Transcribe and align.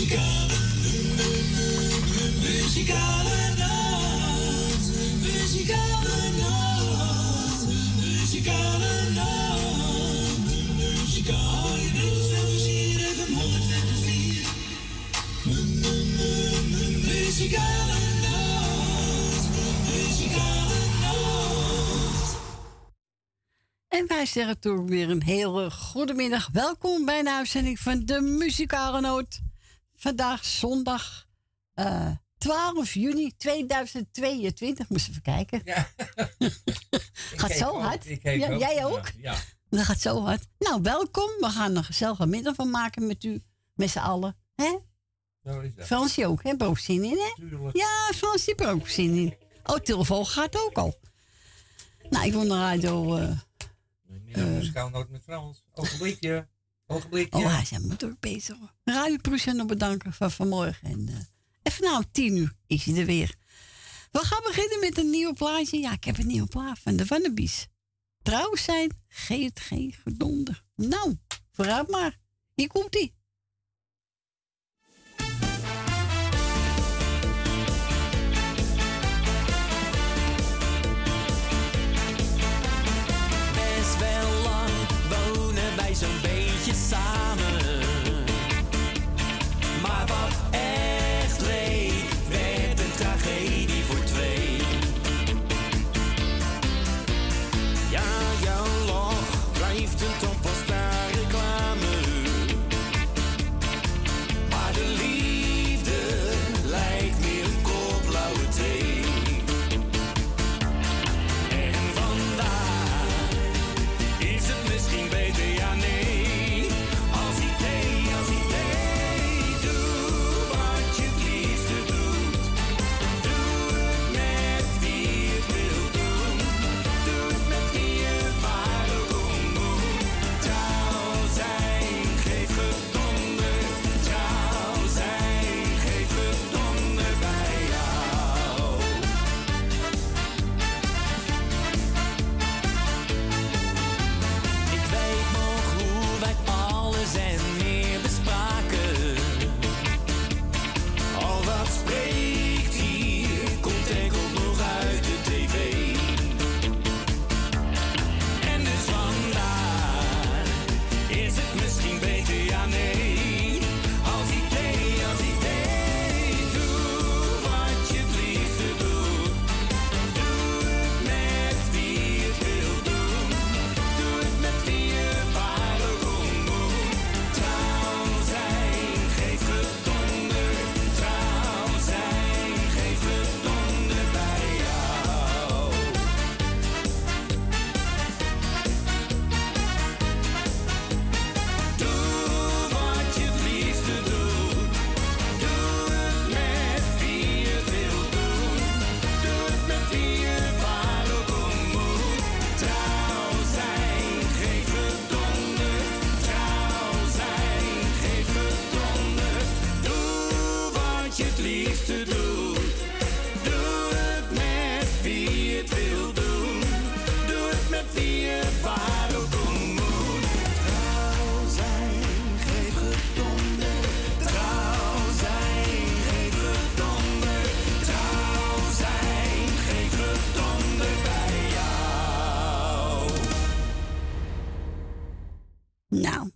Muzikale, 0.00 0.58
muzikale 2.40 3.54
nacht. 3.58 4.84
Muzikale 5.20 6.16
nacht. 6.38 7.66
Muzikale 8.00 9.10
nacht. 9.14 10.48
Muzikale 10.76 11.90
Muzikale 17.06 17.98
nacht. 18.22 19.48
Muzikale 19.88 20.80
nacht. 21.00 22.36
En 23.88 24.06
wij 24.08 24.26
zeggen 24.26 24.60
toch 24.60 24.88
weer 24.88 25.10
een 25.10 25.22
hele 25.22 25.70
goede 25.70 26.14
middag. 26.14 26.48
Welkom 26.52 27.04
bij 27.04 27.22
de 27.22 27.30
uitzending 27.30 27.78
van 27.78 28.02
de 28.04 28.20
Muzikale 28.20 29.00
Noot. 29.00 29.49
Vandaag 30.00 30.44
zondag 30.44 31.26
eh 31.74 32.10
12 32.38 32.94
juni 32.94 33.36
2022. 33.36 34.88
Moest 34.88 35.08
even 35.08 35.22
kijken. 35.22 35.60
Ja. 35.64 35.88
Gaat 37.40 37.52
zo 37.52 37.68
ook, 37.68 37.82
hard. 37.82 38.04
jij 38.22 38.84
ook? 38.84 39.10
Ja. 39.16 39.36
Dat 39.68 39.84
gaat 39.84 40.00
zo 40.00 40.22
hard. 40.22 40.46
Nou, 40.58 40.82
welkom. 40.82 41.28
We 41.38 41.48
gaan 41.48 41.70
er 41.70 41.76
een 41.76 41.84
gezellige 41.84 42.26
middag 42.26 42.54
van 42.54 42.70
maken 42.70 43.06
met 43.06 43.24
u. 43.24 43.42
Met 43.74 43.90
z'n 43.90 43.98
allen. 43.98 44.36
Hè? 44.54 44.78
Fransje 45.76 46.26
ook, 46.26 46.42
hè? 46.42 46.54
Zin 46.74 47.04
in, 47.04 47.18
hè? 47.18 47.34
Tuurlijk. 47.34 47.76
Ja, 47.76 48.10
Frans 48.14 48.46
heeft 48.46 48.64
ook 48.64 48.88
zin 48.88 49.14
in. 49.14 49.36
Oh, 49.64 49.76
telefoon 49.76 50.26
gaat 50.26 50.56
ook 50.56 50.76
al. 50.78 51.00
Nou, 52.10 52.26
ik 52.26 52.32
wil 52.32 52.42
de 52.42 52.48
radio... 52.48 53.16
eh, 53.16 53.38
Middag 54.06 54.44
muzikaal 54.44 54.90
noot 54.90 55.08
met 55.08 55.22
Frans. 55.22 55.64
Ogenblikje. 55.72 56.48
Oh, 56.90 57.52
hij 57.52 57.62
is 57.62 57.70
helemaal 57.70 57.96
druk 57.96 58.20
bezig. 58.20 58.56
Radio 58.84 59.16
bedanken 59.66 60.12
van 60.12 60.30
vanmorgen. 60.30 60.88
En, 60.88 61.08
eh 61.08 61.14
en 61.62 61.72
vanavond 61.72 62.12
tien 62.12 62.36
uur 62.36 62.52
is 62.66 62.84
hij 62.84 62.96
er 62.96 63.06
weer. 63.06 63.34
We 64.10 64.18
gaan 64.18 64.42
beginnen 64.42 64.80
met 64.80 64.98
een 64.98 65.10
nieuwe 65.10 65.34
plaatje. 65.34 65.78
Ja, 65.78 65.92
ik 65.92 66.04
heb 66.04 66.18
een 66.18 66.26
nieuwe 66.26 66.48
plaat 66.48 66.78
van 66.78 66.96
de 66.96 67.04
Wannabies. 67.04 67.66
Trouw 68.22 68.54
zijn 68.54 68.90
geeft 69.08 69.60
geen 69.60 69.94
gedonder. 70.02 70.64
Nou, 70.76 71.16
vooruit 71.52 71.90
maar. 71.90 72.18
Hier 72.54 72.68
komt 72.68 72.94
beetje 86.90 87.19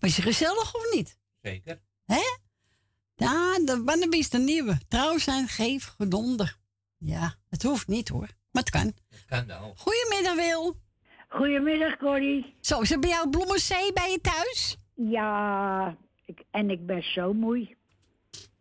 was 0.04 0.16
je 0.16 0.22
gezellig 0.22 0.74
of 0.74 0.94
niet? 0.94 1.18
Zeker. 1.42 1.80
Hè? 2.04 2.22
Ja, 3.14 3.58
de 3.64 3.82
Wannabies, 3.84 4.30
de 4.30 4.38
nieuwe. 4.38 4.78
Trouw 4.88 5.18
zijn 5.18 5.48
geef 5.48 5.84
gedonder. 5.84 6.56
Ja, 6.98 7.34
het 7.48 7.62
hoeft 7.62 7.88
niet 7.88 8.08
hoor. 8.08 8.28
Maar 8.50 8.62
het 8.62 8.70
kan. 8.70 8.92
Kan 9.26 9.46
wel. 9.46 9.74
Goedemiddag 9.76 10.34
Wil. 10.34 10.76
Goedemiddag, 11.28 11.96
Corrie. 11.96 12.54
Zo, 12.60 12.80
er 12.80 12.98
bij 12.98 13.10
jou 13.10 13.30
Bloemenzee 13.30 13.92
bij 13.92 14.10
je 14.10 14.20
thuis? 14.20 14.76
Ja, 14.94 15.96
ik, 16.24 16.44
en 16.50 16.70
ik 16.70 16.86
ben 16.86 17.02
zo 17.02 17.32
moe. 17.32 17.76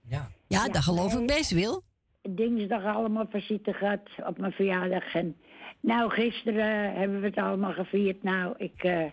Ja. 0.01 0.31
Ja, 0.47 0.67
dat 0.67 0.83
geloof 0.83 1.13
ik 1.13 1.27
best 1.27 1.51
Wil. 1.51 1.83
Dinsdag 2.21 2.83
allemaal 2.83 3.27
visite 3.29 3.73
gehad 3.73 4.09
op 4.25 4.37
mijn 4.37 4.51
verjaardag. 4.51 5.13
En 5.13 5.37
nou, 5.79 6.11
gisteren 6.11 6.93
hebben 6.93 7.19
we 7.19 7.25
het 7.27 7.37
allemaal 7.37 7.73
gevierd. 7.73 8.23
Nou, 8.23 8.53
ik, 8.57 8.83
eh, 8.83 9.05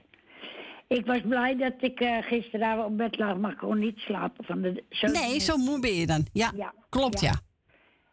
ik 0.96 1.06
was 1.06 1.20
blij 1.20 1.56
dat 1.56 1.74
ik 1.80 2.00
eh, 2.00 2.16
gisteravond 2.20 2.86
op 2.86 2.96
bed 2.96 3.18
lag, 3.18 3.36
maar 3.36 3.50
ik 3.50 3.58
kon 3.58 3.78
niet 3.78 3.98
slapen. 3.98 4.44
Van 4.44 4.60
de, 4.60 4.84
zo 4.90 5.06
Nee, 5.06 5.40
zo 5.40 5.56
moe 5.56 5.80
ben 5.80 5.94
je 5.94 6.06
dan. 6.06 6.26
Ja, 6.32 6.52
Ja, 6.56 6.74
klopt 6.88 7.20
ja. 7.20 7.40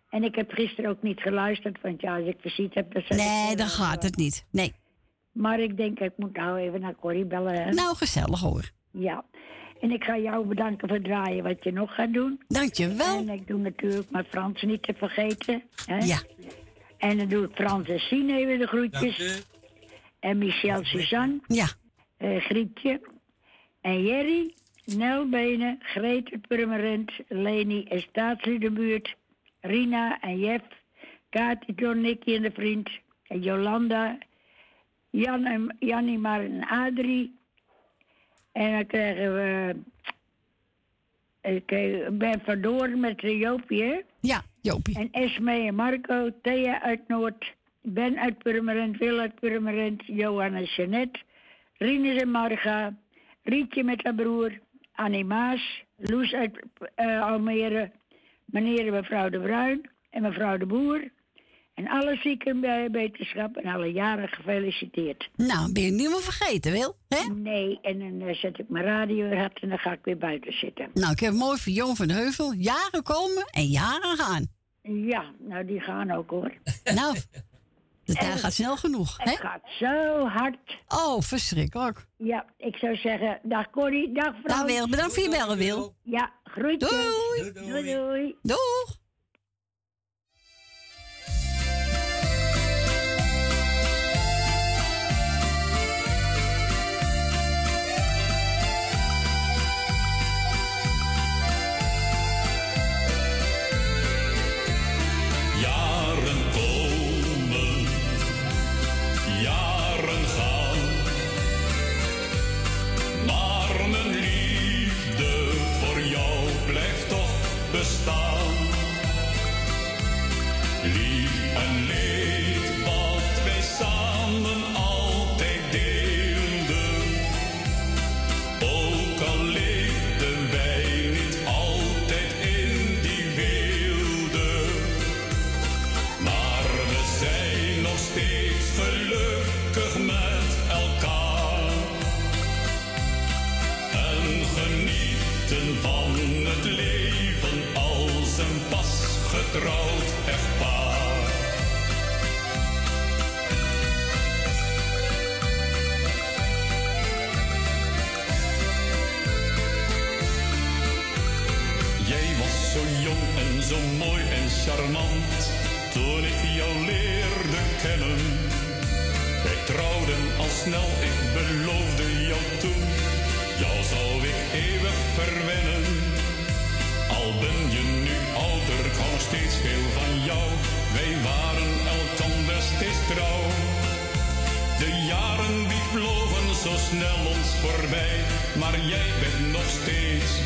En 0.10 0.24
ik 0.24 0.36
heb 0.36 0.52
gisteren 0.52 0.90
ook 0.90 1.02
niet 1.02 1.20
geluisterd, 1.20 1.82
want 1.82 2.02
ja, 2.02 2.18
als 2.18 2.28
ik 2.28 2.38
visite 2.40 2.72
heb... 2.74 2.94
Dan 2.94 3.18
Nee, 3.18 3.52
eh, 3.52 3.58
dan 3.58 3.68
gaat 3.68 4.04
het 4.04 4.16
niet. 4.16 4.46
Nee. 4.52 4.74
Maar 5.32 5.60
ik 5.60 5.78
denk, 5.78 6.00
ik 6.00 6.14
moet 6.16 6.36
nou 6.36 6.58
even 6.58 6.80
naar 6.80 6.96
Corrie 6.96 7.26
bellen. 7.26 7.64
Hè? 7.64 7.72
Nou, 7.72 7.96
gezellig 7.96 8.40
hoor. 8.40 8.72
Ja. 8.92 9.26
En 9.82 9.92
ik 9.92 10.04
ga 10.04 10.18
jou 10.18 10.46
bedanken 10.48 10.88
voor 10.88 10.98
het 10.98 11.06
draaien 11.06 11.44
wat 11.44 11.64
je 11.64 11.72
nog 11.72 11.94
gaat 11.94 12.14
doen. 12.14 12.42
Dankjewel. 12.48 13.18
En 13.18 13.30
ik 13.30 13.48
doe 13.48 13.60
natuurlijk 13.60 14.12
mijn 14.12 14.26
Frans 14.26 14.62
niet 14.62 14.84
te 14.84 14.94
vergeten. 14.98 15.64
Hè? 15.86 15.98
Ja. 15.98 16.22
En 16.98 17.18
dan 17.18 17.28
doe 17.28 17.46
ik 17.46 17.56
Frans 17.56 17.90
en 17.90 18.00
Sien 18.00 18.30
even 18.30 18.60
de 18.60 18.68
groetjes. 18.68 19.44
En 20.20 20.38
Michel 20.38 20.84
Suzanne. 20.84 21.40
Ja. 21.48 21.68
Eh 22.18 22.42
Grietje. 22.42 23.02
En 23.82 24.04
Jerry. 24.04 24.54
Nel 24.96 25.30
Benen, 25.30 25.80
Greet 25.82 26.32
uit 26.32 26.48
Purmerend, 26.48 27.12
Leni 27.28 27.84
en 27.84 28.00
Staatsliedenbuurt, 28.00 29.16
Rina 29.62 30.20
en 30.22 30.40
Jef, 30.40 30.62
Kati, 31.30 31.74
John, 31.76 32.02
Nicky 32.02 32.36
en 32.36 32.42
de 32.42 32.52
vriend, 32.52 32.90
en 33.28 33.40
Jolanda, 33.40 34.18
Jan 35.10 35.46
en, 35.46 35.76
Janimar 35.80 36.42
en 36.42 36.68
Adrie. 36.68 37.36
En 38.52 38.72
dan 38.72 38.86
krijgen 38.86 39.34
we 39.34 39.76
ik 41.42 41.72
eh, 41.72 42.08
ben 42.12 42.42
van 42.44 42.62
Doorn 42.62 43.00
met 43.00 43.24
eh, 43.24 43.40
Joopie, 43.40 43.84
hè? 43.84 44.02
Ja, 44.20 44.42
Jopie. 44.62 44.98
En 44.98 45.12
Esme 45.12 45.52
en 45.52 45.76
Marco, 45.76 46.30
Thea 46.42 46.82
uit 46.82 47.08
Noord, 47.08 47.54
Ben 47.82 48.20
uit 48.20 48.38
Purmerend, 48.38 48.98
Wil 48.98 49.20
uit 49.20 49.40
Purmerend, 49.40 50.04
Johan 50.06 50.54
en 50.54 50.64
Jeanette, 50.64 51.20
Rinus 51.78 52.22
en 52.22 52.30
Marga, 52.32 52.98
Rietje 53.44 53.84
met 53.84 54.04
haar 54.04 54.16
broer, 54.16 54.60
Annie 54.94 55.26
Maas, 55.26 55.84
Loes 55.96 56.34
uit 56.34 56.60
eh, 56.96 57.22
Almere, 57.22 57.92
meneer 58.46 58.88
en 58.88 58.94
mevrouw 58.94 59.30
De 59.30 59.40
Bruin 59.40 59.90
en 60.10 60.22
mevrouw 60.22 60.58
De 60.58 60.66
Boer. 60.66 61.12
En 61.74 61.88
alle 61.88 62.16
zieken 62.16 62.60
bij 62.60 62.90
wetenschap 62.92 63.56
en 63.56 63.74
alle 63.74 63.92
jaren 63.92 64.28
gefeliciteerd. 64.28 65.30
Nou, 65.36 65.72
ben 65.72 65.84
je 65.84 65.92
niet 65.92 66.10
meer 66.10 66.22
vergeten, 66.22 66.72
Wil? 66.72 66.96
Hè? 67.08 67.34
Nee, 67.34 67.80
en 67.82 68.00
dan 68.00 68.28
eh, 68.28 68.36
zet 68.36 68.60
ik 68.60 68.70
mijn 68.70 68.86
radio 68.86 69.30
weer 69.30 69.38
hard 69.38 69.60
en 69.62 69.70
dan 69.70 69.78
ga 69.78 69.92
ik 69.92 70.00
weer 70.04 70.18
buiten 70.18 70.54
zitten. 70.54 70.90
Nou, 70.94 71.12
ik 71.12 71.20
heb 71.20 71.34
mooi 71.34 71.58
voor 71.58 71.74
Joon 71.74 71.96
van 71.96 72.10
Heuvel. 72.10 72.54
Jaren 72.54 73.04
komen 73.04 73.46
en 73.52 73.66
jaren 73.66 74.18
gaan. 74.18 74.46
Ja, 74.82 75.32
nou 75.40 75.66
die 75.66 75.80
gaan 75.80 76.12
ook 76.12 76.30
hoor. 76.30 76.54
Nou, 76.84 77.16
de 78.08 78.14
tijd 78.14 78.40
gaat 78.40 78.54
snel 78.54 78.78
genoeg, 78.78 79.18
hè? 79.18 79.30
Het 79.30 79.40
gaat 79.40 79.62
zo 79.80 80.26
hard. 80.28 80.78
Oh, 80.88 81.22
verschrikkelijk. 81.22 82.06
Ja, 82.18 82.46
ik 82.58 82.76
zou 82.76 82.96
zeggen, 82.96 83.40
dag 83.44 83.70
Corrie, 83.70 84.14
dag 84.14 84.34
Frans. 84.44 84.44
Dag 84.44 84.66
Wil, 84.66 84.90
bedankt 84.90 85.14
voor 85.14 85.24
je 85.24 85.30
bellen, 85.30 85.58
Wil. 85.58 85.96
Ja, 86.04 86.32
groetjes. 86.44 86.90
Doei. 86.90 87.52
Doei, 87.54 87.54
Doei, 87.72 87.96
doei. 87.96 88.36
doei. 88.42 88.58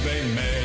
Steeds 0.01 0.33
bij 0.33 0.60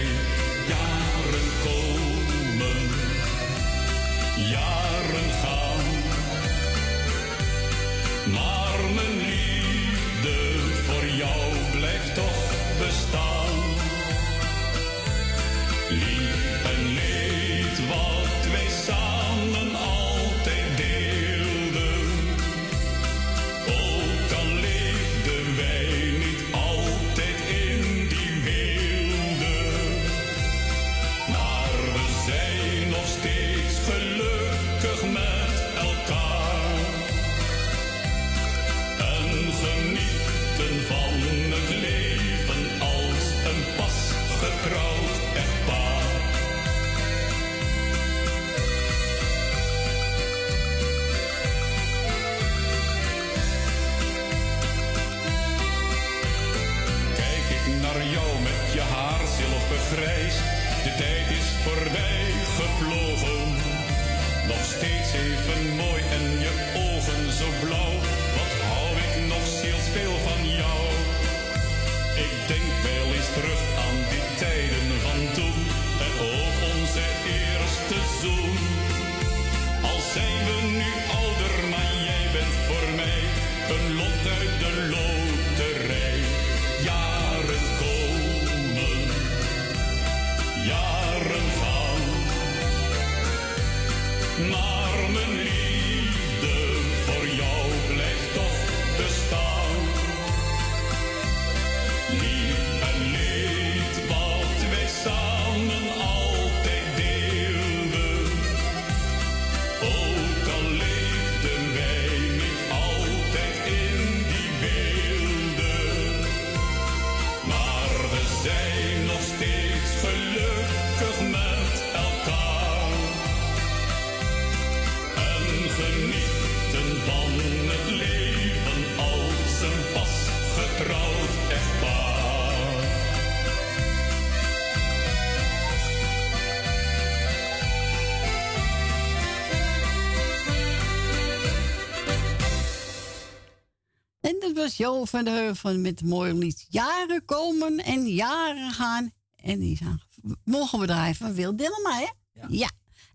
was 144.77 144.87
Jo 144.87 145.05
van 145.05 145.25
der 145.25 145.35
Heuvel 145.35 145.79
met 145.79 146.01
het 146.01 146.09
mooie 146.09 146.35
lied 146.35 146.67
Jaren 146.71 147.25
komen 147.25 147.79
en 147.79 148.07
jaren 148.07 148.71
gaan. 148.71 149.11
En 149.43 149.59
die 149.59 149.77
zijn 149.77 150.01
mogen 150.45 150.79
bedrijf 150.79 151.19
van 151.19 151.35
Wil 151.35 151.57
Dillema, 151.57 151.91
hè? 151.93 152.07
Ja. 152.49 152.69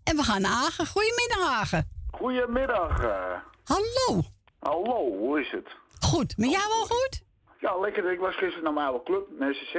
En 0.04 0.16
we 0.16 0.22
gaan 0.22 0.40
naar 0.40 0.50
Hagen. 0.52 0.86
Goedemiddag, 0.86 1.48
Hagen. 1.48 1.88
Goedemiddag. 2.10 3.02
eh. 3.02 3.34
Hallo. 3.64 4.22
hallo, 4.58 5.16
hoe 5.18 5.40
is 5.40 5.50
het? 5.50 5.66
Goed. 6.00 6.36
Met 6.36 6.50
jou 6.50 6.68
wel 6.68 6.86
goed? 6.86 7.22
Ja, 7.60 7.78
lekker. 7.78 8.12
Ik 8.12 8.18
was 8.18 8.34
gisteren 8.36 8.62
naar 8.64 8.72
mijn 8.72 8.86
oude 8.86 9.04
club, 9.04 9.26
NSZ. 9.38 9.74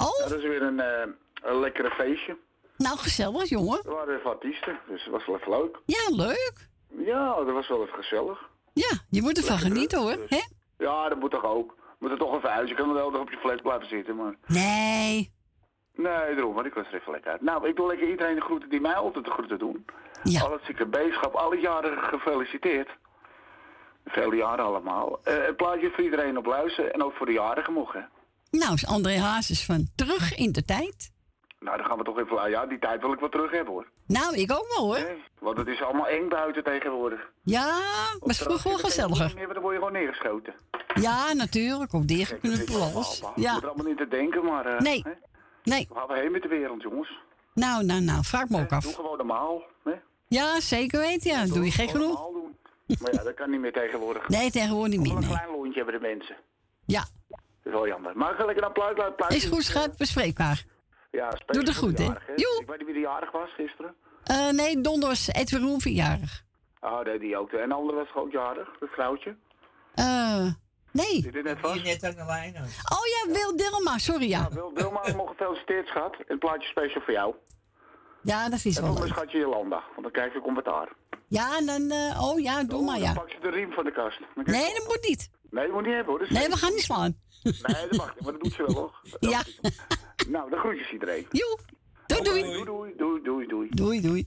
Oh, 0.00 0.18
Dat 0.28 0.32
is 0.38 0.42
weer 0.42 0.62
een, 0.62 0.80
eh, 0.80 1.12
een 1.42 1.60
lekkere 1.60 1.90
feestje. 1.90 2.38
nou 2.76 2.98
gezellig, 2.98 3.48
jongen. 3.48 3.80
Er 3.84 3.94
waren 3.94 4.18
even 4.18 4.30
artiesten, 4.30 4.78
dus 4.88 5.02
het 5.02 5.12
was 5.12 5.26
wel 5.26 5.36
even 5.36 5.50
leuk. 5.50 5.78
Ja, 5.86 6.08
leuk. 6.16 6.68
Ja, 7.06 7.34
dat 7.44 7.52
was 7.54 7.68
wel 7.68 7.82
even 7.82 7.94
gezellig. 7.94 8.48
Ja, 8.72 8.90
je 9.10 9.22
moet 9.22 9.36
ervan 9.38 9.52
Lekker 9.54 9.70
genieten, 9.72 9.98
hoor. 9.98 10.12
druk, 10.12 10.30
hè? 10.30 10.40
Ja, 10.80 11.08
dat 11.08 11.18
moet 11.18 11.30
toch 11.30 11.44
ook. 11.44 11.76
Moet 11.98 12.10
er 12.10 12.18
toch 12.18 12.36
even 12.36 12.50
uit. 12.50 12.68
Je 12.68 12.74
kan 12.74 12.92
wel 12.92 13.06
op 13.06 13.30
je 13.30 13.36
flat 13.36 13.62
blijven 13.62 13.88
zitten, 13.88 14.16
maar... 14.16 14.34
Nee. 14.46 15.32
Nee, 15.94 16.34
daarom, 16.34 16.54
maar 16.54 16.66
ik 16.66 16.74
was 16.74 16.86
er 16.86 16.94
even 16.94 17.12
lekker 17.12 17.30
uit. 17.30 17.40
Nou, 17.40 17.68
ik 17.68 17.76
wil 17.76 17.86
lekker 17.86 18.08
iedereen 18.08 18.34
de 18.34 18.40
groeten 18.40 18.68
die 18.68 18.80
mij 18.80 18.94
altijd 18.94 19.24
de 19.24 19.30
groeten 19.30 19.58
doen. 19.58 19.84
Ja. 20.22 20.42
Al 20.42 20.52
het 20.52 20.64
zieke 20.64 20.86
beeschap, 20.86 21.34
alle 21.34 21.60
jaren 21.60 21.98
gefeliciteerd. 21.98 22.88
Vele 24.04 24.36
jaren 24.36 24.64
allemaal. 24.64 25.20
Eh 25.24 25.46
het 25.46 25.56
plaatje 25.56 25.90
voor 25.90 26.04
iedereen 26.04 26.38
op 26.38 26.46
luisteren 26.46 26.92
en 26.92 27.02
ook 27.02 27.14
voor 27.14 27.26
de 27.26 27.32
jarigen 27.32 27.72
mogen. 27.72 28.08
Nou 28.50 28.74
is 28.74 28.86
André 28.86 29.18
Hazes 29.18 29.64
van 29.64 29.88
Terug 29.94 30.34
in 30.34 30.52
de 30.52 30.64
Tijd. 30.64 31.12
Nou, 31.60 31.76
dan 31.76 31.86
gaan 31.86 31.98
we 31.98 32.04
toch 32.04 32.18
even... 32.18 32.50
Ja, 32.50 32.66
die 32.66 32.78
tijd 32.78 33.00
wil 33.00 33.12
ik 33.12 33.20
wel 33.20 33.28
terug 33.28 33.50
hebben, 33.50 33.72
hoor. 33.72 33.86
Nou, 34.12 34.36
ik 34.36 34.52
ook 34.52 34.66
wel, 34.76 34.84
hoor. 34.86 35.16
Want 35.38 35.56
het 35.58 35.66
is 35.66 35.82
allemaal 35.82 36.06
eng 36.08 36.28
buiten 36.28 36.64
tegenwoordig. 36.64 37.30
Ja, 37.42 37.80
was 38.20 38.38
vroeger 38.38 38.70
wel 38.70 38.78
gezelliger. 38.78 39.32
Meer, 39.34 39.52
dan 39.52 39.62
word 39.62 39.74
je 39.74 39.78
gewoon 39.78 39.92
neergeschoten. 39.92 40.54
Ja, 40.94 41.32
natuurlijk. 41.32 41.92
Op 41.92 42.06
dichtgeknuppel 42.08 42.82
alles. 42.82 43.18
Je 43.18 43.24
moet 43.26 43.36
er 43.36 43.42
Ja. 43.42 43.52
allemaal 43.62 43.86
niet 43.86 43.96
te 43.96 44.08
denken, 44.08 44.44
maar... 44.44 44.66
eh, 44.66 44.78
Nee. 44.80 45.00
hè? 45.04 45.10
Nee. 45.64 45.86
We 45.88 45.94
gaan 45.94 46.06
we 46.08 46.18
heen 46.18 46.32
met 46.32 46.42
de 46.42 46.48
wereld, 46.48 46.82
jongens. 46.82 47.18
Nou, 47.54 47.84
nou, 47.84 48.00
nou. 48.00 48.24
Vraag 48.24 48.48
me 48.48 48.60
ook 48.60 48.68
Doe 48.68 48.78
af. 48.78 48.94
gewoon 48.94 49.16
normaal. 49.16 49.62
Hè? 49.84 49.92
Ja, 50.28 50.60
zeker 50.60 51.00
weten. 51.00 51.30
Ja, 51.30 51.46
doe 51.46 51.64
je 51.64 51.70
gek 51.70 51.90
genoeg? 51.90 52.18
doen. 52.32 52.56
Maar 53.00 53.14
ja, 53.14 53.22
dat 53.22 53.34
kan 53.34 53.50
niet 53.50 53.60
meer 53.60 53.72
tegenwoordig. 53.72 54.28
Nee, 54.28 54.50
tegenwoordig 54.50 54.90
niet 54.98 55.00
meer. 55.00 55.12
Een 55.12 55.18
Nee. 55.18 55.28
klein 55.28 55.50
lontje 55.50 55.82
hebben 55.82 56.00
de 56.00 56.06
mensen. 56.08 56.36
Ja, 56.86 57.04
Dat 57.28 57.38
is 57.64 57.72
wel 57.72 57.86
jammer. 57.86 58.16
Maar 58.16 58.34
ga 58.34 58.44
lekker 58.44 58.72
pluit, 58.72 58.94
pluit, 58.94 59.16
pluit. 59.16 59.32
is 59.32 59.44
goed, 59.44 59.62
schat. 59.64 59.96
Bespreekbaar. 59.96 60.64
Ja, 61.10 61.30
speciaal 61.30 61.64
Doe 61.64 61.74
groeten. 61.74 62.04
jarigen, 62.04 62.26
hè. 62.26 62.60
Ik 62.60 62.66
weet 62.66 62.76
niet 62.78 62.86
wie 62.86 62.94
de 62.94 63.00
jarig 63.00 63.30
was 63.32 63.50
gisteren. 63.56 63.94
Eh, 64.24 64.48
nee, 64.50 64.80
Don 64.80 65.00
was 65.00 65.28
Edwin 65.28 65.60
Roen 65.62 65.80
verjarig. 65.80 66.44
Oh, 66.80 67.00
nee, 67.00 67.18
die 67.18 67.36
ook. 67.38 67.52
En 67.52 67.68
de 67.68 67.74
andere 67.74 67.98
was 67.98 68.14
ook 68.14 68.32
jarig, 68.32 68.68
dat 68.80 68.88
vrouwtje. 68.88 69.36
Eh, 69.94 70.46
nee. 70.92 71.20
Zit 71.22 71.34
er 71.36 71.42
net 71.42 71.62
net 71.62 72.04
aan 72.04 72.10
de 72.14 72.24
lijn. 72.26 72.54
Oh 72.56 73.06
ja, 73.26 73.32
Wil 73.32 73.56
Dilma. 73.56 73.98
Sorry, 73.98 74.28
ja. 74.28 74.40
Nou, 74.40 74.54
Wil, 74.54 74.70
Wilma, 74.74 75.00
nog 75.16 75.28
gefeliciteerd, 75.28 75.86
schat. 75.88 76.16
Een 76.26 76.38
plaatje 76.38 76.68
speciaal 76.68 77.02
voor 77.02 77.12
jou. 77.12 77.34
Ja, 78.22 78.48
dat 78.48 78.64
is 78.64 78.76
En 78.76 78.82
wel 78.82 78.94
leuk. 78.98 79.06
schatje 79.08 79.38
Jolanda, 79.38 79.82
want 79.90 80.02
dan 80.02 80.10
krijg 80.10 80.32
je 80.32 80.40
commentaar. 80.40 80.88
Ja, 81.28 81.56
en 81.58 81.66
dan... 81.66 81.90
eh, 81.90 82.22
oh 82.28 82.40
ja, 82.40 82.64
doe 82.64 82.84
maar, 82.84 82.94
Dan 82.98 83.02
ja. 83.08 83.12
pak 83.12 83.30
je 83.30 83.38
de 83.40 83.50
riem 83.50 83.72
van 83.72 83.84
de 83.84 83.92
kast. 83.92 84.18
Dan 84.34 84.44
Nee, 84.44 84.74
dat 84.74 84.84
moet 84.86 85.06
niet. 85.08 85.30
Nee, 85.50 85.64
dat 85.66 85.74
moet 85.74 85.84
niet 85.84 85.94
hebben 85.94 86.10
hoor. 86.12 86.18
Dat 86.18 86.30
Nee, 86.30 86.48
we 86.48 86.56
gaan 86.56 86.70
niet 86.72 86.82
slaan. 86.82 87.16
Nee, 87.42 87.52
dat 87.88 87.96
mag 87.96 88.14
niet, 88.14 88.24
maar 88.24 88.32
dat 88.32 88.42
doet 88.42 88.52
ze 88.52 88.62
wel 88.66 88.74
hoor. 88.74 89.00
Dat 89.20 89.30
Ja. 89.30 89.42
Nou, 90.30 90.50
dan 90.50 90.58
groetjes 90.58 90.92
iedereen. 90.92 91.26
Joe. 91.30 91.58
Doei, 92.06 92.22
doei. 92.22 92.42
Doei, 92.42 92.64
doei, 92.64 93.22
doei, 93.22 93.46
doei, 93.46 93.68
doei. 93.70 94.00
Doei, 94.00 94.26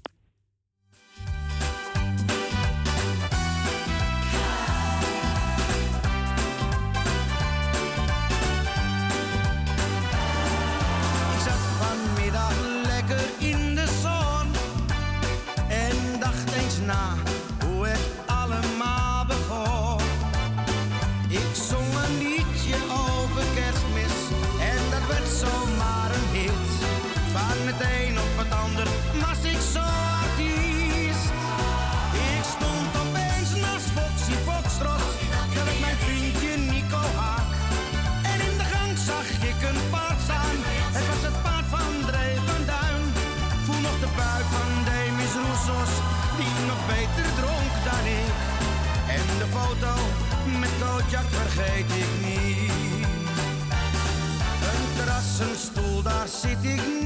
city. 56.33 57.02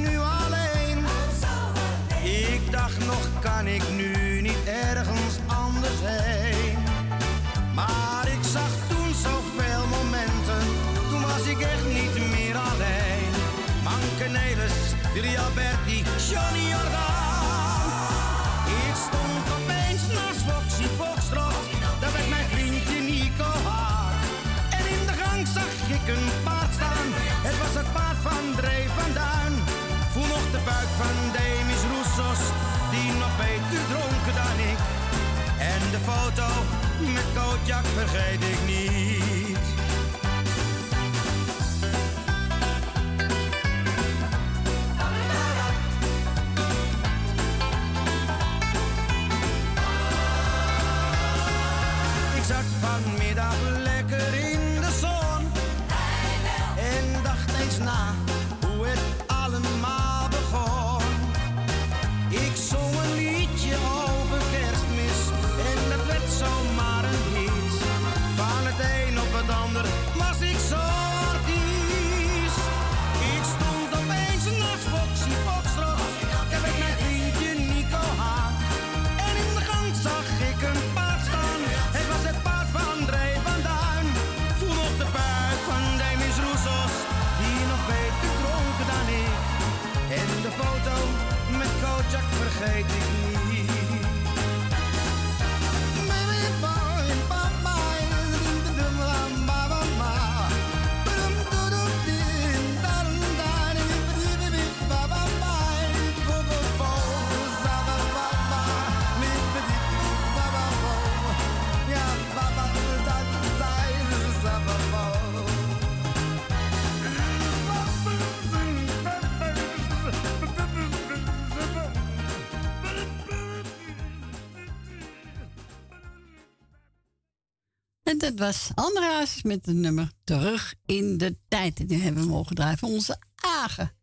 En 128.18 128.36
dat 128.36 128.40
was 128.40 128.70
André 128.76 129.06
Hazes 129.06 129.44
met 129.44 129.66
het 129.66 129.76
nummer 129.76 130.12
Terug 130.24 130.76
in 130.86 131.18
de 131.18 131.38
Tijd. 131.48 131.80
En 131.80 131.88
die 131.88 132.02
hebben 132.02 132.24
we 132.24 132.30
mogen 132.30 132.56
draaien 132.56 132.78
voor 132.78 132.90
onze 132.90 133.20
Agen. 133.36 133.96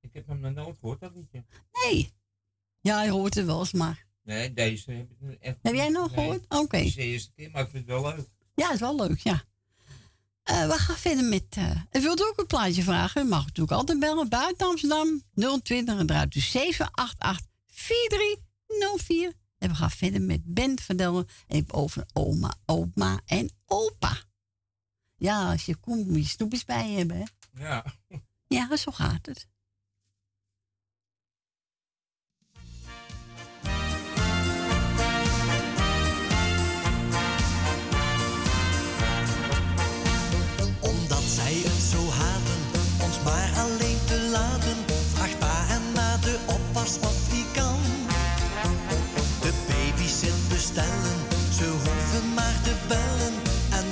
Ik 0.00 0.10
heb 0.12 0.26
hem 0.26 0.40
nog 0.40 0.54
nooit 0.54 0.76
gehoord, 0.80 1.00
dat 1.00 1.14
liedje. 1.14 1.44
Nee. 1.84 2.12
Ja, 2.80 3.02
je 3.02 3.10
hoort 3.10 3.34
het 3.34 3.46
wel 3.46 3.58
eens, 3.58 3.72
maar... 3.72 4.06
Nee, 4.22 4.52
deze 4.52 4.90
heb 4.90 5.10
ik 5.10 5.40
echt 5.40 5.56
Heb 5.62 5.74
jij 5.74 5.88
nog 5.88 6.06
nee, 6.10 6.24
gehoord? 6.24 6.44
Oké. 6.48 6.76
Het 6.76 6.86
is 6.86 6.94
de 6.94 7.02
eerste 7.02 7.30
keer, 7.32 7.50
maar 7.50 7.62
ik 7.62 7.68
vind 7.70 7.88
het 7.88 8.00
wel 8.00 8.10
leuk. 8.14 8.28
Ja, 8.54 8.72
is 8.72 8.80
wel 8.80 8.96
leuk, 8.96 9.18
ja. 9.18 9.44
Eh, 10.42 10.66
we 10.68 10.78
gaan 10.78 10.96
verder 10.96 11.24
met... 11.24 11.46
eh 11.48 11.70
en 11.90 12.02
wilt 12.02 12.20
u 12.20 12.24
ook 12.24 12.38
een 12.38 12.46
plaatje 12.46 12.82
vragen? 12.82 13.26
U 13.26 13.28
mag 13.28 13.44
natuurlijk 13.44 13.76
altijd 13.76 14.00
bellen. 14.00 14.28
Buiten 14.28 14.66
Amsterdam 14.66 15.22
020 15.62 15.98
en 15.98 16.06
draait 16.06 16.34
u 16.34 16.40
788 16.40 17.46
4304. 17.66 19.32
En 19.58 19.68
we 19.68 19.74
gaan 19.74 19.90
verder 19.90 20.22
met 20.22 20.40
Ben 20.44 20.80
van 20.80 20.96
Dellen. 20.96 21.26
En 21.46 21.72
over 21.72 22.06
oma, 22.12 22.54
oma 22.66 23.20
en 23.24 23.50
opa. 23.66 24.16
Ja, 25.16 25.50
als 25.50 25.64
je 25.64 25.76
komt 25.76 26.06
moet 26.06 26.22
je 26.22 26.28
snoepjes 26.28 26.64
bij 26.64 26.90
je 26.90 26.96
hebben, 26.98 27.16
hè? 27.16 27.24
Ja. 27.64 27.84
Ja, 28.46 28.76
zo 28.76 28.92
gaat 28.92 29.26
het. 29.26 29.48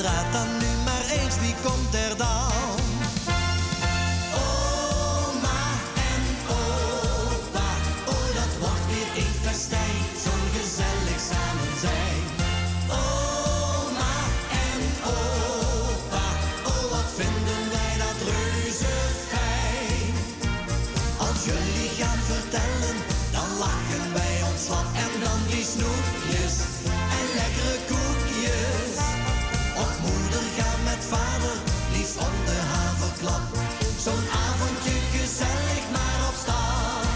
En 0.07 0.13
raad 0.13 0.33
dan 0.33 0.56
Zo'n 33.21 34.27
avondje 34.49 34.97
gezellig 35.13 35.85
maar 35.93 36.29
op 36.29 36.35
stap. 36.43 37.07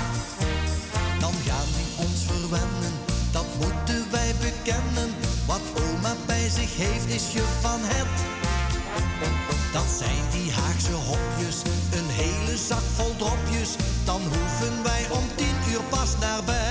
Dan 1.21 1.33
gaan 1.47 1.71
die 1.77 2.07
ons 2.07 2.21
verwennen, 2.27 2.93
dat 3.31 3.47
moeten 3.59 4.11
wij 4.11 4.35
bekennen. 4.41 5.15
Wat 5.47 5.61
oma 5.75 6.15
bij 6.27 6.49
zich 6.49 6.77
heeft, 6.77 7.07
is 7.07 7.33
je 7.33 7.45
van 7.61 7.81
het. 7.83 8.09
Dat 9.73 9.87
zijn 9.99 10.25
die 10.33 10.53
Haagse 10.53 10.93
hopjes, 10.93 11.63
een 11.93 12.09
hele 12.09 12.57
zak 12.57 12.85
vol 12.95 13.17
dropjes. 13.17 13.71
Dan 14.05 14.21
hoeven 14.21 14.83
wij 14.83 15.07
om 15.11 15.25
tien 15.35 15.57
uur 15.73 15.83
pas 15.91 16.19
naar 16.21 16.45
bed. 16.45 16.70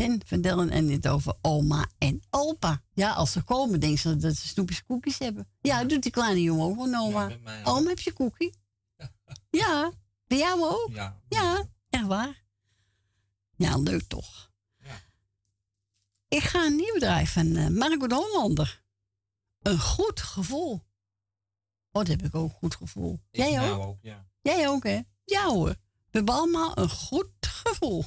Ben 0.00 0.20
van 0.26 0.40
Dellen 0.40 0.70
en 0.70 0.86
dit 0.86 1.08
over 1.08 1.34
oma 1.42 1.86
en 1.98 2.22
opa. 2.30 2.82
Ja, 2.92 3.12
als 3.12 3.32
ze 3.32 3.42
komen, 3.42 3.80
denken 3.80 3.98
ze 3.98 4.16
dat 4.16 4.36
ze 4.36 4.48
snoepjes 4.48 4.84
koekjes 4.84 5.18
hebben. 5.18 5.48
Ja, 5.60 5.84
doet 5.84 6.02
die 6.02 6.12
kleine 6.12 6.42
jongen 6.42 6.64
ook 6.64 6.76
van 6.76 6.94
oma. 6.94 7.24
ook. 7.24 7.68
Oma, 7.68 7.88
heb 7.88 7.98
je 7.98 8.12
koekie? 8.12 8.54
Ja. 9.50 9.92
Bij 10.26 10.38
jou 10.38 10.64
ook? 10.64 10.90
Ja. 10.92 11.20
Ja, 11.28 11.64
echt 11.90 12.06
waar. 12.06 12.44
Ja, 13.56 13.76
leuk 13.76 14.02
toch. 14.08 14.50
Ja. 14.76 15.00
Ik 16.28 16.42
ga 16.42 16.66
een 16.66 16.76
nieuw 16.76 16.94
bedrijf 16.94 17.32
van 17.32 17.56
eh, 17.56 17.68
Marco 17.68 18.06
de 18.06 18.14
Hollander. 18.14 18.82
Een 19.62 19.80
goed 19.80 20.20
gevoel. 20.20 20.72
Oh, 20.72 20.82
dat 22.04 22.06
heb 22.06 22.22
ik 22.22 22.34
ook, 22.34 22.52
goed 22.52 22.74
gevoel. 22.74 23.20
Ik 23.30 23.40
Jij 23.40 23.70
ook? 23.70 23.82
ook, 23.82 23.98
ja. 24.02 24.26
Jij 24.42 24.68
ook, 24.68 24.82
hè? 24.82 25.00
Ja 25.24 25.46
hoor. 25.46 25.68
We 25.68 25.76
hebben 26.18 26.34
allemaal 26.34 26.78
een 26.78 26.90
goed 26.90 27.30
gevoel. 27.40 28.04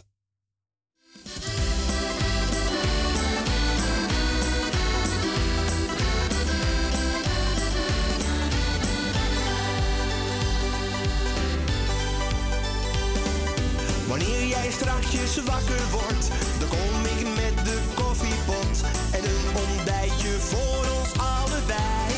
Wanneer 14.08 14.46
jij 14.48 14.72
strakjes 14.72 15.44
wakker 15.44 15.84
wordt, 15.92 16.28
dan 16.60 16.70
kom 16.70 17.06
ik 17.16 17.28
met 17.36 17.66
de 17.66 17.78
koffiepot 17.94 18.82
en 19.12 19.24
een 19.24 19.48
ontbijtje 19.64 20.30
voor 20.40 20.86
ons 21.00 21.12
allebei. 21.18 22.14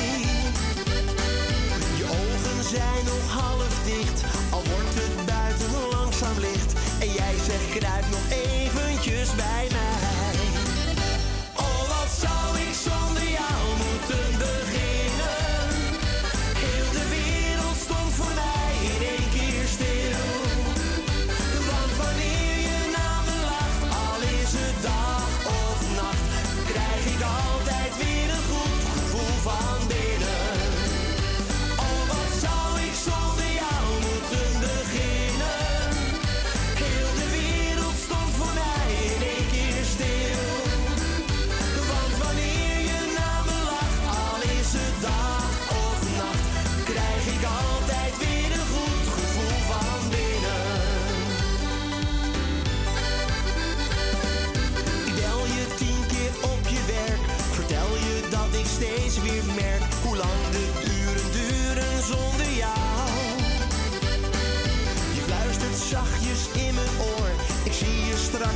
Je 1.97 2.05
ogen 2.21 2.69
zijn 2.69 3.03
nog 3.05 3.25
half 3.41 3.83
dicht, 3.85 4.23
al 4.49 4.63
wordt 4.73 4.95
het 5.01 5.25
buiten 5.25 5.69
langzaam 5.91 6.39
licht 6.39 6.73
en 6.99 7.11
jij 7.11 7.35
zegt 7.45 7.69
kruip 7.77 8.05
nog 8.11 8.25
één. 8.29 8.64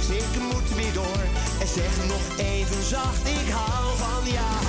Ik 0.07 0.41
moet 0.41 0.75
weer 0.75 0.93
door. 0.93 1.23
En 1.59 1.67
zeg 1.67 2.07
nog 2.07 2.37
even 2.37 2.83
zacht, 2.83 3.27
ik 3.27 3.49
hou 3.49 3.97
van 3.97 4.31
jou. 4.31 4.68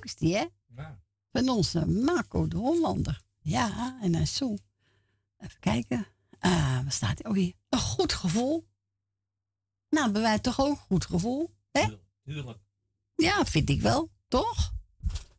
Leuk 0.00 0.04
is 0.04 0.16
die, 0.16 0.36
hè? 0.36 0.46
Ja. 0.76 1.00
Van 1.32 1.48
onze 1.48 1.86
Marco 1.86 2.48
de 2.48 2.56
Hollander. 2.56 3.22
Ja, 3.40 3.98
en 4.00 4.12
dan 4.12 4.26
zo. 4.26 4.56
Even 5.38 5.60
kijken. 5.60 6.06
Ah, 6.38 6.82
waar 6.82 6.92
staat 6.92 7.18
hij? 7.22 7.30
Oh, 7.30 7.36
hier. 7.36 7.54
Een 7.68 7.78
goed 7.78 8.12
gevoel. 8.12 8.68
Nou, 9.88 10.04
hebben 10.04 10.22
wij 10.22 10.38
toch 10.38 10.60
ook 10.60 10.70
een 10.70 10.76
goed 10.76 11.04
gevoel? 11.04 11.50
Hè? 11.70 11.98
Tuurlijk. 12.24 12.58
Ja, 13.14 13.44
vind 13.44 13.70
ik 13.70 13.80
wel. 13.80 14.10
Toch? 14.28 14.72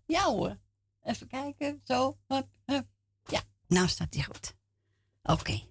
Ja 0.06 0.24
hoor. 0.24 0.60
Even 1.02 1.28
kijken. 1.28 1.82
Zo. 1.84 2.18
Hup, 2.28 2.48
hup. 2.66 2.88
Ja, 3.26 3.42
nou 3.68 3.88
staat 3.88 4.14
hij 4.14 4.24
goed. 4.24 4.56
Oké. 5.24 5.62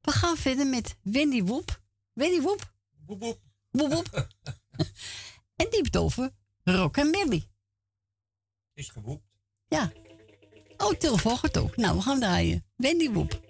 We 0.00 0.10
gaan 0.10 0.36
verder 0.36 0.66
met 0.66 0.96
Wendy 1.02 1.42
Woep. 1.42 1.82
Wendy 2.12 2.40
Woep. 2.40 2.74
Boep, 2.90 3.18
boep. 3.18 3.40
Woep, 3.70 3.92
woep. 3.92 4.14
en 5.56 5.66
die 5.70 5.78
heeft 5.78 5.96
over 5.96 6.32
Rock 6.66 6.96
en 6.96 7.10
Millie. 7.10 7.48
Is 8.74 8.88
geboekt. 8.88 9.24
Ja. 9.68 9.92
Oh, 10.76 10.92
telefoon 10.92 11.36
gaat 11.38 11.58
ook. 11.58 11.76
Nou, 11.76 11.96
we 11.96 12.02
gaan 12.02 12.18
draaien. 12.18 12.64
Wendy 12.76 13.10
Woep. 13.10 13.40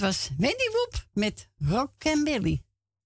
Was 0.00 0.30
Wendy 0.38 0.68
Woep 0.72 1.04
met 1.12 1.48
Rock 1.68 1.90
and 2.06 2.24
Billy. 2.24 2.62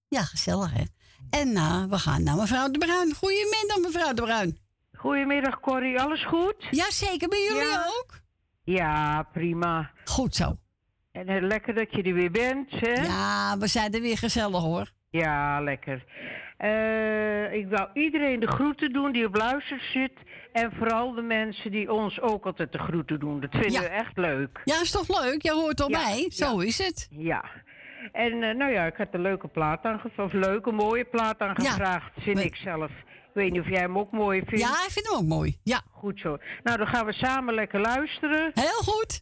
Ja, 0.07 0.21
gezellig 0.21 0.71
hè. 0.73 0.83
En 1.29 1.51
nou, 1.53 1.89
we 1.89 1.97
gaan 1.97 2.23
naar 2.23 2.35
mevrouw 2.35 2.71
De 2.71 2.77
Bruin. 2.77 3.13
Goedemiddag 3.13 3.77
mevrouw 3.81 4.13
De 4.13 4.21
Bruin. 4.21 4.57
Goedemiddag 4.97 5.59
Corrie, 5.59 5.99
alles 6.01 6.25
goed? 6.25 6.55
Jazeker, 6.71 7.27
bij 7.29 7.43
jullie 7.43 7.63
Ja. 7.69 7.85
ook? 7.87 8.19
Ja, 8.63 9.23
prima. 9.33 9.91
Goed 10.05 10.35
zo. 10.35 10.57
En 11.11 11.27
eh, 11.27 11.41
lekker 11.41 11.73
dat 11.73 11.91
je 11.91 12.03
er 12.03 12.13
weer 12.13 12.31
bent, 12.31 12.71
hè? 12.71 12.91
Ja, 13.03 13.57
we 13.57 13.67
zijn 13.67 13.93
er 13.93 14.01
weer 14.01 14.17
gezellig 14.17 14.61
hoor. 14.61 14.91
Ja, 15.09 15.61
lekker. 15.61 16.03
Eh, 16.57 17.53
ik 17.53 17.67
wou 17.69 17.89
iedereen 17.93 18.39
de 18.39 18.47
groeten 18.47 18.93
doen 18.93 19.11
die 19.11 19.25
op 19.25 19.35
luister 19.35 19.79
zit. 19.93 20.11
En 20.51 20.71
vooral 20.77 21.13
de 21.13 21.21
mensen 21.21 21.71
die 21.71 21.91
ons 21.93 22.21
ook 22.21 22.45
altijd 22.45 22.71
de 22.71 22.77
groeten 22.79 23.19
doen. 23.19 23.39
Dat 23.39 23.51
vinden 23.51 23.71
Ja. 23.71 23.79
we 23.81 23.87
echt 23.87 24.17
leuk. 24.17 24.61
Ja, 24.63 24.81
is 24.81 24.91
toch 24.91 25.23
leuk? 25.23 25.41
Jij 25.41 25.53
hoort 25.53 25.79
erbij. 25.81 26.25
Zo 26.29 26.59
is 26.59 26.77
het. 26.77 27.07
Ja. 27.09 27.43
En 28.11 28.43
eh, 28.43 28.55
nou 28.55 28.71
ja, 28.71 28.85
ik 28.85 28.95
had 28.97 29.07
een 29.11 29.21
leuke 29.21 29.47
plaat 29.47 29.83
aangevraagd. 29.83 30.33
Of 30.33 30.41
leuke, 30.41 30.71
mooie 30.71 31.05
plaat 31.05 31.39
aangevraagd, 31.39 32.11
vind 32.19 32.39
ik 32.39 32.55
zelf. 32.55 32.91
Ik 32.91 33.41
weet 33.41 33.51
niet 33.51 33.61
of 33.61 33.69
jij 33.69 33.79
hem 33.81 33.97
ook 33.97 34.11
mooi 34.11 34.41
vindt. 34.45 34.63
Ja, 34.65 34.69
ik 34.69 34.89
vind 34.91 35.07
hem 35.07 35.15
ook 35.17 35.25
mooi. 35.27 35.57
Ja. 35.63 35.81
Goed 35.91 36.19
zo. 36.19 36.37
Nou, 36.63 36.77
dan 36.77 36.87
gaan 36.87 37.05
we 37.05 37.13
samen 37.13 37.53
lekker 37.53 37.79
luisteren. 37.81 38.51
Heel 38.53 38.93
goed. 38.93 39.21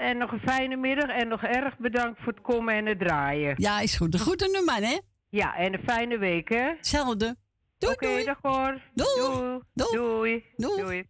En 0.00 0.18
nog 0.18 0.32
een 0.32 0.40
fijne 0.40 0.76
middag. 0.76 1.08
En 1.08 1.28
nog 1.28 1.42
erg 1.42 1.78
bedankt 1.78 2.18
voor 2.22 2.32
het 2.32 2.42
komen 2.42 2.74
en 2.74 2.86
het 2.86 2.98
draaien. 2.98 3.54
Ja, 3.56 3.80
is 3.80 3.96
goed. 3.96 4.12
De 4.12 4.18
groeten 4.18 4.50
nu 4.52 4.64
man, 4.64 4.82
hè? 4.82 4.98
Ja, 5.32 5.56
en 5.56 5.72
een 5.74 5.82
fijne 5.82 6.18
week, 6.18 6.48
hè? 6.48 6.62
Hetzelfde. 6.76 7.36
Doei, 7.78 7.92
Oké, 7.94 8.06
doei. 8.06 8.24
dag 8.24 8.38
hoor. 8.42 8.82
Doei. 8.94 9.60
Doei. 9.74 10.44
Doei. 10.56 10.82
Doei. 10.82 11.08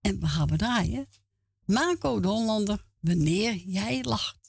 En 0.00 0.20
we 0.20 0.26
gaan 0.26 0.46
draaien. 0.46 1.06
Marco 1.66 2.20
de 2.20 2.28
Hollander, 2.28 2.84
wanneer 3.00 3.54
jij 3.54 4.02
lacht. 4.02 4.40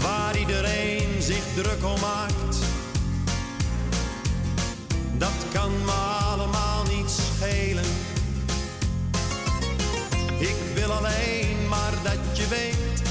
waar 0.00 0.38
iedereen 0.38 1.22
zich 1.22 1.54
druk 1.54 1.84
om 1.84 2.00
maakt. 2.00 2.33
Dat 5.18 5.46
kan 5.52 5.84
me 5.84 5.92
allemaal 6.30 6.82
niet 6.82 7.10
schelen. 7.10 7.84
Ik 10.38 10.56
wil 10.74 10.92
alleen 10.92 11.68
maar 11.68 11.92
dat 12.02 12.36
je 12.36 12.48
weet 12.48 13.02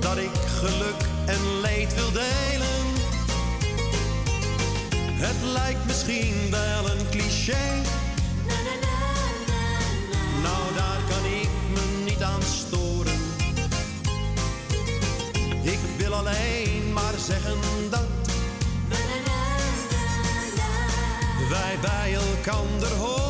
dat 0.00 0.16
ik 0.16 0.36
geluk 0.58 1.02
en 1.26 1.60
leed 1.60 1.94
wil 1.94 2.12
delen. 2.12 2.86
Het 5.14 5.36
lijkt 5.52 5.86
misschien 5.86 6.34
wel 6.50 6.90
een 6.90 7.08
cliché. 7.10 7.82
Nou, 10.42 10.74
daar 10.76 11.00
kan 11.08 11.24
ik 11.24 11.48
me 11.72 12.02
niet 12.04 12.22
aan 12.22 12.42
storen. 12.42 13.18
Ik 15.62 15.78
wil 15.96 16.14
alleen 16.14 16.79
bij 21.90 22.14
elkander 22.14 22.96
horen. 22.96 23.29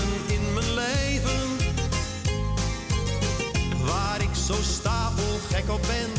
zo 4.51 4.61
stapelgek 4.61 5.69
op 5.69 5.81
ben. 5.81 6.11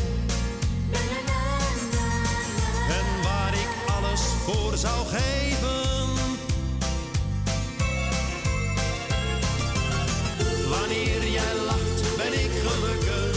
En 2.89 3.23
waar 3.23 3.53
ik 3.53 3.71
alles 3.97 4.21
voor 4.21 4.77
zou 4.77 5.07
geven. 5.07 6.09
Wanneer 10.69 11.31
jij 11.31 11.55
lacht, 11.67 12.17
ben 12.17 12.33
ik 12.45 12.51
gelukkig. 12.65 13.37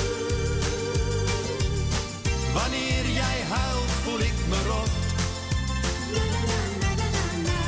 Wanneer 2.54 3.06
jij 3.14 3.40
huilt, 3.50 3.92
voel 4.04 4.20
ik 4.20 4.38
me 4.50 4.60
rot. 4.68 4.94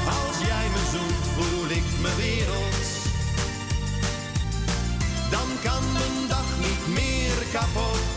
Als 0.06 0.38
jij 0.48 0.68
me 0.74 0.84
zoent, 0.92 1.26
voel 1.36 1.70
ik 1.70 1.88
me 2.02 2.16
wereld. 2.16 2.78
Dan 5.32 5.48
kan 5.64 5.92
mijn 5.94 6.28
dag 6.28 6.46
niet 6.60 6.96
meer 6.96 7.07
kapot. 7.52 8.17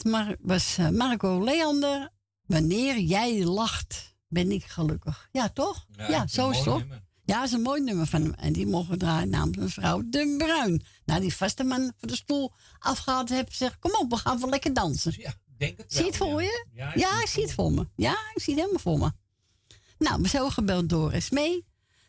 Dat 0.00 0.36
was 0.40 0.78
eh, 0.78 0.88
Marco 0.88 1.44
Leander. 1.44 2.10
Wanneer 2.46 2.98
jij 2.98 3.44
lacht, 3.44 4.16
ben 4.28 4.50
ik 4.50 4.64
gelukkig. 4.64 5.28
Ja, 5.32 5.48
toch? 5.48 5.86
Ja, 5.96 6.08
Ja, 6.08 6.26
zo 6.26 6.50
is 6.50 6.56
het 6.56 6.64
toch? 6.64 6.78
nummer. 6.78 7.02
Ja, 7.24 7.36
dat 7.38 7.46
is 7.46 7.52
een 7.52 7.62
mooi 7.62 7.82
nummer 7.82 8.06
van 8.06 8.22
hem. 8.22 8.34
En 8.34 8.52
die 8.52 8.66
mogen 8.66 8.90
we 8.90 8.96
draaien 8.96 9.28
namens 9.30 9.56
mevrouw 9.56 10.02
De 10.06 10.34
Bruin. 10.38 10.84
Nou, 11.04 11.20
die 11.20 11.34
vaste 11.34 11.64
man 11.64 11.92
van 11.96 12.08
de 12.08 12.16
stoel 12.16 12.52
afgehaald 12.78 13.28
heeft 13.28 13.48
gezegd... 13.48 13.78
kom 13.78 13.94
op, 13.94 14.10
we 14.10 14.16
gaan 14.16 14.40
wel 14.40 14.48
lekker 14.48 14.72
dansen. 14.74 15.14
Ja, 15.16 15.34
denk 15.58 15.78
het 15.78 15.92
Zie 15.92 16.04
je 16.04 16.18
wel, 16.18 16.28
het 16.28 16.30
voor 16.30 16.42
ja. 16.42 16.48
je? 16.48 16.66
Ja, 16.72 16.92
Ja, 16.94 17.12
ik 17.12 17.26
zie 17.26 17.28
zie 17.28 17.42
het 17.42 17.52
voor 17.52 17.72
me. 17.72 17.88
Ja, 17.96 18.12
ik 18.34 18.42
zie 18.42 18.54
het 18.54 18.62
helemaal 18.62 18.82
voor 18.82 18.98
me. 18.98 19.12
Nou, 19.98 20.22
we 20.22 20.28
zijn 20.28 20.52
gebeld 20.52 20.88
door 20.88 21.14
mee. 21.30 21.66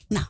Nou, 0.08 0.26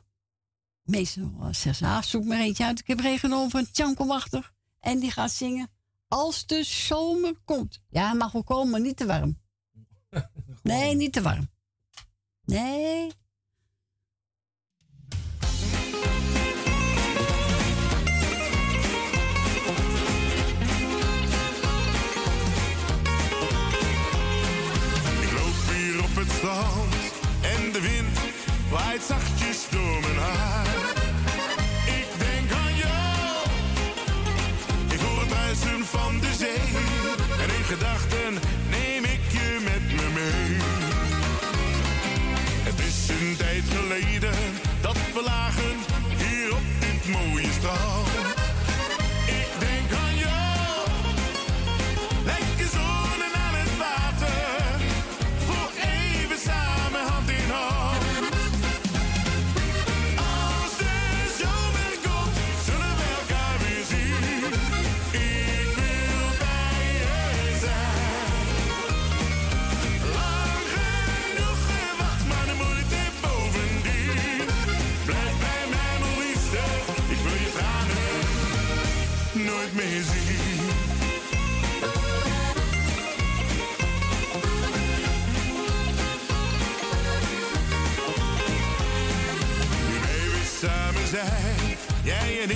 meestal 0.84 1.34
uh, 1.42 1.48
zegt 1.52 1.78
ze, 1.78 1.86
ah, 1.86 2.02
zoek 2.02 2.24
maar 2.26 2.39
eentje 2.39 2.66
uit. 2.66 2.80
Ik 2.80 2.88
heb 2.88 3.00
er 3.00 3.06
een 3.06 3.20
genomen 3.20 3.50
van 3.50 3.72
Tjanko 3.72 4.06
Wachter. 4.06 4.52
En 4.80 5.00
die 5.00 5.12
gaat 5.12 5.32
zingen 5.32 5.70
Als 6.13 6.45
de 6.45 6.63
zomer 6.63 7.34
komt. 7.45 7.82
Ja, 7.89 8.06
hij 8.06 8.15
mag 8.15 8.32
wel 8.32 8.43
komen, 8.43 8.71
maar 8.71 8.80
niet 8.80 8.97
te 8.97 9.06
warm. 9.06 9.39
Nee, 10.63 10.95
niet 10.95 11.13
te 11.13 11.21
warm. 11.21 11.49
Nee. 12.45 13.06
Ik 25.21 25.32
loop 25.32 25.73
hier 25.73 26.04
op 26.04 26.15
het 26.15 26.32
strand 26.32 26.93
en 27.41 27.71
de 27.71 27.82
wind 27.82 28.19
waait 28.71 29.02
zachtjes 29.04 29.69
door 29.69 30.02
mijn 30.02 30.17
haar. 30.17 30.73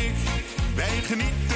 Ik, 0.06 0.14
wij 0.76 1.02
genieten 1.02 1.47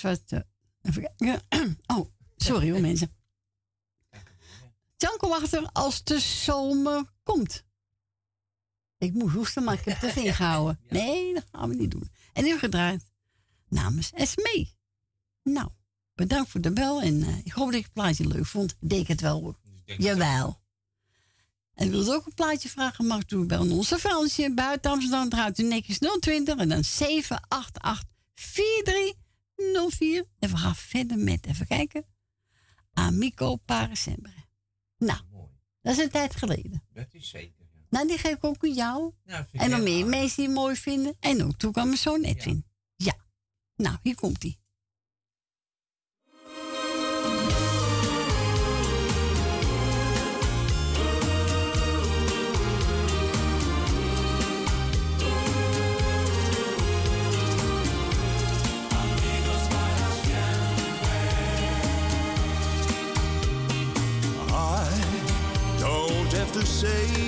Wat... 0.00 0.22
eh, 0.26 0.40
even 0.82 1.10
kijken. 1.16 1.78
Oh, 1.86 2.08
sorry 2.36 2.70
hoor 2.70 2.80
mensen. 2.80 3.16
Janko 4.96 5.32
achter 5.32 5.68
als 5.72 6.04
de 6.04 6.18
zomer 6.18 7.04
komt. 7.22 7.64
Ik 8.98 9.12
moet 9.12 9.32
hoesten, 9.32 9.64
maar 9.64 9.74
ik 9.74 9.84
heb 9.84 10.00
het 10.00 10.16
erin 10.16 10.34
gehouden. 10.42 10.80
Nee, 10.88 11.34
dat 11.34 11.44
gaan 11.52 11.68
we 11.68 11.74
niet 11.74 11.90
doen. 11.90 12.10
En 12.32 12.44
nu 12.44 12.58
gedraaid 12.58 13.12
namens 13.68 14.12
Esmee. 14.12 14.76
Nou, 15.42 15.68
bedankt 16.14 16.50
voor 16.50 16.60
de 16.60 16.72
bel 16.72 17.02
en 17.02 17.22
eh, 17.22 17.38
ik 17.44 17.52
hoop 17.52 17.66
dat 17.66 17.74
je 17.78 17.82
het 17.84 17.92
plaatje 17.92 18.26
leuk 18.26 18.46
vond. 18.46 18.76
Ik 18.80 18.88
denk 18.88 19.06
het 19.06 19.20
wel 19.20 19.40
hoor. 19.40 19.58
Jawel. 19.84 20.60
En 21.74 21.90
wilt 21.90 22.10
ook 22.10 22.26
een 22.26 22.34
plaatje 22.34 22.68
vragen, 22.68 23.06
mag 23.06 23.30
u 23.30 23.44
bellen 23.44 23.72
onze 23.72 23.98
Fransje. 23.98 24.54
Buiten 24.54 24.90
Amsterdam 24.90 25.28
draait 25.28 25.58
u 25.58 25.62
netjes 25.62 25.98
020 26.20 26.56
en 26.56 26.68
dan 26.68 26.84
788 26.84 27.94
4304. 29.58 30.24
En 30.38 30.50
we 30.50 30.56
gaan 30.56 30.76
verder 30.76 31.18
met, 31.18 31.46
even 31.46 31.66
kijken, 31.66 32.04
Amico 32.92 33.56
Parasembre. 33.56 34.46
Nou, 34.98 35.20
dat 35.80 35.92
is 35.92 35.98
een 36.04 36.10
tijd 36.10 36.36
geleden. 36.36 36.84
Dat 36.92 37.06
is 37.10 37.28
zeker. 37.28 37.66
ja. 37.72 37.80
Nou, 37.90 38.06
die 38.08 38.18
geef 38.18 38.34
ik 38.36 38.44
ook 38.44 38.64
aan 38.64 38.72
jou. 38.74 39.12
Nou, 39.24 39.44
en 39.52 39.70
nog 39.70 39.78
heel 39.78 39.86
meer 39.86 40.04
aardig. 40.04 40.20
mensen 40.20 40.36
die 40.36 40.46
het 40.46 40.54
mooi 40.54 40.76
vinden. 40.76 41.16
En 41.20 41.44
ook 41.44 41.56
toe 41.58 41.72
kan 41.72 41.86
mijn 41.86 41.98
zoon 41.98 42.22
Edwin. 42.22 42.66
Ja. 42.96 43.16
Nou, 43.76 43.96
hier 44.02 44.14
komt 44.14 44.42
hij. 44.42 44.57
To 66.60 66.66
say 66.66 67.27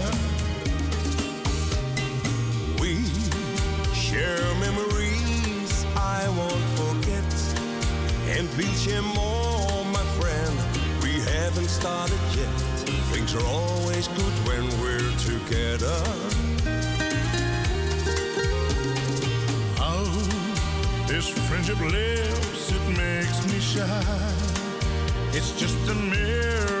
We'll 8.61 8.73
share 8.73 9.01
more, 9.01 9.85
my 9.85 10.05
friend. 10.19 10.55
We 11.01 11.13
haven't 11.33 11.69
started 11.69 12.19
yet. 12.35 12.59
Things 13.11 13.33
are 13.33 13.43
always 13.43 14.07
good 14.09 14.35
when 14.45 14.69
we're 14.79 15.11
together. 15.17 15.97
How 19.77 20.03
this 21.07 21.27
friendship 21.49 21.79
lives, 21.79 22.71
it 22.71 22.85
makes 22.95 23.51
me 23.51 23.59
shine. 23.59 24.51
It's 25.33 25.53
just 25.59 25.79
a 25.89 25.95
miracle, 25.95 26.80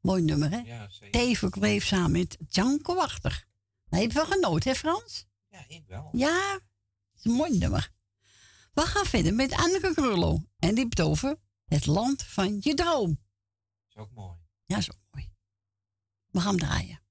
Mooi 0.00 0.22
nummer, 0.22 0.50
hè? 0.50 0.58
Ja, 0.58 0.88
zeker. 0.88 1.10
Teven 1.10 1.80
samen 1.80 2.10
met 2.10 2.36
Janko 2.48 2.94
Wachter. 2.94 3.44
Heb 3.88 4.02
je 4.02 4.12
wel 4.12 4.26
genoten, 4.26 4.70
hè 4.70 4.76
Frans? 4.76 5.26
Ja, 5.48 5.64
ik 5.68 5.84
wel. 5.86 6.08
Ja, 6.12 6.52
het 6.52 7.18
is 7.18 7.24
een 7.24 7.32
mooi 7.32 7.58
nummer. 7.58 7.92
We 8.72 8.80
gaan 8.80 9.04
verder 9.04 9.34
met 9.34 9.52
Anneke 9.52 9.94
Krullo. 9.94 10.42
En 10.58 10.68
die 10.68 10.78
heeft 10.78 10.98
het 10.98 11.06
over 11.06 11.36
het 11.64 11.86
land 11.86 12.22
van 12.22 12.56
je 12.60 12.74
droom. 12.74 13.20
is 13.88 13.96
ook 13.96 14.10
mooi. 14.10 14.38
Ja, 14.64 14.76
is 14.76 14.90
ook 14.90 15.00
mooi. 15.10 15.30
We 16.30 16.40
gaan 16.40 16.58
hem 16.58 16.68
draaien. 16.68 17.03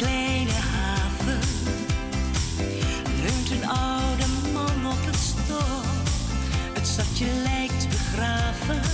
Kleine 0.00 0.52
haven 0.52 1.40
leunt 3.22 3.50
een 3.50 3.68
oude 3.68 4.26
man 4.52 4.92
op 4.92 5.04
het 5.06 5.16
stoel. 5.16 5.80
Het 6.74 6.86
stadje 6.86 7.26
lijkt 7.42 7.88
begraven 7.88 8.89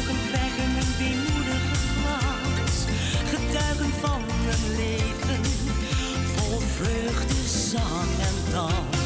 ogen 0.00 0.16
krijgen 0.30 0.64
een 0.64 0.96
weemoedige 0.98 1.76
glans. 1.94 2.84
Getuigen 3.28 3.90
van 4.00 4.22
een 4.50 4.76
leven 4.76 5.44
vol 6.36 6.58
vreugde, 6.58 7.34
zang 7.48 8.10
en 8.28 8.52
dans. 8.52 8.99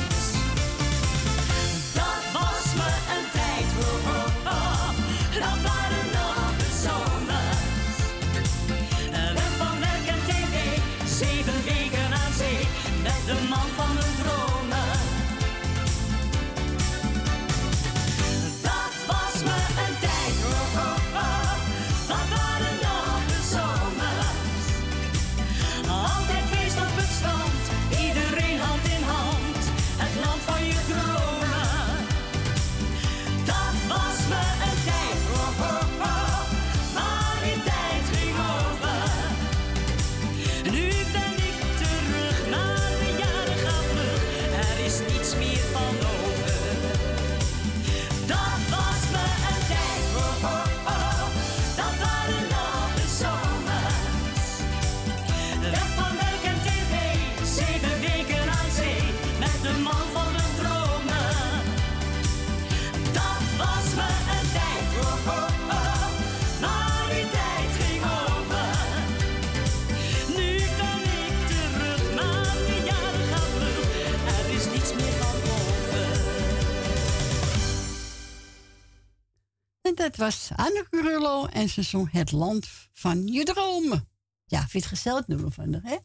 Dat 80.04 80.16
was 80.16 80.50
Anneke 80.56 81.00
Rullo 81.00 81.46
en 81.46 81.68
ze 81.68 81.82
zong 81.82 82.12
Het 82.12 82.32
Land 82.32 82.68
van 82.92 83.26
Je 83.26 83.44
Dromen. 83.44 84.08
Ja, 84.44 84.58
vind 84.58 84.72
je 84.72 84.78
het 84.78 84.88
gezellig 84.88 85.26
nummer 85.26 85.52
van 85.52 85.72
haar, 85.72 85.82
hè? 85.82 85.96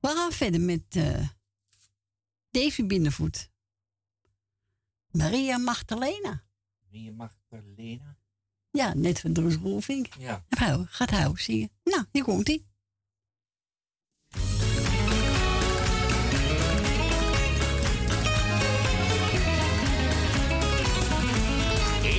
We 0.00 0.08
gaan 0.08 0.32
verder 0.32 0.60
met 0.60 0.82
eh 0.88 1.28
Davy 2.50 2.86
Binnenvoet. 2.86 3.50
Maria 5.10 5.58
Magdalena. 5.58 6.44
Wie 6.90 7.12
mag 7.12 7.36
Lena? 7.76 8.18
Ja, 8.70 8.94
net 8.94 9.20
van 9.20 9.32
Droes 9.32 9.54
Roelvink. 9.54 10.06
Ja. 10.18 10.44
Gaat 10.88 11.10
hij 11.10 11.30
zingen. 11.34 11.70
Nou, 11.84 12.04
hier 12.12 12.24
komt 12.24 12.60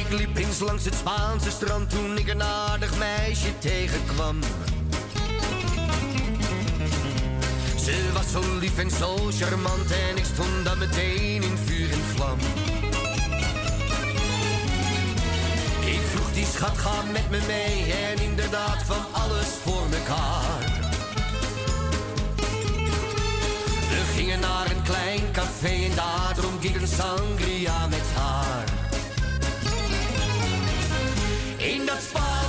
Ik 0.09 0.17
liep 0.17 0.37
eens 0.37 0.59
langs 0.59 0.85
het 0.85 0.95
Spaanse 0.95 1.51
strand 1.51 1.89
toen 1.89 2.17
ik 2.17 2.27
een 2.27 2.43
aardig 2.43 2.97
meisje 2.97 3.57
tegenkwam. 3.59 4.39
Ze 7.83 8.09
was 8.13 8.31
zo 8.31 8.57
lief 8.59 8.77
en 8.77 8.89
zo 8.89 9.15
charmant 9.31 9.91
en 9.91 10.17
ik 10.17 10.25
stond 10.25 10.63
dan 10.65 10.77
meteen 10.77 11.43
in 11.43 11.57
vuur 11.65 11.91
en 11.91 12.03
vlam. 12.15 12.37
Ik 15.85 16.01
vroeg 16.11 16.33
die 16.33 16.45
schat, 16.45 16.77
ga 16.77 17.01
met 17.11 17.29
me 17.29 17.39
mee 17.47 17.93
en 17.93 18.23
inderdaad 18.23 18.83
kwam 18.83 19.05
alles 19.11 19.47
voor 19.63 19.89
mekaar. 19.89 20.59
We 23.89 24.03
gingen 24.15 24.39
naar 24.39 24.71
een 24.71 24.81
klein 24.83 25.31
café 25.31 25.85
en 25.89 25.95
daar 25.95 26.33
dronk 26.35 26.63
ik 26.63 26.75
een 26.81 26.87
sangria 26.87 27.87
met 27.87 28.05
haar. 28.15 28.78
In 31.59 31.85
dat 31.85 32.01
Spaanse 32.01 32.48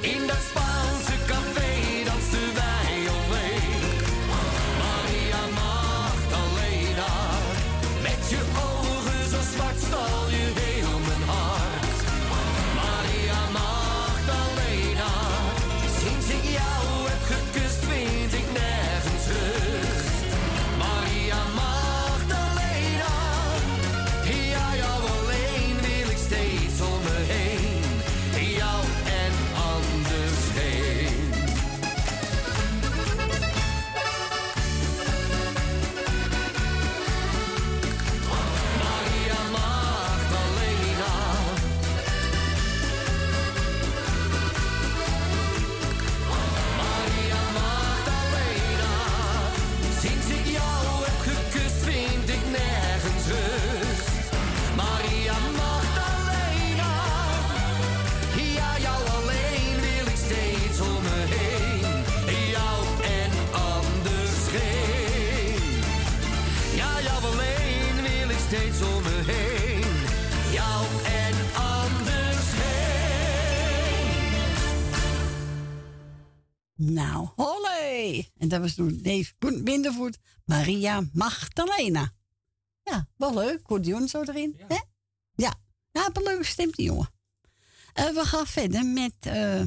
In 0.00 0.26
dat 0.26 0.36
Spaanse 0.48 0.99
Nou, 76.82 77.28
holle! 77.36 78.30
En 78.36 78.48
dat 78.48 78.60
was 78.60 78.74
toen 78.74 78.98
Dave 79.02 79.32
Bindervoet, 79.62 80.18
Maria 80.44 81.08
Magdalena. 81.12 82.12
Ja, 82.82 83.08
wel 83.16 83.34
leuk. 83.34 83.62
Cordion 83.62 84.08
zo 84.08 84.22
erin. 84.22 84.54
Ja. 84.56 84.66
Hè? 84.68 84.78
Ja. 85.34 85.54
ja, 85.90 86.10
een 86.12 86.22
leuke 86.22 86.44
stem 86.44 86.70
die 86.70 86.84
jongen. 86.84 87.10
Eh, 87.92 88.08
we 88.08 88.24
gaan 88.24 88.46
verder 88.46 88.84
met 88.84 89.14
eh, 89.18 89.62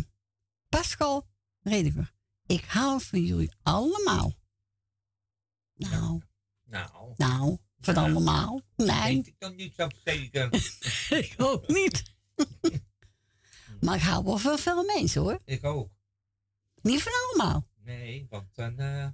Pascal 0.69 1.27
Rediger. 1.61 2.13
Ik 2.45 2.63
hou 2.63 3.01
van 3.01 3.23
jullie 3.23 3.51
allemaal. 3.63 4.33
Nou, 5.73 6.21
Nou, 6.63 7.13
nou, 7.17 7.57
van 7.79 7.95
allemaal. 7.95 8.61
Nee, 8.75 9.17
ik 9.17 9.35
dan 9.39 9.55
niet 9.55 9.75
zo 9.75 9.87
zeker. 10.03 10.49
ik 11.23 11.33
ook 11.37 11.67
niet. 11.67 12.03
maar 13.81 13.95
ik 13.95 14.01
hou 14.01 14.23
wel 14.23 14.37
van 14.37 14.57
veel 14.57 14.83
mensen 14.83 15.21
hoor. 15.21 15.39
ik 15.45 15.63
ook. 15.63 15.91
Niet 16.83 17.01
van 17.03 17.11
allemaal. 17.23 17.67
Nee, 17.77 18.27
want 18.29 18.55
dan... 18.55 18.77
eh 18.79 19.07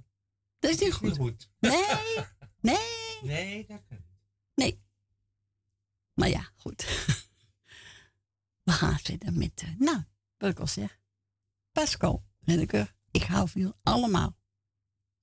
Dat 0.58 0.70
is 0.70 0.78
niet 0.78 0.92
goed. 0.92 1.16
goed. 1.16 1.50
Nee, 1.58 1.84
nee, 2.60 2.78
Nee, 3.22 3.66
dat 3.66 3.82
kan 3.88 3.96
niet. 3.98 4.06
nee. 4.54 4.82
Maar 6.14 6.28
ja, 6.28 6.50
goed. 6.56 6.82
We 8.64 8.72
gaan 8.72 8.98
verder 8.98 9.32
met, 9.32 9.62
eh, 9.62 9.74
nou, 9.78 10.02
wat 10.38 10.50
ik 10.50 10.58
al 10.58 10.66
zeg. 10.66 11.00
Pascal, 11.72 12.24
Renneke, 12.40 12.94
ik 13.10 13.22
hou 13.22 13.48
van 13.48 13.60
jullie 13.60 13.76
allemaal. 13.82 14.36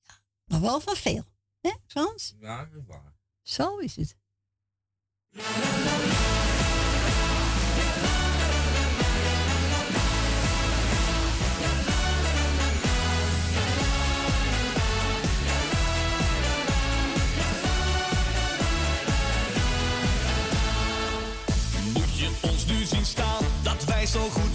Ja, 0.01 0.21
maar 0.45 0.61
wel 0.61 0.79
van 0.79 0.95
veel. 0.95 1.23
Hè, 1.61 1.71
Frans? 1.87 2.35
Ja, 2.39 2.65
dat 2.65 2.81
is 2.81 2.87
waar. 2.87 3.13
Zo 3.41 3.77
is 3.77 3.95
het. 3.95 4.17
Zo 24.17 24.29
goed 24.29 24.46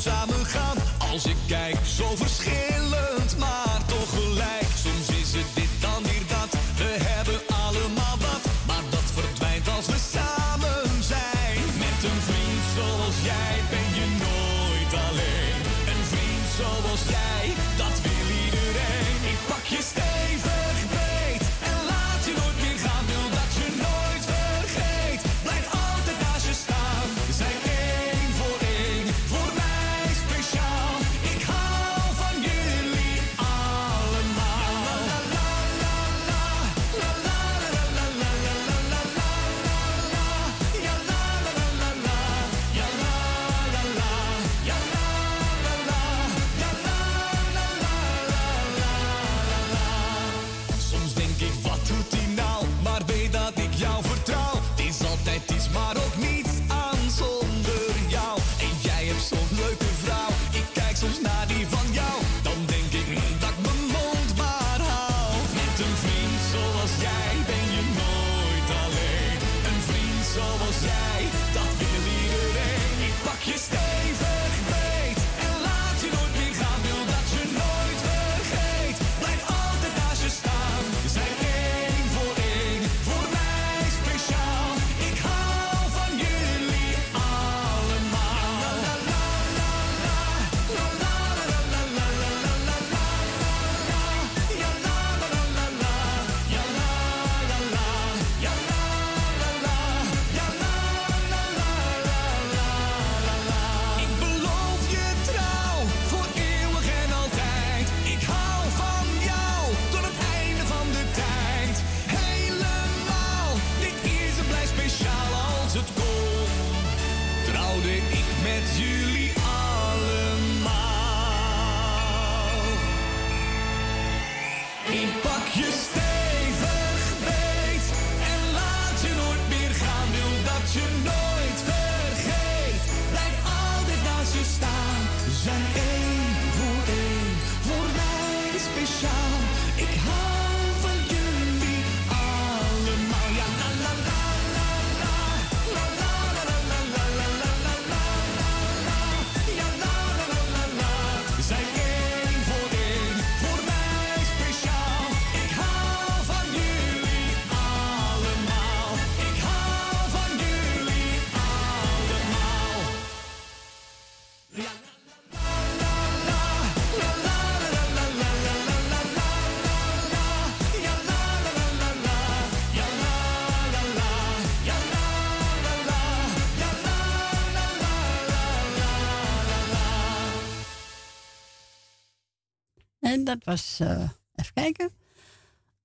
was, 183.52 183.80
eh, 183.80 184.08
even 184.34 184.52
kijken. 184.54 184.92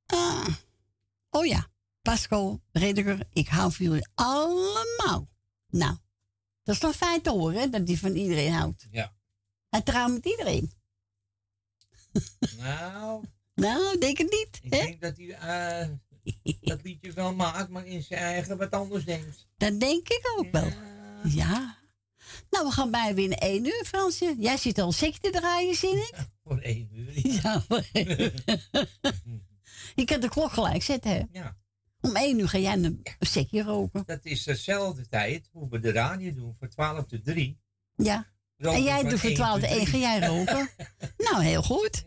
Ah, 0.05 0.47
oh 1.29 1.45
ja, 1.45 1.67
Pascal 2.01 2.61
Rediger, 2.71 3.27
ik 3.33 3.47
hou 3.47 3.71
van 3.73 3.85
jullie 3.85 4.07
allemaal. 4.15 5.27
Nou, 5.67 5.95
dat 6.63 6.75
is 6.75 6.79
toch 6.81 6.95
fijn 6.95 7.21
te 7.21 7.29
horen, 7.29 7.59
hè, 7.59 7.69
dat 7.69 7.87
hij 7.87 7.97
van 7.97 8.15
iedereen 8.15 8.51
houdt. 8.53 8.87
Ja. 8.91 9.13
Hij 9.69 9.81
trouwt 9.81 10.11
met 10.11 10.25
iedereen. 10.25 10.71
Nou, 12.57 13.23
Nou, 13.55 13.97
denk 13.97 14.17
het 14.17 14.31
niet. 14.31 14.59
ik 14.61 14.73
hè? 14.73 14.79
denk 14.85 15.01
dat 15.01 15.17
hij 15.17 15.33
eh, 15.33 15.87
dat 16.61 16.83
liedje 16.83 17.11
wel 17.11 17.33
maakt, 17.33 17.69
maar 17.69 17.85
in 17.85 18.03
zijn 18.03 18.19
eigen 18.21 18.57
wat 18.57 18.71
anders 18.71 19.05
denkt. 19.05 19.47
Dat 19.57 19.79
denk 19.79 20.09
ik 20.09 20.33
ook 20.37 20.51
wel. 20.51 20.71
Ja. 21.23 21.77
Nou, 22.49 22.65
we 22.65 22.71
gaan 22.71 22.91
bijna 22.91 23.13
weer 23.13 23.25
in 23.31 23.37
één 23.37 23.65
uur, 23.65 23.83
Fransje. 23.85 24.35
Jij 24.37 24.57
zit 24.57 24.77
al 24.79 24.91
seks 24.91 25.19
te 25.19 25.29
draaien, 25.29 25.75
zie 25.75 25.95
ik. 25.95 26.13
Voor 26.47 26.59
één 26.59 26.89
uur. 26.93 27.11
Ja, 27.41 27.61
voor 27.61 27.83
één 27.91 28.21
uur. 28.21 28.43
Je 29.95 30.05
kan 30.05 30.19
de 30.19 30.29
klok 30.29 30.51
gelijk 30.51 30.83
zetten, 30.83 31.11
hè? 31.11 31.23
Ja. 31.31 31.57
Om 32.01 32.15
één 32.15 32.39
uur 32.39 32.49
ga 32.49 32.57
jij 32.57 32.73
een 32.73 33.03
sekje 33.19 33.63
roken. 33.63 34.03
Dat 34.05 34.25
is 34.25 34.43
dezelfde 34.43 35.07
tijd 35.07 35.49
hoe 35.51 35.69
we 35.69 35.79
de 35.79 35.91
radio 35.91 36.33
doen, 36.33 36.55
voor 36.59 36.69
12 36.69 37.05
tot 37.05 37.25
3. 37.25 37.59
Ja. 37.95 38.31
Roken 38.57 38.77
en 38.77 38.83
jij 38.83 39.03
doet 39.03 39.19
voor 39.19 39.29
één 39.29 39.37
12 39.37 39.59
tot 39.59 39.69
de 39.69 39.75
1 39.75 39.85
ga 39.85 39.91
drie. 39.91 40.01
jij 40.01 40.19
roken. 40.19 40.69
nou, 41.31 41.43
heel 41.43 41.63
goed. 41.63 42.03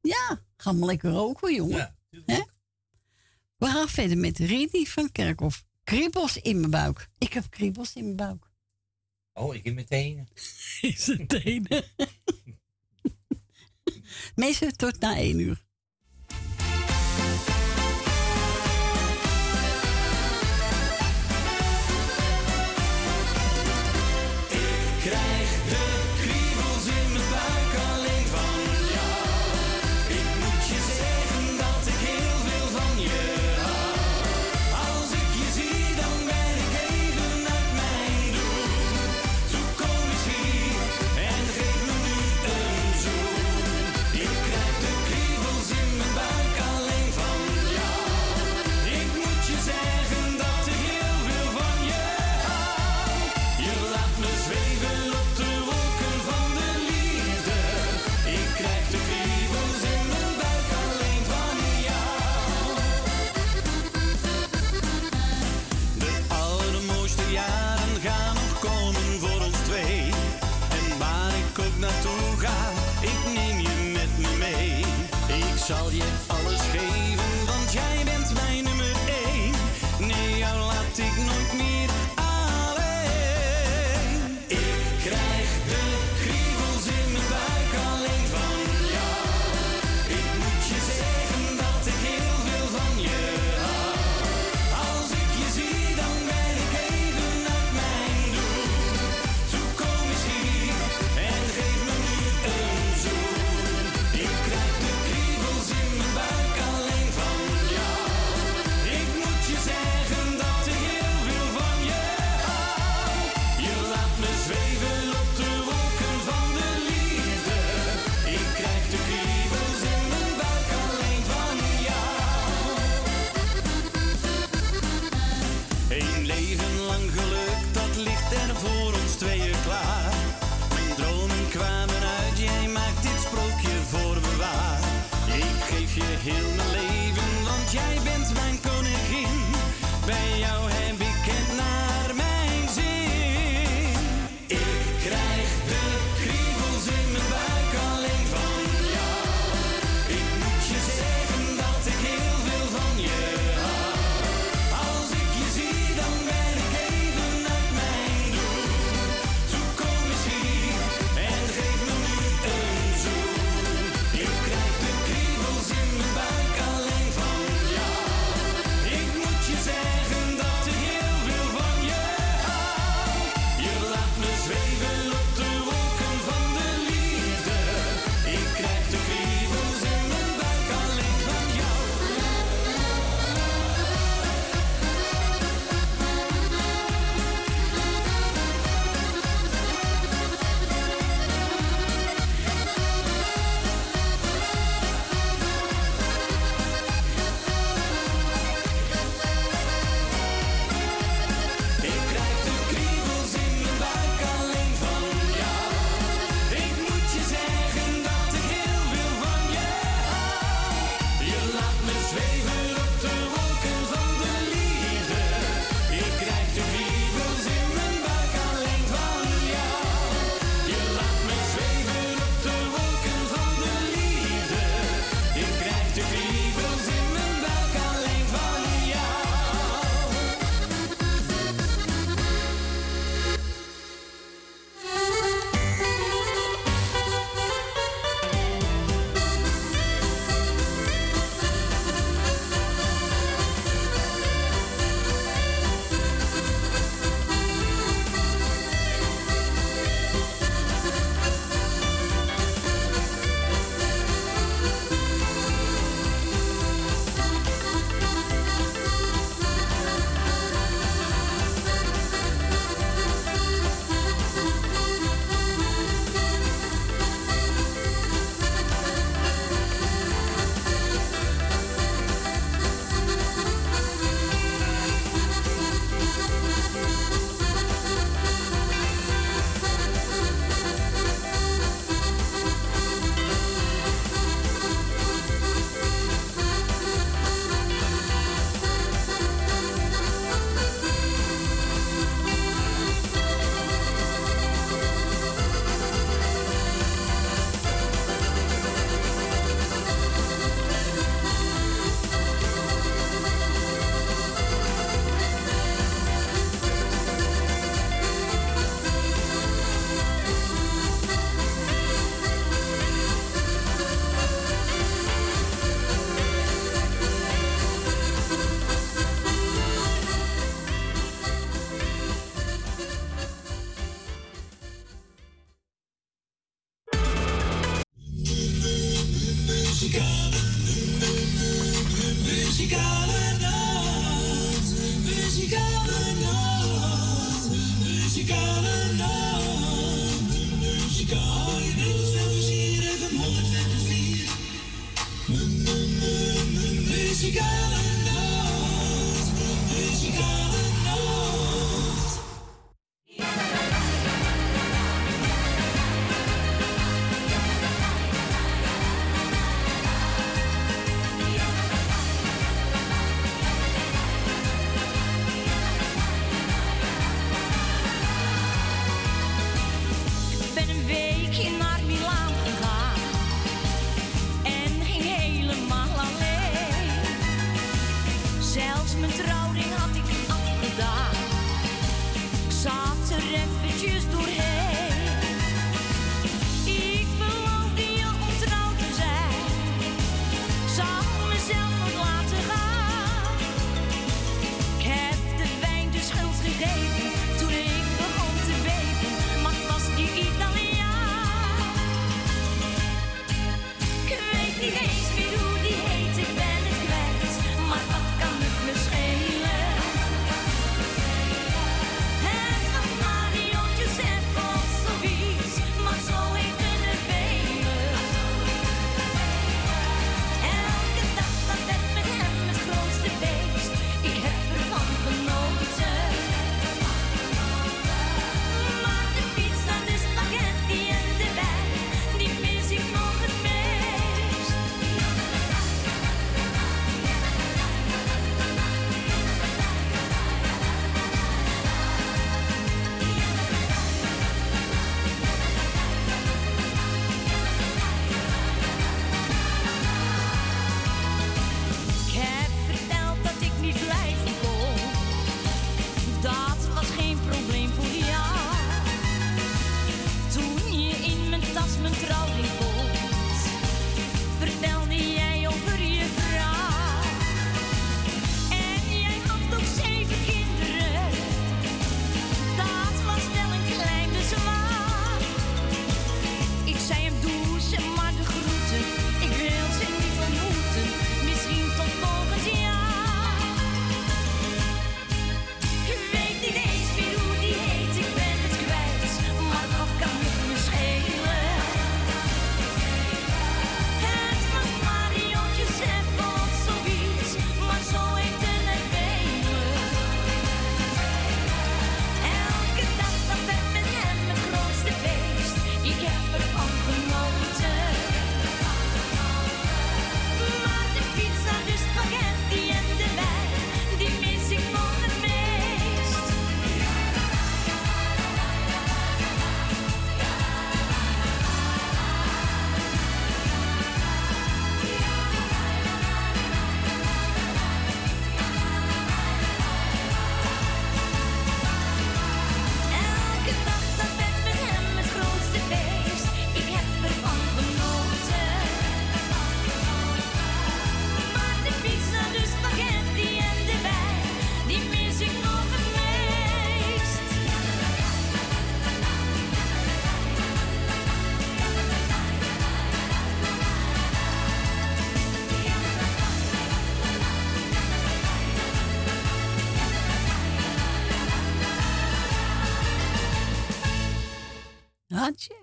Ja, 0.00 0.42
ga 0.56 0.72
maar 0.72 0.86
lekker 0.86 1.10
roken, 1.10 1.54
jongen. 1.54 1.96
Hè? 2.24 2.42
We 3.56 3.66
gaan 3.66 3.88
verder 3.88 4.18
met 4.18 4.38
Rini 4.38 4.86
van 4.86 5.12
Kerkhof. 5.12 5.64
Kriebels 5.84 6.36
in 6.36 6.58
mijn 6.58 6.70
buik. 6.70 7.08
Ik 7.18 7.32
heb 7.32 7.50
kriebels 7.50 7.94
in 7.94 8.04
mijn 8.04 8.16
buik. 8.16 8.50
Oh, 9.32 9.54
ik 9.54 9.64
in 9.64 9.74
meteen. 9.74 10.28
Is 10.80 11.06
het 11.06 11.28
tenen. 11.28 11.84
Mensen, 14.34 14.76
tot 14.76 15.00
na 15.00 15.16
één 15.16 15.38
uur. 15.38 15.62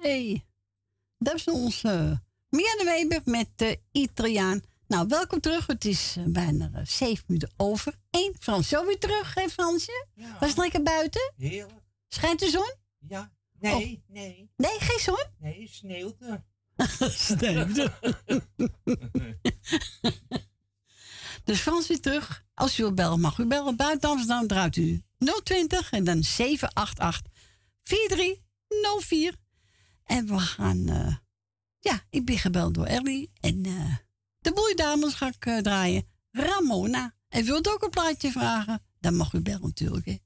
Hey, 0.01 0.45
Dat 1.17 1.35
is 1.35 1.45
onze 1.45 1.89
eh, 1.89 2.17
Mianne 2.49 2.83
Weber 2.83 3.21
met 3.25 3.47
de 3.55 3.79
Italiaan. 3.91 4.61
Nou, 4.87 5.07
welkom 5.07 5.39
terug. 5.39 5.67
Het 5.67 5.85
is 5.85 6.15
eh, 6.17 6.23
bijna 6.27 6.69
eh, 6.73 6.85
zeven 6.85 7.23
minuten 7.27 7.51
over 7.57 7.95
Eén, 8.11 8.35
Frans, 8.39 8.67
zo 8.67 8.85
weer 8.85 8.99
terug, 8.99 9.33
hè 9.33 9.49
Fransje? 9.49 10.05
Was 10.39 10.49
het 10.49 10.57
lekker 10.57 10.83
buiten? 10.83 11.33
Heerlijk. 11.37 11.81
Schijnt 12.07 12.39
de 12.39 12.49
zon? 12.49 12.73
Ja. 13.07 13.31
Oh. 13.59 13.75
Nee, 13.75 14.03
nee. 14.07 14.51
Nee, 14.55 14.79
geen 14.79 14.99
zon? 14.99 15.25
Nee, 15.39 15.67
sneeuwde. 15.71 16.43
sneeuwde. 17.09 17.91
dus 21.45 21.59
Frans 21.59 21.87
weer 21.87 22.01
terug. 22.01 22.45
Als 22.53 22.79
u 22.79 22.83
wil 22.83 22.93
bellen, 22.93 23.19
mag 23.19 23.37
u 23.37 23.45
bellen. 23.45 23.75
Buiten 23.75 24.09
Amsterdam 24.09 24.47
draait 24.47 24.75
u 24.75 25.03
020 25.43 25.91
en 25.91 26.03
dan 26.03 26.23
788 26.23 27.31
4304. 27.83 29.45
En 30.07 30.27
we 30.27 30.39
gaan. 30.39 30.89
Eh, 30.89 31.15
ja, 31.79 32.01
ik 32.09 32.25
ben 32.25 32.37
gebeld 32.37 32.73
door 32.73 32.85
Ellie. 32.85 33.31
En 33.39 33.65
eh, 33.65 33.95
de 34.39 34.53
boeidames 34.53 35.13
ga 35.13 35.27
ik 35.27 35.45
eh, 35.45 35.57
draaien. 35.57 36.05
Ramona. 36.31 37.15
En 37.29 37.45
wilt 37.45 37.69
ook 37.69 37.83
een 37.83 37.89
plaatje 37.89 38.31
vragen? 38.31 38.81
Dan 38.99 39.15
mag 39.15 39.33
u 39.33 39.41
bellen 39.41 39.61
natuurlijk. 39.61 40.19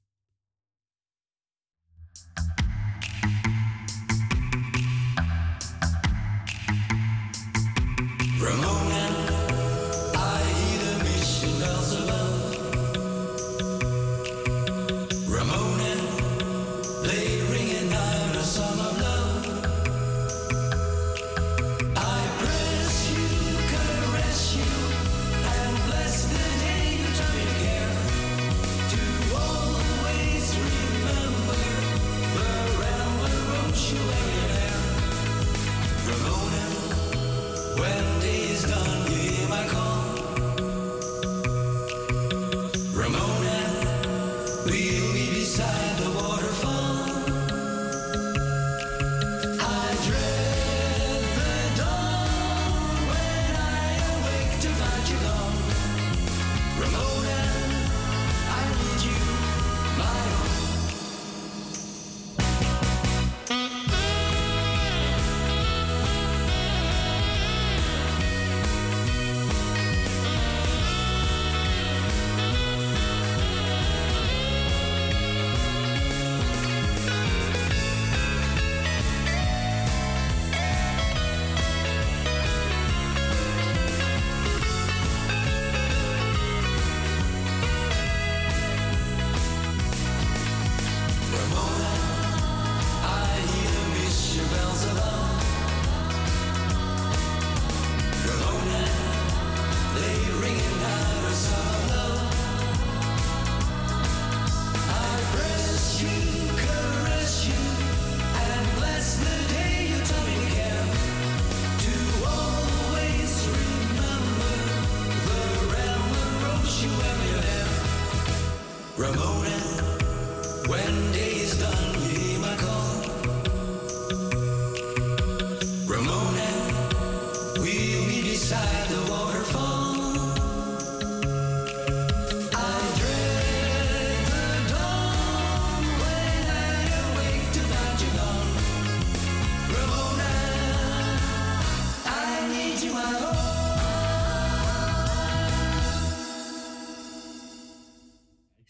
Ramona. 8.38 9.21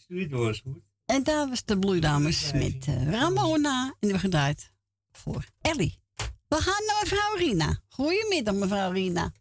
Stuur 0.03 0.19
je 0.19 0.27
door, 0.27 0.49
is 0.49 0.59
goed. 0.59 0.81
En 1.05 1.23
daar 1.23 1.49
was 1.49 1.65
de 1.65 1.79
Bloeidames 1.79 2.53
met 2.53 2.85
eh, 2.87 3.11
Ramona. 3.11 3.83
En 3.85 3.95
hebben 3.99 4.19
gedraaid 4.19 4.71
voor 5.11 5.45
Ellie. 5.61 5.99
We 6.47 6.55
gaan 6.55 6.85
naar 6.85 6.99
mevrouw 7.01 7.35
Rina. 7.35 7.79
Goedemiddag, 7.89 8.55
mevrouw 8.55 8.91
Rina. 8.91 9.31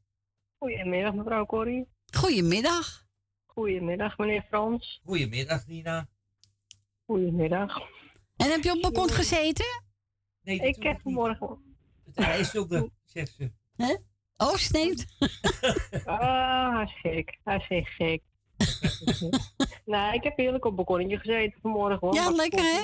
Goedemiddag, 0.58 1.14
mevrouw 1.14 1.46
Corrie. 1.46 1.88
Goedemiddag. 2.16 3.06
Goedemiddag, 3.46 4.18
meneer 4.18 4.44
Frans. 4.48 5.00
Goedemiddag, 5.04 5.66
Nina. 5.66 6.08
Goedemiddag. 7.06 7.80
En 8.36 8.50
heb 8.50 8.62
je 8.62 8.72
op 8.72 8.80
balkon 8.80 9.10
gezeten? 9.10 9.82
Nee, 10.42 10.58
ik 10.58 10.82
heb 10.82 11.00
vanmorgen... 11.00 11.76
Het 12.04 12.16
ijsselder, 12.16 12.88
zegt 13.04 13.34
ze. 13.34 13.52
Hè? 13.76 13.96
Oh, 14.36 14.54
sneeuwt. 14.54 15.04
Ah, 16.04 16.74
hij 16.74 16.84
is 16.84 17.00
gek. 17.00 17.38
Hij 17.44 17.56
is 17.56 17.68
echt 17.68 17.88
gek. 17.88 18.22
nou, 19.84 20.14
ik 20.14 20.22
heb 20.22 20.36
heerlijk 20.36 20.64
op 20.64 20.76
balkonnetje 20.76 21.18
gezeten 21.18 21.60
vanmorgen. 21.62 21.98
Hoor. 22.00 22.14
Ja, 22.14 22.30
lekker, 22.30 22.60
hè? 22.60 22.82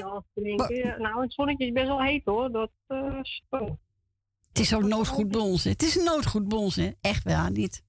Nou, 0.99 1.23
het 1.23 1.33
zonnetje 1.33 1.67
is 1.67 1.73
best 1.73 1.87
wel 1.87 2.03
heet 2.03 2.25
hoor. 2.25 2.51
Dat, 2.53 2.71
eh, 2.87 3.19
zo. 3.51 3.79
Het 4.49 4.59
is 4.59 4.75
ook 4.75 4.83
noodgoed 4.83 5.29
bij 5.29 5.41
ons. 5.41 5.65
hè. 5.65 5.71
Het 5.71 5.83
is 5.83 5.97
een 5.97 6.05
noodgoed 6.05 6.49
bij 6.49 6.59
ons, 6.59 6.77
hè? 6.77 6.91
Echt 7.01 7.25
waar, 7.25 7.51
niet. 7.51 7.83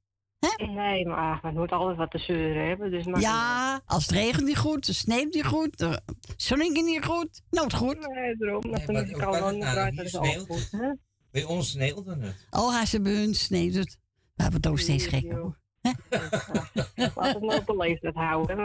Nee, 0.69 1.05
maar 1.07 1.39
we 1.41 1.51
moeten 1.51 1.77
altijd 1.77 1.97
wat 1.97 2.11
te 2.11 2.17
zeuren 2.17 2.67
hebben. 2.67 2.91
Dus 2.91 3.05
maar 3.05 3.19
Ja, 3.21 3.81
als 3.85 4.05
het 4.07 4.15
regent 4.15 4.45
niet 4.45 4.57
goed, 4.57 4.87
het 4.87 4.95
sneeuwt 4.95 5.33
niet 5.33 5.45
goed, 5.45 5.77
de 5.77 6.01
zonnetje 6.37 6.83
niet 6.83 7.05
goed, 7.05 7.41
noodgoed. 7.49 8.07
Nee, 8.07 8.35
daarom. 8.37 8.61
Dat 8.61 8.87
Nee, 8.87 9.03
de 9.05 9.11
maar 9.17 9.25
kan 9.25 9.31
dan 9.39 9.47
het 9.47 9.57
nou? 9.75 9.95
dat 9.95 10.05
is 10.05 10.15
al 10.15 10.25
goed. 10.25 10.71
hè? 10.71 10.93
Bij 11.31 11.43
ons 11.43 11.69
sneeuwde 11.71 12.17
het. 12.19 12.47
Oh, 12.49 12.71
hij 12.75 12.85
ze 12.85 13.01
bij 13.01 13.13
hun 13.13 13.35
sneeuwt 13.35 13.73
het. 13.73 13.97
We 14.35 14.41
hebben 14.43 14.61
het 14.61 14.69
ook 14.71 14.79
steeds 14.79 15.05
gekker. 15.07 15.37
Laat 15.41 15.55
het 15.81 17.15
maar 17.41 17.57
op 17.57 17.65
de 17.65 17.75
leeftijd 17.77 18.15
houden. 18.15 18.57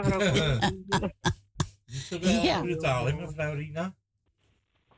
Niet 1.85 2.01
zo 2.01 2.19
wel 2.19 2.43
Ja. 2.43 2.61
brutaal, 2.61 3.05
hè, 3.05 3.13
mevrouw 3.13 3.53
Rina? 3.53 3.95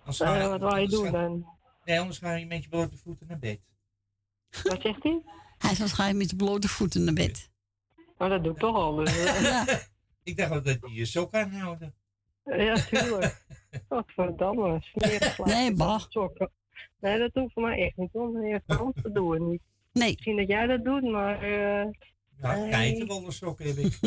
Als 0.05 0.20
Eh, 0.20 0.47
wat 0.47 0.59
wou 0.59 0.80
je 0.80 0.88
doen 0.88 1.11
dan? 1.11 1.45
Nee, 1.86 1.99
anders 1.99 2.18
ga 2.18 2.34
je 2.36 2.45
met 2.45 2.63
je 2.63 2.70
blote 2.70 2.97
voeten 2.97 3.28
naar 3.28 3.39
bed. 3.39 3.70
Wat 4.63 4.82
zegt 4.82 5.03
hij? 5.03 5.22
Hij 5.57 5.76
zal 5.76 5.88
ga 5.88 6.07
je 6.07 6.13
met 6.13 6.30
de 6.30 6.36
blote 6.36 6.68
voeten 6.68 7.03
naar 7.03 7.13
bed. 7.13 7.49
Maar 8.18 8.30
dat 8.30 8.43
doe 8.43 8.53
ik 8.53 8.59
toch 8.59 8.76
al. 8.76 8.95
Dus, 8.95 9.18
eh. 9.26 9.41
Ja. 9.41 9.65
Ik 10.24 10.38
dacht 10.38 10.51
ook 10.51 10.65
dat 10.65 10.82
die 10.82 10.93
je 10.93 11.05
sok 11.05 11.34
aanhouden. 11.34 11.95
Ja, 12.43 12.74
tuurlijk. 12.76 13.45
Smerig 14.82 15.34
slaap. 15.34 15.45
Nee, 15.47 15.74
bah. 15.74 16.01
Sokken. 16.09 16.51
Nee, 16.99 17.20
dat 17.20 17.34
hoeft 17.34 17.53
voor 17.53 17.63
mij 17.63 17.78
echt 17.86 17.97
niet, 17.97 18.13
hoor. 18.13 18.30
Meneer 18.30 18.61
Frans, 18.68 18.95
dat 19.01 19.13
doen 19.13 19.30
we 19.30 19.39
niet. 19.39 19.61
Nee. 19.98 20.12
Misschien 20.12 20.38
dat 20.38 20.48
jij 20.48 20.68
dat 20.68 20.84
doet, 20.84 21.04
maar... 21.04 21.41
eh 21.43 21.86
Ja, 22.41 22.56
nee. 22.56 22.74
geitenwolle 22.74 23.32
sokken 23.32 23.66
heb 23.68 23.76
ik. 23.76 24.00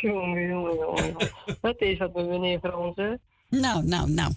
Jongen, 0.00 0.46
jongen, 0.48 0.76
jongen. 0.76 1.14
Dat 1.60 1.80
is 1.80 1.98
wat 1.98 2.14
met 2.14 2.28
meneer 2.28 2.58
Frans, 2.58 2.96
hè. 2.96 3.14
Nou, 3.48 3.84
nou, 3.84 4.10
nou. 4.10 4.32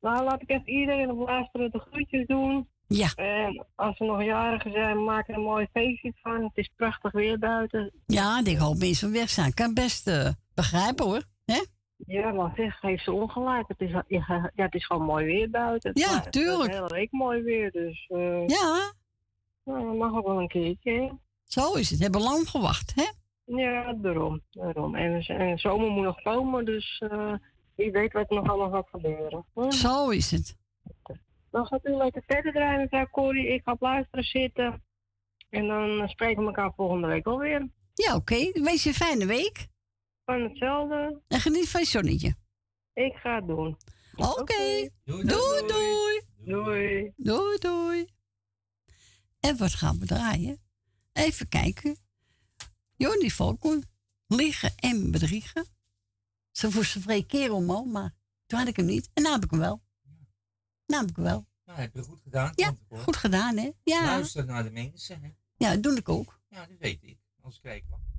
Nou, 0.00 0.24
laat 0.24 0.42
ik 0.42 0.50
even 0.50 0.68
iedereen 0.68 1.10
op 1.10 1.28
luisteren 1.28 1.70
de 1.70 1.78
groetjes 1.78 2.26
doen. 2.26 2.68
Ja. 2.86 3.12
En 3.14 3.66
als 3.74 4.00
er 4.00 4.06
nog 4.06 4.24
jarigen 4.24 4.72
zijn, 4.72 5.04
maak 5.04 5.28
er 5.28 5.34
een 5.34 5.40
mooi 5.40 5.66
feestje 5.72 6.12
van. 6.22 6.42
Het 6.42 6.50
is 6.54 6.70
prachtig 6.76 7.12
weer 7.12 7.38
buiten. 7.38 7.92
Ja, 8.06 8.40
ik 8.44 8.56
hoop 8.56 8.78
mensen 8.78 9.12
weg 9.12 9.30
zijn. 9.30 9.54
Kan 9.54 9.74
best 9.74 10.06
eh, 10.06 10.28
begrijpen 10.54 11.04
hoor. 11.04 11.22
Hè? 11.44 11.60
Ja, 12.06 12.32
maar 12.32 12.52
zeg, 12.56 12.78
geef 12.78 13.02
ze 13.02 13.12
ongelijk. 13.12 13.68
Het 13.68 13.80
is, 13.80 13.90
ja, 14.06 14.50
het 14.54 14.74
is 14.74 14.86
gewoon 14.86 15.02
mooi 15.04 15.24
weer 15.24 15.50
buiten. 15.50 15.90
Ja, 15.94 16.06
Maar 16.06 16.24
het 16.24 16.34
is 16.36 16.42
tuurlijk. 16.42 16.72
Hele 16.72 16.86
week 16.86 17.12
mooi 17.12 17.42
weer, 17.42 17.70
dus... 17.70 18.06
eh, 18.08 18.46
Ja, 18.46 18.92
Nou, 19.64 19.96
mag 19.96 20.12
ook 20.14 20.26
wel 20.26 20.38
een 20.40 20.48
keertje, 20.48 20.92
hè? 20.92 21.08
zo 21.44 21.72
is 21.74 21.90
het. 21.90 22.00
Hebben 22.00 22.22
lang 22.22 22.48
gewacht, 22.48 22.92
hè? 22.94 23.04
Ja, 23.56 23.92
daarom. 23.92 24.40
daarom. 24.50 24.94
En, 24.94 25.58
zomer 25.58 25.88
moet 25.90 26.04
nog 26.04 26.22
komen, 26.22 26.64
dus 26.64 27.02
eh, 27.10 27.32
wie 27.74 27.90
weet 27.90 28.12
wat 28.12 28.30
er 28.30 28.36
nog 28.36 28.48
allemaal 28.48 28.70
gaat 28.70 28.88
gebeuren. 28.90 29.44
Zo 29.68 30.08
is 30.08 30.30
het. 30.30 30.56
Dan 31.50 31.66
gaat 31.66 31.86
u 31.86 31.90
lekker 31.96 32.22
verder 32.26 32.52
draaien, 32.52 32.80
mevrouw 32.80 33.06
Corrie. 33.10 33.48
Ik 33.48 33.62
ga 33.64 33.72
op 33.72 33.80
luisteren 33.80 34.24
zitten. 34.24 34.82
En 35.50 35.66
dan 35.66 36.08
spreken 36.08 36.40
we 36.40 36.46
elkaar 36.46 36.72
volgende 36.76 37.06
week 37.06 37.26
alweer. 37.26 37.68
Ja, 37.94 38.14
oké. 38.16 38.50
Wees 38.52 38.82
je 38.82 38.88
een 38.88 38.94
fijne 38.94 39.26
week. 39.26 39.68
Van 40.30 40.42
hetzelfde. 40.42 41.20
En 41.28 41.40
geniet 41.40 41.68
van 41.68 41.80
je 41.80 41.86
zonnetje. 41.86 42.34
Ik 42.92 43.14
ga 43.14 43.34
het 43.34 43.46
doen. 43.46 43.76
Oké. 44.16 44.88
Doei, 45.04 45.26
Doei, 45.26 45.66
doei. 45.66 46.22
Doei. 46.36 47.12
Doei, 47.16 47.58
doei. 47.58 48.06
En 49.40 49.56
wat 49.56 49.74
gaan 49.74 49.98
we 49.98 50.06
draaien? 50.06 50.60
Even 51.12 51.48
kijken. 51.48 51.96
Johnny 52.96 53.30
Volkman. 53.30 53.84
Liegen 54.26 54.72
en 54.76 55.10
bedriegen. 55.10 55.66
Ze 56.50 56.70
voor 56.70 56.84
zijn 56.84 57.04
vrij 57.04 57.22
kerel, 57.24 57.62
man, 57.62 57.90
maar 57.90 58.14
toen 58.46 58.58
had 58.58 58.68
ik 58.68 58.76
hem 58.76 58.86
niet. 58.86 59.10
En 59.12 59.22
nu 59.22 59.28
heb 59.30 59.44
ik 59.44 59.50
hem 59.50 59.60
wel. 59.60 59.82
Nu 60.86 60.96
heb 60.96 61.08
ik 61.08 61.16
hem 61.16 61.24
wel. 61.24 61.46
Nou, 61.64 61.78
heb 61.78 61.94
je 61.94 62.02
goed 62.02 62.20
gedaan. 62.22 62.52
Ja, 62.54 62.76
goed 62.90 63.16
gedaan, 63.16 63.56
hè? 63.56 63.70
Ja, 63.82 64.04
Luister 64.04 64.44
naar 64.44 64.62
de 64.62 64.70
mensen, 64.70 65.22
hè. 65.22 65.30
ja 65.56 65.70
dat 65.72 65.82
doe 65.82 65.96
ik 65.96 66.08
ook. 66.08 66.40
Ja, 66.48 66.66
dat 66.66 66.78
weet 66.78 67.02
ik. 67.02 67.18
Anders 67.36 67.60
krijg 67.60 67.78
ik 67.78 67.84
wat. 67.88 68.09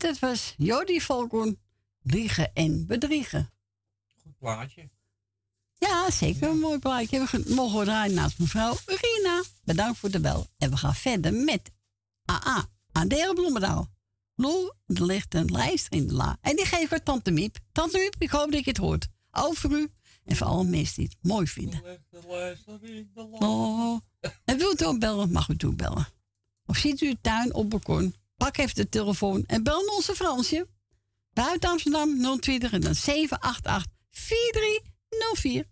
En 0.00 0.08
dat 0.08 0.18
was 0.18 0.54
Jody 0.56 1.00
Volkoen, 1.00 1.58
Liegen 2.02 2.50
en 2.54 2.86
Bedriegen. 2.86 3.50
Goed 4.22 4.38
plaatje. 4.38 4.88
Ja, 5.78 6.10
zeker 6.10 6.48
een 6.48 6.58
mooi 6.58 6.78
plaatje. 6.78 7.18
We 7.18 7.26
ge- 7.26 7.52
mogen 7.54 7.84
draaien 7.84 8.14
naast 8.14 8.38
mevrouw 8.38 8.76
Rina. 8.86 9.42
Bedankt 9.64 9.98
voor 9.98 10.10
de 10.10 10.20
bel. 10.20 10.46
En 10.58 10.70
we 10.70 10.76
gaan 10.76 10.94
verder 10.94 11.32
met 11.34 11.70
AA, 12.30 12.68
Adele 12.92 13.34
Bloemendaal. 13.34 13.88
Lol, 14.34 14.72
er 14.86 15.04
ligt 15.04 15.34
een 15.34 15.50
lijst 15.52 15.86
in 15.88 16.06
de 16.06 16.14
la. 16.14 16.36
En 16.40 16.56
die 16.56 16.64
geef 16.64 16.84
ik 16.84 16.92
aan 16.92 17.02
Tante 17.02 17.30
Miep. 17.30 17.58
Tante 17.72 17.98
Miep, 17.98 18.14
ik 18.18 18.30
hoop 18.30 18.52
dat 18.52 18.64
je 18.64 18.70
het 18.70 18.78
hoort. 18.78 19.08
Over 19.30 19.70
u 19.70 19.90
en 20.24 20.36
voor 20.36 20.46
alle 20.46 20.64
mensen 20.64 20.94
die 20.96 21.08
het 21.18 21.30
mooi 21.30 21.46
vinden. 21.46 21.82
Oh. 23.14 24.00
En 24.44 24.58
wilt 24.58 24.82
u 24.82 24.84
ook 24.84 24.98
bellen, 24.98 25.32
mag 25.32 25.48
u 25.48 25.56
toe 25.56 25.74
bellen. 25.74 26.06
Of 26.66 26.76
ziet 26.76 27.00
u 27.00 27.16
tuin 27.20 27.54
op 27.54 27.70
balkon, 27.70 28.14
pak 28.40 28.56
even 28.56 28.74
de 28.74 28.88
telefoon 28.88 29.44
en 29.46 29.62
bel 29.62 29.86
onze 29.96 30.14
Fransje. 30.14 30.68
Buiten 31.32 31.70
Amsterdam 31.70 32.38
020 32.40 32.72
en 32.72 32.80
dan 32.80 32.94
788 32.94 33.86
4304. 34.10 35.64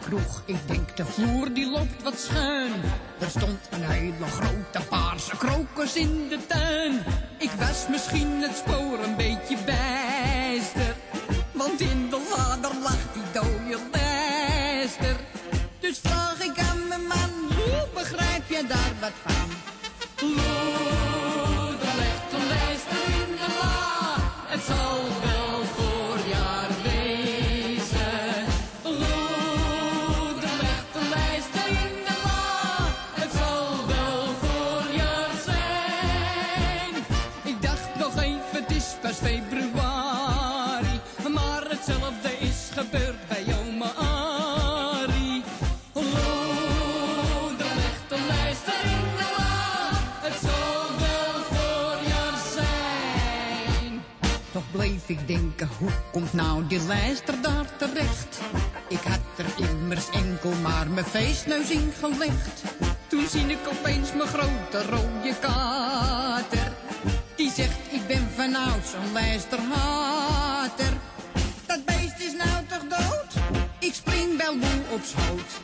Kroeg, 0.00 0.42
ik 0.44 0.56
denk 0.66 0.96
de 0.96 1.04
vloer 1.04 1.52
die 1.52 1.70
loopt 1.70 2.02
wat 2.02 2.18
schuin. 2.18 2.72
Er 3.18 3.30
stond 3.30 3.58
een 3.70 3.82
hele 3.82 4.26
grote 4.26 4.88
paarse 4.88 5.36
krokus 5.36 5.96
in 5.96 6.28
de 6.28 6.38
tuin. 6.46 7.02
Ik 7.38 7.50
was 7.50 7.86
misschien 7.90 8.42
het 8.42 8.56
spoor 8.56 8.98
een 9.04 9.16
beetje 9.16 9.56
bijster. 9.64 10.94
Want 11.52 11.80
in 11.80 12.08
de 12.10 12.32
lader 12.36 12.70
lag 12.82 13.03
komt 56.12 56.32
nou 56.32 56.66
die 56.66 56.86
lijster 56.86 57.42
daar 57.42 57.76
terecht? 57.76 58.40
Ik 58.88 59.00
had 59.00 59.20
er 59.36 59.68
immers 59.68 60.10
enkel 60.10 60.52
maar 60.62 60.90
mijn 60.90 61.06
feestneus 61.06 61.70
in 61.70 61.92
gelegd. 61.98 62.62
Toen 63.06 63.26
zie 63.28 63.46
ik 63.46 63.68
opeens 63.68 64.12
mijn 64.12 64.28
grote 64.28 64.82
rode 64.90 65.34
kater. 65.40 66.72
Die 67.36 67.50
zegt, 67.50 67.78
ik 67.90 68.06
ben 68.06 68.28
vanouds 68.36 68.92
een 68.92 69.12
lijsterhater. 69.12 70.92
Dat 71.66 71.84
beest 71.84 72.18
is 72.18 72.32
nou 72.32 72.64
toch 72.66 72.98
dood? 72.98 73.42
Ik 73.78 73.94
spring 73.94 74.36
wel 74.36 74.54
moe 74.54 74.80
op 74.90 75.00
schoot. 75.02 75.60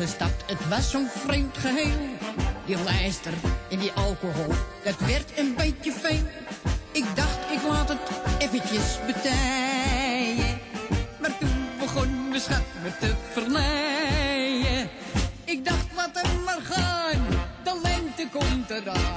Gestapt, 0.00 0.42
het 0.46 0.68
was 0.68 0.90
zo'n 0.90 1.08
vreemd 1.08 1.58
geheel. 1.58 2.16
Die 2.66 2.82
lijster 2.84 3.32
en 3.70 3.78
die 3.78 3.92
alcohol, 3.92 4.54
dat 4.84 4.98
werd 4.98 5.38
een 5.38 5.54
beetje 5.56 5.92
veel. 5.92 6.26
Ik 6.92 7.04
dacht, 7.14 7.38
ik 7.50 7.62
laat 7.68 7.88
het 7.88 7.98
eventjes 8.38 8.98
betijen. 9.06 10.58
Maar 11.20 11.38
toen 11.38 11.66
begon 11.78 12.28
mijn 12.28 12.40
schat 12.40 12.62
me 12.82 12.90
te 13.00 13.14
verleiden. 13.32 14.90
Ik 15.44 15.64
dacht, 15.64 15.86
laat 15.94 16.20
hem 16.22 16.44
maar 16.44 16.60
gaan, 16.62 17.26
de 17.64 17.80
lente 17.82 18.28
komt 18.38 18.70
eraan. 18.70 19.09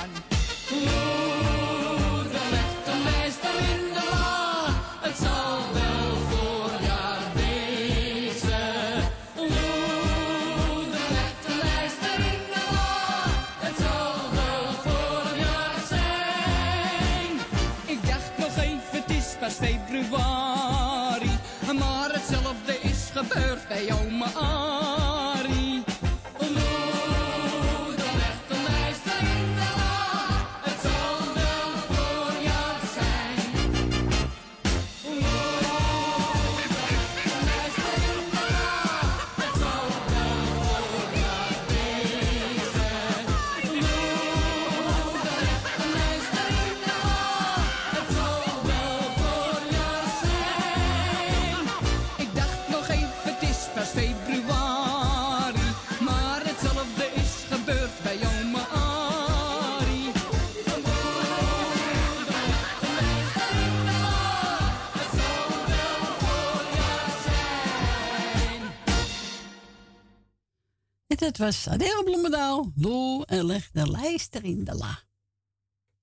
Dat 71.24 71.38
was 71.38 71.68
Adele 71.70 72.02
Bloemendaal. 72.04 72.72
Doel 72.76 73.26
en 73.26 73.46
leg 73.46 73.70
de 73.72 73.92
lijster 73.92 74.44
in 74.44 74.64
de 74.64 74.76
la. 74.76 75.00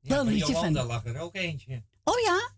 Ja, 0.01 0.19
een 0.19 0.27
liedje 0.27 0.53
Jolanda 0.53 0.79
van- 0.81 0.89
lag 0.89 1.05
er 1.05 1.19
ook 1.21 1.35
eentje. 1.35 1.83
Oh 2.05 2.19
ja? 2.21 2.51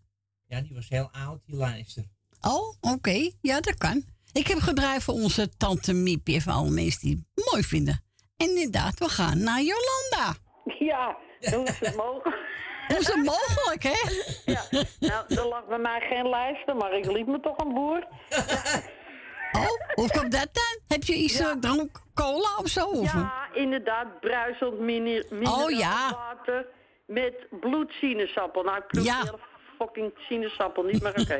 Ja, 0.47 0.61
die 0.61 0.73
was 0.73 0.89
heel 0.89 1.09
oud, 1.11 1.39
die 1.45 1.55
lijster. 1.55 2.03
Oh, 2.41 2.75
oké. 2.81 3.31
Ja, 3.41 3.59
dat 3.61 3.75
kan. 3.77 4.03
Ik 4.31 4.47
heb 4.47 4.59
gedraaid 4.59 5.03
voor 5.03 5.13
onze 5.13 5.49
tante 5.57 5.93
Miepje. 5.93 6.41
Voor 6.41 6.51
alle 6.51 6.69
mensen 6.69 6.99
die 7.01 7.25
het 7.35 7.51
mooi 7.51 7.63
vinden. 7.63 8.03
En 8.37 8.47
inderdaad, 8.49 8.99
we 8.99 9.09
gaan 9.09 9.43
naar 9.43 9.61
Jolanda. 9.61 10.35
Ja, 10.79 11.17
hoe 11.39 11.65
is 11.65 11.79
het 11.79 11.95
mogelijk? 11.95 12.41
Hoe 12.87 12.97
is 12.97 13.07
het 13.07 13.23
mogelijk, 13.25 13.83
hè? 13.83 14.11
Ja, 14.51 14.63
nou, 14.99 15.25
er 15.35 15.47
lag 15.47 15.67
bij 15.67 15.77
mij 15.77 15.99
geen 16.09 16.29
lijsten, 16.29 16.77
maar 16.77 16.93
ik 16.97 17.05
liep 17.11 17.27
me 17.27 17.39
toch 17.39 17.57
aan 17.57 17.73
boer. 17.73 18.07
Oh, 19.55 19.93
hoe 19.95 20.09
komt 20.11 20.31
dat 20.31 20.49
dan? 20.51 20.79
Heb 20.87 21.03
je 21.03 21.13
iets 21.15 21.37
ja. 21.37 21.55
drank, 21.59 22.01
cola 22.13 22.55
of 22.57 22.67
zo? 22.67 22.85
Of? 22.85 23.13
Ja, 23.13 23.47
inderdaad, 23.53 24.19
bruisend 24.19 24.79
mini, 24.79 25.23
Oh, 25.43 25.69
ja. 25.71 26.11
water 26.11 26.65
met 27.07 27.33
bloedsinaasappel. 27.59 28.63
Nou, 28.63 28.77
ik 28.77 28.87
proef 28.87 29.05
Ja. 29.05 29.23
fucking 29.77 30.11
sinaasappel 30.29 30.83
niet, 30.83 31.01
maar 31.03 31.13
oké. 31.19 31.39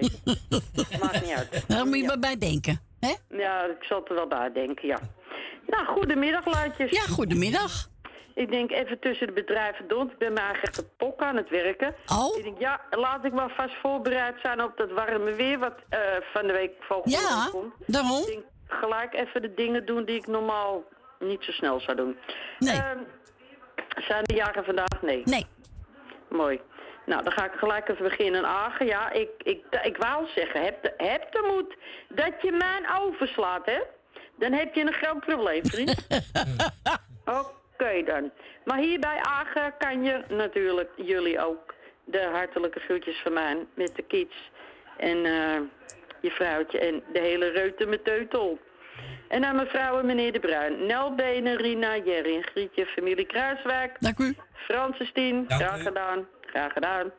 Maakt 1.01 1.21
niet 1.25 1.35
uit. 1.35 1.63
Daar 1.67 1.85
moet 1.85 1.97
je 1.97 2.03
maar 2.03 2.19
bij 2.19 2.37
denken. 2.37 2.81
Hè? 2.99 3.13
Ja, 3.37 3.63
ik 3.63 3.83
zal 3.83 4.05
er 4.07 4.15
wel 4.15 4.27
bij 4.27 4.51
denken, 4.51 4.87
ja. 4.87 4.99
Nou, 5.67 5.85
goedemiddag, 5.85 6.45
luidjes. 6.45 6.91
Ja, 6.91 7.01
goedemiddag. 7.01 7.87
Ik 8.35 8.51
denk 8.51 8.71
even 8.71 8.99
tussen 8.99 9.27
de 9.27 9.33
bedrijven 9.33 9.87
door. 9.87 10.01
Ik 10.03 10.17
ben 10.17 10.33
me 10.33 10.39
eigenlijk 10.39 10.67
echt 10.67 10.75
de 10.75 10.85
pok 10.97 11.21
aan 11.21 11.35
het 11.35 11.49
werken. 11.49 11.95
Oh. 12.11 12.37
Ik 12.37 12.43
denk, 12.43 12.59
ja, 12.59 12.81
laat 12.89 13.25
ik 13.25 13.33
maar 13.33 13.49
vast 13.49 13.75
voorbereid 13.81 14.35
zijn 14.41 14.63
op 14.63 14.77
dat 14.77 14.91
warme 14.91 15.33
weer 15.33 15.59
wat 15.59 15.75
eh, 15.89 15.99
van 16.33 16.47
de 16.47 16.53
week 16.53 16.71
volgende 16.79 17.17
Ja, 17.17 17.47
komt. 17.51 17.73
daarom. 17.85 18.19
Ik 18.21 18.25
denk, 18.27 18.43
gelijk 18.67 19.13
even 19.13 19.41
de 19.41 19.53
dingen 19.53 19.85
doen 19.85 20.05
die 20.05 20.15
ik 20.15 20.27
normaal 20.27 20.83
niet 21.19 21.43
zo 21.43 21.51
snel 21.51 21.79
zou 21.79 21.97
doen. 21.97 22.17
Nee. 22.59 22.75
Ehm, 22.75 22.97
zijn 23.97 24.23
de 24.23 24.35
jaren 24.35 24.65
vandaag? 24.65 25.01
Nee. 25.01 25.21
Nee. 25.25 25.45
Mooi. 26.29 26.61
Nou, 27.05 27.23
dan 27.23 27.31
ga 27.31 27.45
ik 27.45 27.53
gelijk 27.59 27.89
even 27.89 28.03
beginnen. 28.03 28.45
Agen, 28.45 28.85
ja, 28.85 29.11
ik, 29.11 29.29
ik, 29.37 29.63
ik 29.83 29.97
wou 29.97 30.27
zeggen, 30.35 30.63
heb 30.63 30.83
de, 30.83 30.93
heb 30.97 31.31
de 31.31 31.51
moed 31.53 31.75
dat 32.09 32.41
je 32.41 32.51
mijn 32.51 32.85
overslaat, 33.01 33.65
hè? 33.65 33.79
Dan 34.37 34.51
heb 34.51 34.75
je 34.75 34.81
een 34.81 34.93
groot 34.93 35.19
probleem, 35.19 35.65
vriend. 35.65 36.07
Oké 37.25 37.61
dan. 38.05 38.31
Maar 38.63 38.77
hier 38.77 38.99
bij 38.99 39.19
Agen 39.21 39.73
kan 39.77 40.03
je 40.03 40.23
natuurlijk 40.27 40.89
jullie 40.95 41.39
ook 41.39 41.73
de 42.03 42.21
hartelijke 42.21 42.79
groetjes 42.79 43.21
van 43.21 43.33
mij 43.33 43.65
met 43.73 43.95
de 43.95 44.01
kids 44.01 44.51
en 44.97 45.25
eh, 45.25 45.59
je 46.21 46.31
vrouwtje 46.31 46.79
en 46.79 47.03
de 47.13 47.19
hele 47.19 47.47
reute 47.47 47.85
met 47.85 48.03
teutel. 48.03 48.59
En 49.27 49.45
aan 49.45 49.55
mevrouw 49.55 49.99
en 49.99 50.05
meneer 50.05 50.33
De 50.33 50.39
Bruin, 50.39 50.85
Nel 50.85 51.15
Benen, 51.15 51.57
Rina, 51.57 51.97
Jerry 51.97 52.35
en 52.35 52.43
Grietje, 52.43 52.85
familie 52.85 53.25
Kruiswijk. 53.25 53.95
Dank 53.99 54.19
u. 54.19 54.35
Francis 54.53 55.11
Tien, 55.11 55.45
graag 55.47 55.83
gedaan, 55.83 56.27
graag 56.41 56.73
gedaan. 56.73 57.11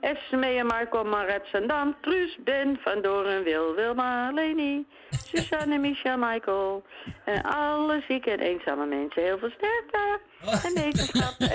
Esme 0.00 0.46
en 0.46 0.66
Marco, 0.66 1.04
Maret 1.04 1.46
Sandam, 1.52 1.96
Truus, 2.00 2.38
Ben, 2.44 2.78
Van 2.82 3.02
Doren, 3.02 3.44
Wil, 3.44 3.74
Wilma, 3.74 4.30
Leni, 4.30 4.86
Susanne, 5.28 5.78
Micha, 5.78 6.16
Michael. 6.16 6.82
En 7.24 7.42
alle 7.42 8.02
zieke 8.08 8.30
en 8.30 8.40
eenzame 8.40 8.86
mensen 8.86 9.22
heel 9.22 9.38
veel 9.38 9.50
sterkte 9.50 10.20
en 10.66 10.74
wetenschap. 10.74 11.34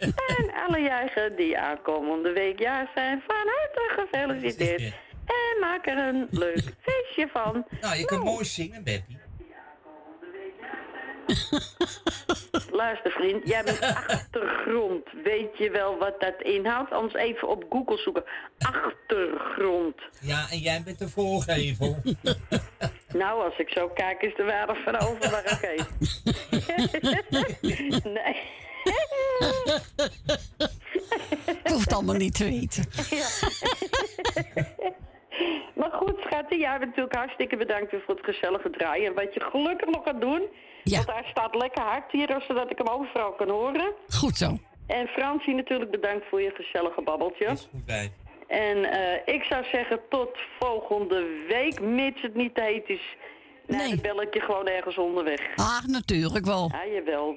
En, 0.00 0.36
en 0.36 0.50
alle 0.66 0.80
juichen 0.80 1.36
die 1.36 1.58
aankomende 1.58 2.32
week 2.32 2.58
jaar 2.58 2.90
zijn, 2.94 3.22
van 3.26 3.36
harte 3.36 3.92
gefeliciteerd. 3.96 4.80
En 5.26 5.60
maak 5.60 5.86
er 5.86 5.98
een 5.98 6.26
leuk 6.30 6.74
feestje 6.80 7.28
van. 7.32 7.66
Nou, 7.80 7.96
je 7.96 8.04
kunt 8.04 8.24
mooi 8.24 8.44
zingen, 8.44 8.84
Beppie. 8.84 9.29
Luister 12.80 13.10
vriend, 13.10 13.48
jij 13.48 13.64
bent 13.64 13.80
achtergrond. 13.80 15.06
Weet 15.24 15.58
je 15.58 15.70
wel 15.70 15.98
wat 15.98 16.20
dat 16.20 16.42
inhoudt? 16.42 16.92
Anders 16.92 17.14
even 17.14 17.48
op 17.48 17.64
Google 17.70 17.96
zoeken. 17.96 18.24
Achtergrond. 18.58 19.96
Ja, 20.20 20.46
en 20.50 20.58
jij 20.58 20.82
bent 20.84 20.98
de 20.98 21.08
voorgevel. 21.08 21.96
Nou, 23.12 23.44
als 23.44 23.58
ik 23.58 23.68
zo 23.68 23.88
kijk 23.88 24.22
is 24.22 24.38
er 24.38 24.44
weinig 24.44 24.82
van 24.82 25.00
over, 25.00 25.30
maar 25.30 25.52
oké. 25.52 25.74
nee. 28.16 28.36
Het 31.62 31.92
allemaal 31.92 32.14
niet 32.14 32.34
te 32.34 32.44
weten. 32.44 32.84
Maar 35.74 35.90
goed, 35.92 36.16
schatje, 36.20 36.58
jij 36.58 36.78
bent 36.78 36.88
natuurlijk 36.88 37.16
hartstikke 37.16 37.56
bedankt 37.56 37.90
voor 37.90 38.14
het 38.14 38.24
gezellige 38.24 38.70
draaien. 38.70 39.06
En 39.06 39.14
wat 39.14 39.34
je 39.34 39.40
gelukkig 39.40 39.88
nog 39.88 40.04
gaat 40.04 40.20
doen, 40.20 40.42
want 40.84 41.06
hij 41.06 41.24
staat 41.30 41.54
lekker 41.54 41.82
hard 41.82 42.12
hier, 42.12 42.42
zodat 42.48 42.70
ik 42.70 42.78
hem 42.78 42.86
overal 42.86 43.32
kan 43.32 43.48
horen. 43.48 43.94
Goed 44.08 44.36
zo. 44.36 44.58
En 44.86 45.06
Fransie 45.06 45.54
natuurlijk 45.54 45.90
bedankt 45.90 46.24
voor 46.28 46.42
je 46.42 46.50
gezellige 46.54 47.02
babbeltje. 47.02 47.48
Goed 47.48 47.84
bij. 47.86 48.12
En 48.48 48.84
eh, 48.84 49.34
ik 49.34 49.42
zou 49.42 49.64
zeggen 49.72 50.00
tot 50.08 50.30
volgende 50.60 51.44
week, 51.48 51.80
mits 51.80 52.22
het 52.22 52.34
niet 52.34 52.54
te 52.54 52.62
heet 52.62 52.88
is. 52.88 53.16
Nou, 53.66 53.88
dan 53.88 53.98
bel 54.00 54.22
ik 54.22 54.34
je 54.34 54.40
gewoon 54.40 54.66
ergens 54.66 54.98
onderweg. 54.98 55.40
Ah, 55.56 55.84
natuurlijk 55.86 56.44
wel. 56.44 56.70
Ja, 56.72 56.86
jawel. 56.94 57.36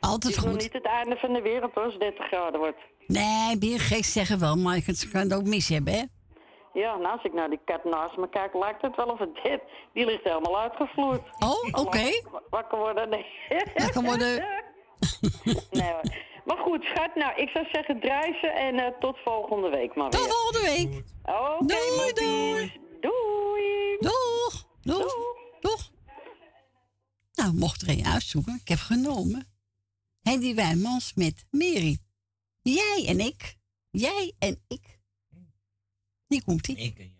Altijd 0.00 0.22
het 0.22 0.32
is 0.32 0.36
nog 0.36 0.52
goed. 0.52 0.62
niet 0.62 0.72
het 0.72 0.86
einde 0.86 1.16
van 1.16 1.32
de 1.32 1.40
wereld 1.40 1.74
hoor, 1.74 1.84
als 1.84 1.92
het 1.92 2.02
30 2.02 2.26
graden 2.26 2.60
wordt. 2.60 2.78
Nee, 3.06 3.58
ben 3.58 3.68
je 3.68 3.78
gek 3.78 4.04
zeggen 4.04 4.38
wel, 4.38 4.56
maar 4.56 4.76
je 4.76 5.08
kan 5.12 5.20
het 5.20 5.34
ook 5.34 5.46
mis 5.46 5.68
hebben, 5.68 5.92
hè? 5.92 6.02
Ja, 6.74 6.96
nou, 6.96 7.12
als 7.12 7.22
ik 7.22 7.32
naar 7.32 7.50
die 7.50 7.60
kat 7.64 7.84
naast 7.84 8.16
me 8.16 8.28
kijk, 8.28 8.54
lijkt 8.54 8.82
het 8.82 8.96
wel 8.96 9.06
of 9.06 9.18
het 9.18 9.34
dit. 9.42 9.60
Die 9.92 10.06
ligt 10.06 10.24
helemaal 10.24 10.60
uitgevloerd. 10.60 11.22
Oh, 11.38 11.84
oké. 11.84 12.22
Wakker 12.50 12.78
worden, 12.78 13.08
nee. 13.08 13.26
Wakker 13.74 14.02
worden. 14.02 14.28
nee 15.70 15.92
hoor. 15.92 16.02
Maar 16.44 16.56
goed, 16.56 16.84
schat, 16.84 17.14
nou, 17.14 17.34
ik 17.36 17.48
zou 17.48 17.66
zeggen 17.72 18.00
ze 18.40 18.46
en 18.46 18.78
eh, 18.78 18.98
tot 19.00 19.18
volgende 19.24 19.68
week 19.68 19.94
maar 19.94 20.10
weer. 20.10 20.20
Tot 20.20 20.36
volgende 20.36 20.76
week. 20.76 21.04
Oké, 21.22 21.66
Doei, 21.66 22.12
doei. 22.12 22.80
Doei. 23.00 23.96
Doeg. 23.98 24.64
Doeg. 24.80 25.14
Doeg. 25.60 25.90
Nou, 27.34 27.54
mocht 27.54 27.82
er 27.82 27.88
een 27.88 28.04
uitzoeken. 28.04 28.60
Ik 28.62 28.68
heb 28.68 28.78
genomen. 28.78 29.52
Hendy 30.22 30.54
Wijmans 30.54 31.14
met 31.14 31.44
Mary. 31.50 31.98
Jij 32.62 33.04
en 33.08 33.20
ik. 33.20 33.56
Jij 33.90 34.32
en 34.38 34.64
ik. 34.68 34.93
Die 36.26 36.42
komt 36.42 36.68
ie. 36.68 37.13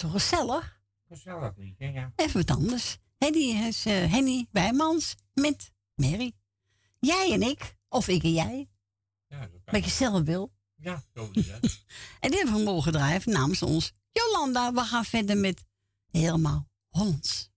Toch 0.00 0.10
gezellig? 0.10 0.80
Gezellig 1.08 1.56
liedje, 1.56 1.92
ja. 1.92 2.12
Even 2.16 2.46
wat 2.46 2.56
anders. 2.56 2.98
Henny 3.18 3.66
is 3.66 3.86
eh, 3.86 4.12
Henny 4.12 4.46
Wijmans 4.50 5.16
met 5.34 5.72
Mary. 5.94 6.32
Jij 7.00 7.32
en 7.32 7.42
ik, 7.42 7.76
of 7.88 8.08
ik 8.08 8.22
en 8.22 8.32
jij, 8.32 8.68
Ja, 9.26 9.40
dat 9.40 9.50
kan. 9.50 9.74
wat 9.74 9.84
je 9.84 9.90
zelf 9.90 10.22
wil. 10.22 10.52
Ja, 10.76 11.02
zo 11.14 11.28
is. 11.32 11.46
En 12.20 12.30
dit 12.30 12.34
hebben 12.38 12.54
we 12.58 12.62
mogen 12.64 12.92
draaien 12.92 13.22
namens 13.24 13.62
ons. 13.62 13.92
Jolanda, 14.12 14.72
we 14.72 14.80
gaan 14.80 15.04
verder 15.04 15.36
met 15.36 15.64
helemaal 16.10 16.68
Hollands. 16.88 17.49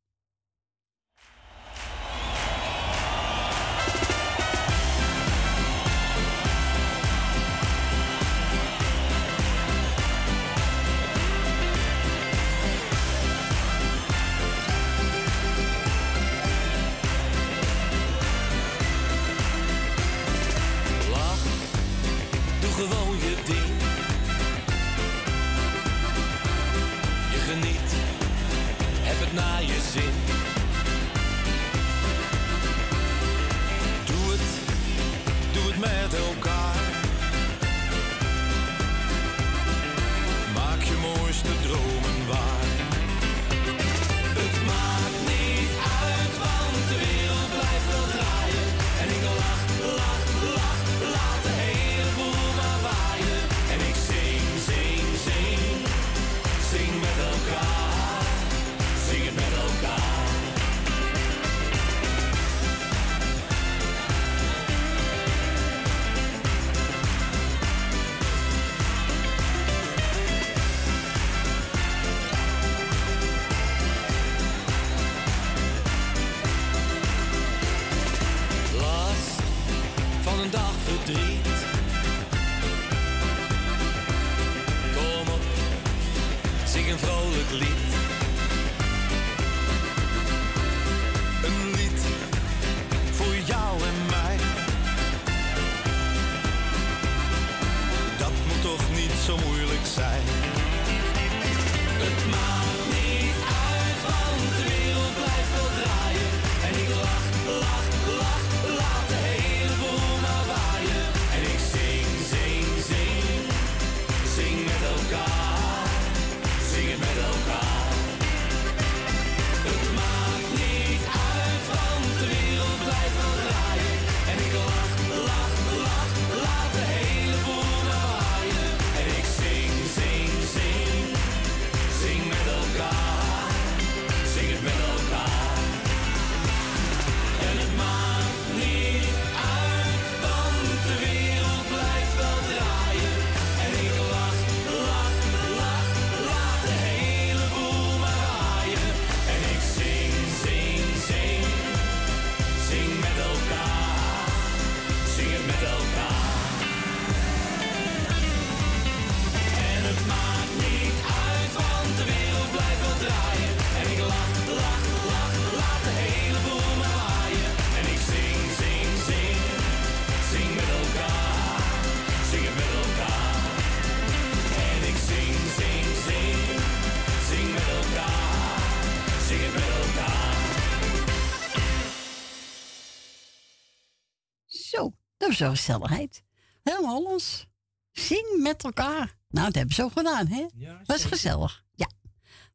Gezelligheid. 185.49 186.23
Helemaal 186.63 186.95
Hollands. 186.95 187.47
Zing 187.91 188.41
met 188.41 188.63
elkaar. 188.63 189.17
Nou, 189.29 189.45
dat 189.45 189.55
hebben 189.55 189.75
ze 189.75 189.83
ook 189.83 189.91
gedaan, 189.91 190.27
hè? 190.27 190.45
Ja, 190.55 190.81
was 190.85 191.05
gezellig. 191.05 191.63
Ja. 191.75 191.87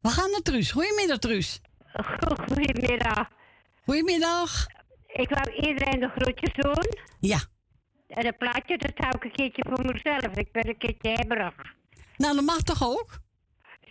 We 0.01 0.09
gaan 0.09 0.31
naar 0.31 0.41
Truus. 0.41 0.71
Goedemiddag, 0.71 1.19
Truus. 1.19 1.61
Goedemiddag. 2.49 3.29
Goedemiddag. 3.85 4.67
Ik 5.07 5.29
wou 5.29 5.53
iedereen 5.53 6.01
de 6.01 6.09
groetjes 6.17 6.53
doen. 6.55 6.97
Ja. 7.21 7.39
En 8.07 8.27
een 8.27 8.37
plaatje, 8.37 8.79
dat 8.79 8.93
hou 8.95 9.15
ik 9.17 9.25
een 9.25 9.33
keertje 9.33 9.65
voor 9.69 9.85
mezelf. 9.85 10.37
Ik 10.37 10.53
ben 10.53 10.69
een 10.69 10.79
keertje 10.79 11.11
hebberig. 11.11 11.55
Nou, 12.17 12.35
dat 12.35 12.45
mag 12.45 12.63
toch 12.63 12.85
ook? 12.85 13.19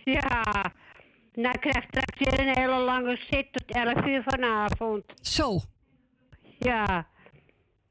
Ja. 0.04 0.72
Nou, 1.32 1.54
ik 1.54 1.60
krijg 1.60 1.84
straks 1.88 2.18
weer 2.18 2.40
een 2.40 2.56
hele 2.56 2.78
lange 2.78 3.16
zit 3.30 3.52
tot 3.52 3.64
11 3.66 4.06
uur 4.06 4.22
vanavond. 4.26 5.04
Zo. 5.20 5.60
Ja. 6.58 7.08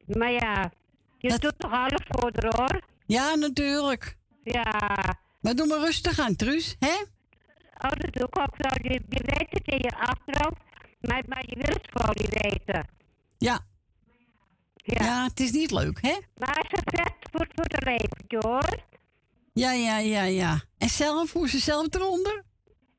Maar 0.06 0.32
ja, 0.32 0.72
je 1.18 1.39
doet 1.39 1.53
toch 1.60 1.72
alles 1.72 2.02
voor 2.07 2.31
haar, 2.34 2.56
hoor. 2.56 2.81
Ja, 3.06 3.35
natuurlijk. 3.35 4.18
Ja. 4.44 4.65
Maar 5.41 5.56
doe 5.56 5.68
maar 5.68 5.80
rustig 5.80 6.19
aan, 6.19 6.35
Truus, 6.35 6.76
hè? 6.80 6.95
Oh, 7.77 7.91
dat 7.91 8.14
doe 8.14 8.27
ik 8.27 8.39
ook 8.39 8.56
wel. 8.57 8.91
Je, 8.91 9.02
je 9.10 9.22
weet 9.23 9.48
het 9.49 9.68
in 9.68 9.77
je 9.77 9.95
achterhoofd, 9.98 10.61
maar, 11.02 11.23
maar 11.27 11.44
je 11.45 11.56
wil 11.56 11.76
het 11.76 11.88
gewoon 11.89 12.15
niet 12.19 12.41
weten. 12.44 12.88
Ja. 13.38 13.60
Ja, 14.76 15.23
het 15.23 15.39
is 15.39 15.52
niet 15.52 15.72
leuk, 15.72 16.02
hè? 16.02 16.18
Maar 16.38 16.65
ze 16.69 16.81
vecht 16.84 17.30
voor, 17.31 17.48
voor 17.56 17.68
de 17.68 17.81
leventje, 17.85 18.38
hoor. 18.39 18.80
Ja, 19.53 19.72
ja, 19.72 19.98
ja, 19.98 20.23
ja. 20.23 20.61
En 20.77 20.89
zelf, 20.89 21.34
hoe 21.34 21.49
ze 21.49 21.60
zelf 21.60 21.88
eronder? 21.95 22.44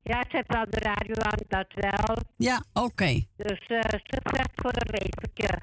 Ja, 0.03 0.25
ze 0.31 0.37
heeft 0.37 0.53
wel 0.53 0.65
de 0.71 0.79
radio 0.79 1.15
aan, 1.15 1.39
dat 1.49 1.67
wel. 1.75 2.17
Ja, 2.37 2.65
oké. 2.73 3.27
Dus 3.37 3.67
eh, 3.67 3.81
ze 3.91 4.21
vecht 4.23 4.51
voor 4.55 4.73
een 4.75 4.91
leventje. 4.91 5.61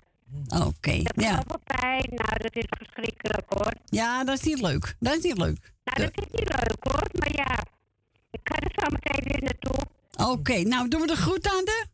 Oké, 0.47 0.91
Ik 0.91 1.07
heb 1.07 1.19
ja. 1.19 1.43
pijn. 1.63 2.05
Nou, 2.09 2.37
dat 2.37 2.55
is 2.55 2.65
verschrikkelijk, 2.69 3.45
hoor. 3.53 3.73
Ja, 3.85 4.23
dat 4.23 4.37
is 4.39 4.43
niet 4.45 4.61
leuk. 4.61 4.95
Dat 4.99 5.17
is 5.17 5.23
niet 5.23 5.37
leuk. 5.37 5.73
Nou, 5.83 5.99
dat 5.99 6.11
is 6.25 6.31
niet 6.31 6.49
leuk, 6.49 6.77
hoor. 6.79 7.03
Maar 7.11 7.35
ja, 7.35 7.63
ik 8.31 8.39
ga 8.43 8.55
er 8.55 8.71
zo 8.73 8.89
meteen 8.91 9.23
weer 9.31 9.43
naartoe. 9.43 9.85
Oké, 10.31 10.61
nou 10.61 10.87
doen 10.87 11.01
we 11.01 11.07
de 11.07 11.15
groet 11.15 11.47
aan 11.47 11.65
de. 11.65 11.85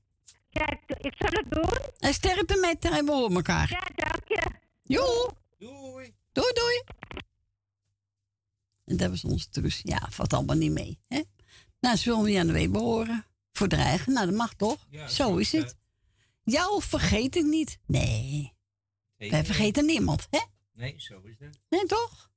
Ja, 0.50 0.70
ik, 0.70 0.98
ik 0.98 1.14
zal 1.18 1.30
het 1.32 1.46
doen. 1.52 1.92
En 2.00 2.14
sterkte 2.14 2.58
met 2.60 2.86
en 2.92 3.06
we 3.06 3.12
horen 3.12 3.36
elkaar. 3.36 3.70
Ja, 3.70 4.06
dank 4.06 4.28
je. 4.28 4.42
Joe. 4.84 5.32
Doei. 5.58 6.14
Doei, 6.32 6.52
doei. 6.54 6.84
En 8.86 8.98
dat 8.98 9.10
was 9.10 9.24
onze 9.24 9.50
truus. 9.50 9.80
Ja, 9.84 10.08
valt 10.10 10.34
allemaal 10.34 10.56
niet 10.56 10.72
mee. 10.72 11.00
Hè? 11.08 11.22
Nou, 11.80 11.96
ze 11.96 12.10
willen 12.10 12.26
niet 12.26 12.38
aan 12.38 12.48
de 12.48 12.54
Weber 12.54 12.82
horen. 12.82 13.26
Voor 13.52 13.68
dreigen. 13.68 14.14
Nou, 14.14 14.26
dat 14.26 14.36
mag 14.36 14.54
toch? 14.54 14.86
Ja, 14.90 15.08
zo 15.08 15.38
is 15.38 15.52
het. 15.52 15.76
Jou 16.44 16.82
vergeet 16.82 17.36
ik 17.36 17.46
niet. 17.46 17.80
Nee. 17.86 18.54
Wij 19.18 19.46
vergeten 19.46 19.86
niemand, 19.86 20.28
hè? 20.30 20.40
Nee, 20.72 20.94
zo 20.98 21.22
is 21.22 21.38
dat. 21.38 21.60
Nee, 21.70 21.86
toch? 21.86 22.31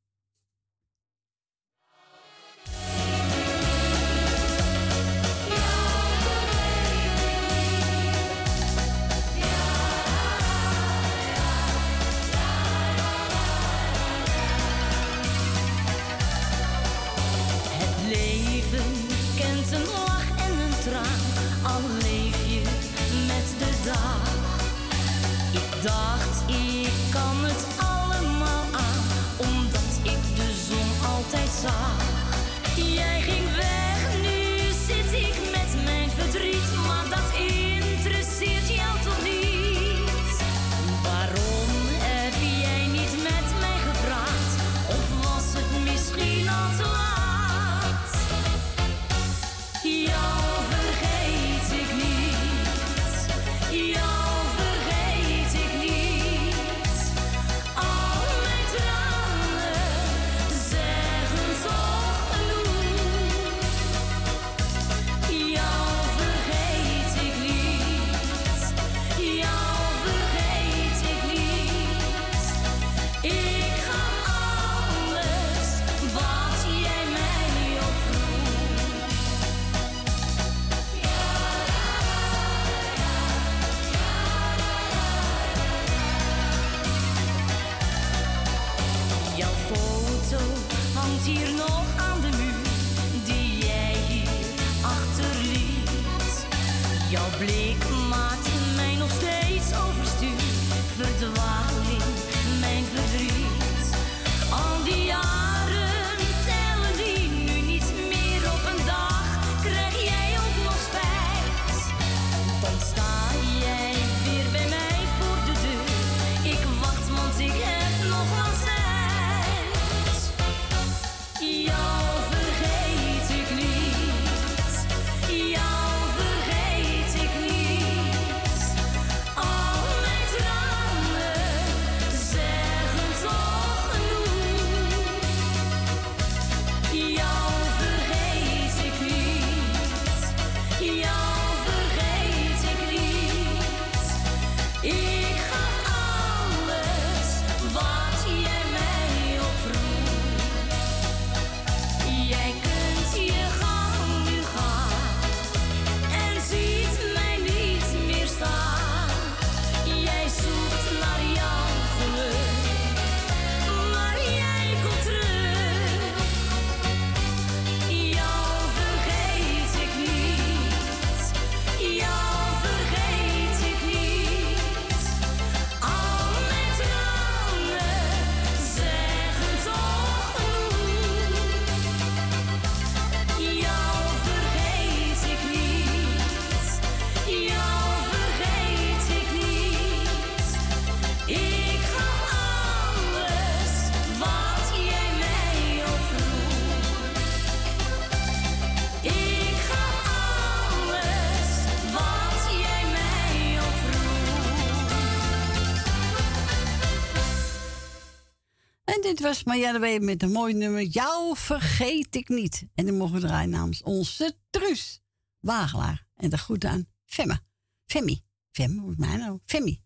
Dit 209.15 209.23
was 209.23 209.45
Marjane 209.45 209.79
Wee 209.79 210.01
met 210.01 210.23
een 210.23 210.33
mooi 210.33 210.55
nummer. 210.55 210.83
Jou 210.83 211.37
vergeet 211.37 212.17
ik 212.17 212.29
niet. 212.29 212.67
En 212.75 212.85
die 212.85 212.95
mogen 212.95 213.15
we 213.15 213.21
draaien 213.21 213.51
namens 213.51 213.83
onze 213.83 214.37
Truus 214.51 215.03
Wagelaar. 215.41 216.07
En 216.15 216.31
de 216.31 216.39
groet 216.39 216.65
aan 216.65 216.87
Femme. 217.05 217.41
Femmy. 217.87 218.21
Femme, 218.51 218.81
hoe 218.81 218.91
is 218.91 218.97
mij 218.97 219.17
nou? 219.17 219.39
Femmy. 219.45 219.81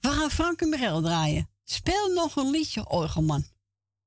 We 0.00 0.08
gaan 0.08 0.30
Frank 0.30 0.60
en 0.60 1.02
draaien. 1.02 1.50
Speel 1.64 2.12
nog 2.12 2.36
een 2.36 2.50
liedje, 2.50 2.88
orgelman. 2.88 3.44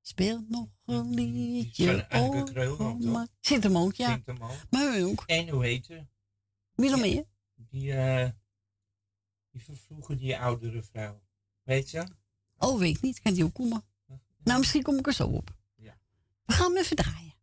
Speel 0.02 0.45
nog 0.48 0.68
een 0.85 1.14
liedje, 1.14 2.06
Van 2.10 2.22
Anneke 2.22 2.52
Kreuger, 2.52 2.85
orgelman. 2.85 3.27
Zit 3.39 3.64
hem 3.64 3.77
ook, 3.77 3.94
ja. 3.94 4.10
Zingt 4.10 4.26
hem 4.26 4.44
ook. 4.44 4.57
Maar 4.69 4.94
hun 4.94 5.06
ook. 5.06 5.23
En 5.26 5.49
hoe 5.49 5.64
heet 5.65 5.85
ze? 5.85 6.06
Wie 6.73 6.89
nog 6.89 6.99
meer? 6.99 7.26
Die, 7.56 7.94
eh 7.94 8.30
die 9.52 9.64
vervroegen 9.64 10.18
die 10.18 10.38
oudere 10.38 10.84
vrouw. 10.84 11.22
Weet 11.64 11.89
ze? 11.89 12.07
Oh, 12.57 12.80
weet 12.80 12.95
ik 12.95 13.02
niet. 13.02 13.19
Kan 13.22 13.34
die 13.34 13.44
ook 13.44 13.53
komen? 13.53 13.85
Nou, 14.48 14.60
misschien 14.60 14.84
kom 14.84 14.98
ik 14.98 15.07
er 15.07 15.14
zo 15.14 15.24
op. 15.24 15.49
Ja. 15.76 15.98
We 16.45 16.53
gaan 16.53 16.68
hem 16.68 16.78
even 16.78 16.95
draaien. 16.95 17.36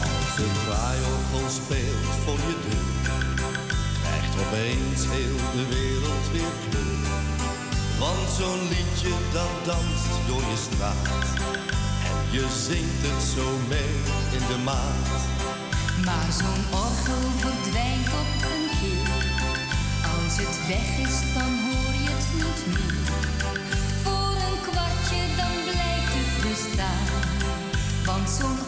Als 0.00 0.38
een 0.38 0.54
draaiorgel 0.64 1.48
speelt 1.48 2.14
voor 2.24 2.34
je 2.34 2.58
deur, 2.68 3.34
krijgt 4.02 4.34
opeens 4.46 5.04
heel 5.08 5.36
de 5.52 5.66
wereld 5.68 6.30
weer 6.32 6.70
kleur. 6.70 6.89
Want 8.00 8.30
zo'n 8.38 8.62
liedje 8.68 9.12
dat 9.32 9.54
danst 9.64 10.12
door 10.26 10.44
je 10.50 10.58
straat 10.68 11.28
en 12.08 12.18
je 12.36 12.44
zingt 12.68 13.02
het 13.06 13.22
zo 13.34 13.46
mee 13.68 13.94
in 14.36 14.44
de 14.50 14.58
maat. 14.64 15.08
Maar 16.04 16.30
zo'n 16.40 16.64
orgel 16.84 17.24
verdwijnt 17.44 18.08
op 18.22 18.30
een 18.52 18.66
keer. 18.80 19.12
Als 20.14 20.34
het 20.42 20.56
weg 20.72 20.88
is, 21.06 21.16
dan 21.36 21.52
hoor 21.66 21.92
je 22.04 22.10
het 22.16 22.28
niet 22.42 22.62
meer. 22.74 23.06
Voor 24.02 24.34
een 24.46 24.60
kwartje, 24.68 25.22
dan 25.40 25.54
blijft 25.68 26.12
het 26.18 26.32
bestaan. 26.46 27.08
Want 28.04 28.30
zo'n 28.38 28.60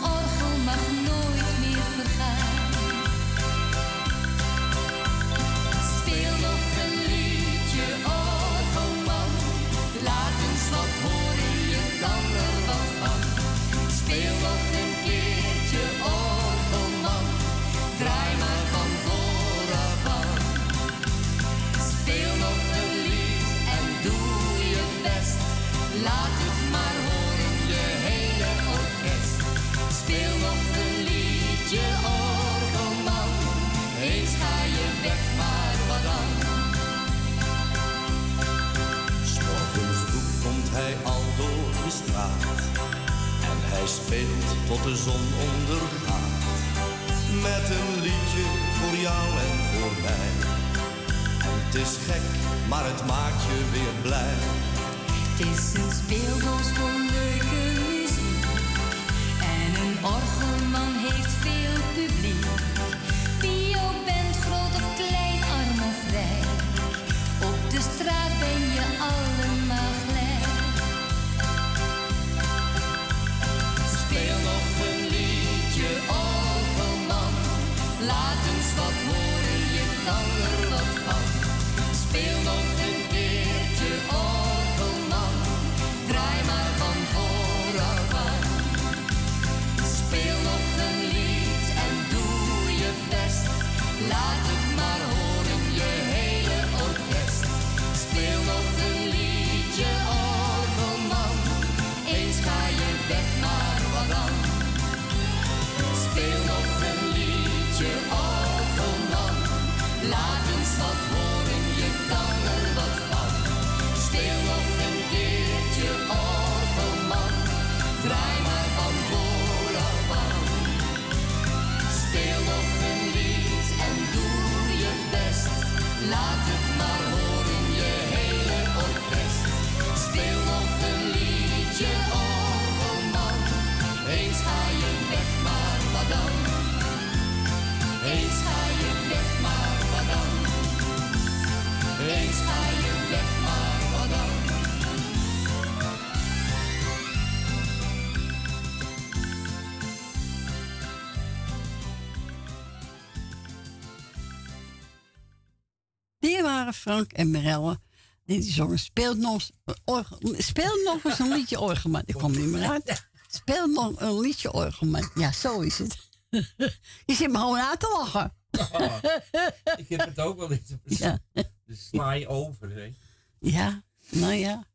Frank 156.83 157.13
en 157.13 157.31
Mirelle. 157.31 157.81
Die, 158.25 158.41
die 158.41 158.53
zongen 158.53 158.79
speelt 158.79 159.19
nog, 159.19 159.51
orgel, 159.85 160.35
speel 160.39 160.83
nog 160.85 161.05
eens 161.05 161.19
een 161.19 161.33
liedje 161.33 161.61
orgelman. 161.61 162.03
Ik 162.07 162.15
kom 162.15 162.31
niet 162.33 162.47
meer 162.47 162.69
uit. 162.71 163.09
Speel 163.27 163.67
nog 163.67 164.01
een 164.01 164.21
liedje 164.21 164.53
orgelman. 164.53 165.11
Ja, 165.15 165.33
zo 165.33 165.61
is 165.61 165.79
het. 165.79 165.97
Je 167.07 167.15
zit 167.15 167.31
me 167.31 167.39
gewoon 167.39 167.59
aan 167.59 167.77
te 167.77 167.97
lachen. 167.99 168.35
Oh, 168.73 168.99
ik 169.83 169.89
heb 169.89 170.07
het 170.07 170.21
ook 170.21 170.39
wel 170.39 170.53
eens. 170.53 170.71
Ja. 171.01 171.19
Dus 171.65 171.87
sla 171.89 172.13
je 172.13 172.29
over, 172.29 172.71
hè. 172.71 172.95
Ja, 173.39 173.83
nou 174.11 174.33
ja. 174.33 174.67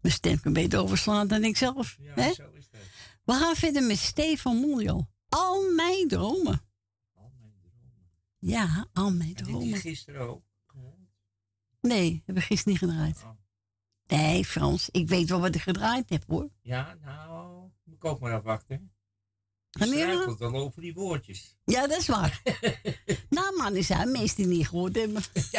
Mijn 0.00 0.14
stem 0.14 0.40
kan 0.40 0.52
beter 0.52 0.80
overslaan 0.80 1.28
dan 1.28 1.44
ik 1.44 1.56
zelf. 1.56 1.96
Ja, 2.00 2.12
hè? 2.14 2.32
zo 2.32 2.50
is 2.52 2.68
het. 2.70 2.80
We 3.24 3.32
gaan 3.32 3.56
verder 3.56 3.82
met 3.82 3.98
Stefan 3.98 4.56
Moljo. 4.56 5.08
Al 5.28 5.72
mijn 5.74 6.08
dromen. 6.08 6.62
Ja, 8.46 8.88
En 8.92 9.18
dit 9.18 9.36
dromen. 9.36 9.60
die 9.60 9.76
gisteren 9.76 10.28
ook. 10.28 10.42
Nee, 11.80 12.22
hebben 12.24 12.34
we 12.34 12.40
gisteren 12.40 12.72
niet 12.72 12.90
gedraaid. 12.90 13.22
Oh. 13.22 13.30
Nee, 14.06 14.44
Frans, 14.44 14.88
ik 14.90 15.08
weet 15.08 15.28
wel 15.28 15.40
wat 15.40 15.54
ik 15.54 15.60
gedraaid 15.60 16.10
heb 16.10 16.24
hoor. 16.26 16.50
Ja, 16.60 16.96
nou, 17.00 17.70
moet 17.82 17.96
ik 17.96 18.04
ook 18.04 18.20
maar 18.20 18.32
afwachten. 18.32 18.92
Je 19.70 19.86
struikelt 19.86 20.40
al 20.40 20.54
over 20.54 20.82
die 20.82 20.94
woordjes. 20.94 21.56
Ja, 21.64 21.86
dat 21.86 21.98
is 21.98 22.06
waar. 22.06 22.42
nou 23.28 23.56
man, 23.56 23.76
is 23.76 23.88
hij 23.88 24.06
meestal 24.06 24.46
niet 24.46 24.68
gehoord 24.68 24.96
hebben. 24.96 25.22
Ik 25.32 25.46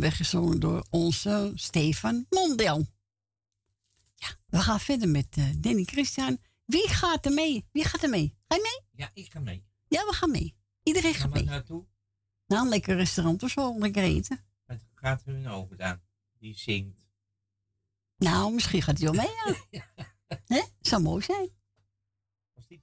Weggezongen 0.00 0.60
door 0.60 0.86
onze 0.90 1.52
Stefan 1.54 2.26
Mondel. 2.30 2.86
Ja, 4.14 4.28
we 4.46 4.58
gaan 4.58 4.80
verder 4.80 5.08
met 5.08 5.26
eh, 5.30 5.44
Danny 5.56 5.84
Christian. 5.84 6.38
Wie 6.64 6.88
gaat 6.88 7.26
er 7.26 7.32
mee? 7.32 7.68
Wie 7.72 7.84
gaat 7.84 8.02
er 8.02 8.08
mee? 8.08 8.36
Ga 8.48 8.56
je 8.56 8.62
mee? 8.62 8.88
Ja, 8.90 9.10
ik 9.14 9.32
ga 9.32 9.40
mee. 9.40 9.64
Ja, 9.88 10.04
we 10.06 10.12
gaan 10.12 10.30
mee. 10.30 10.54
Iedereen 10.82 11.14
gaat 11.14 11.32
mee. 11.32 11.44
naartoe? 11.44 11.84
Nou, 12.46 12.62
een 12.62 12.68
lekker 12.68 12.96
restaurant 12.96 13.42
of 13.42 13.50
zo, 13.50 13.78
lekker 13.78 14.02
eten. 14.02 14.44
Het 14.66 14.84
gaat 14.94 15.24
hun 15.24 15.48
over 15.48 15.76
dan. 15.76 16.00
Die 16.38 16.58
zingt. 16.58 17.04
Nou, 18.16 18.52
misschien 18.52 18.82
gaat 18.82 18.98
hij 18.98 19.10
wel 19.10 19.24
mee, 19.24 19.56
ja. 19.70 19.92
Hè? 20.54 20.62
Zou 20.80 21.02
mooi 21.02 21.22
zijn. 21.22 21.50
Wie 22.68 22.80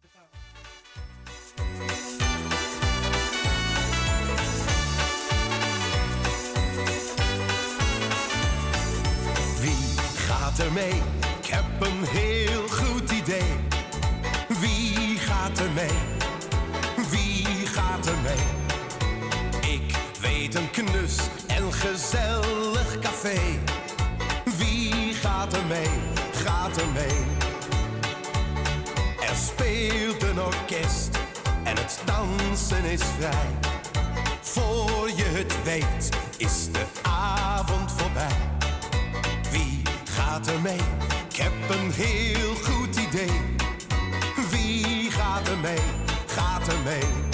er 10.66 10.72
mee? 10.72 11.02
Ik 11.40 11.46
heb 11.46 11.64
een 11.80 12.04
heel 12.04 12.68
goed 12.68 13.12
idee. 13.12 13.52
Wie 14.60 15.18
gaat 15.18 15.60
er 15.60 15.72
mee? 15.72 15.98
Wie 17.10 17.68
gaat 17.68 18.08
er 18.08 18.18
mee? 18.24 18.46
Ik 19.74 19.96
weet 20.22 20.56
een 20.56 20.70
knus 20.72 21.18
en 21.48 21.74
gezellig 21.74 23.00
café. 23.00 23.40
Wie 24.58 25.14
gaat 25.14 25.54
er 25.54 25.66
mee? 25.66 25.90
Gaat 26.34 26.78
er 26.78 26.88
mee? 26.94 27.20
Er 29.20 29.36
speelt 29.36 30.24
een 30.24 30.42
orkest 30.42 31.10
en 31.64 31.78
het 31.78 32.02
dansen 32.06 32.84
is 32.84 33.02
vrij. 33.18 33.48
Voor 34.42 35.10
je 35.16 35.24
het 35.24 35.64
weet 35.64 36.10
is 36.38 36.72
de 36.72 36.86
avond 37.02 37.92
voorbij. 37.92 38.61
Gaat 40.32 40.48
er 40.48 40.62
mee? 40.62 40.80
Ik 41.30 41.36
heb 41.36 41.52
een 41.70 41.92
heel 41.92 42.56
goed 42.56 42.96
idee. 42.96 43.32
Wie 44.50 45.12
gaat 45.12 45.48
er 45.48 45.58
mee? 45.58 45.80
Gaat 46.26 46.68
er 46.68 46.80
mee? 46.84 47.31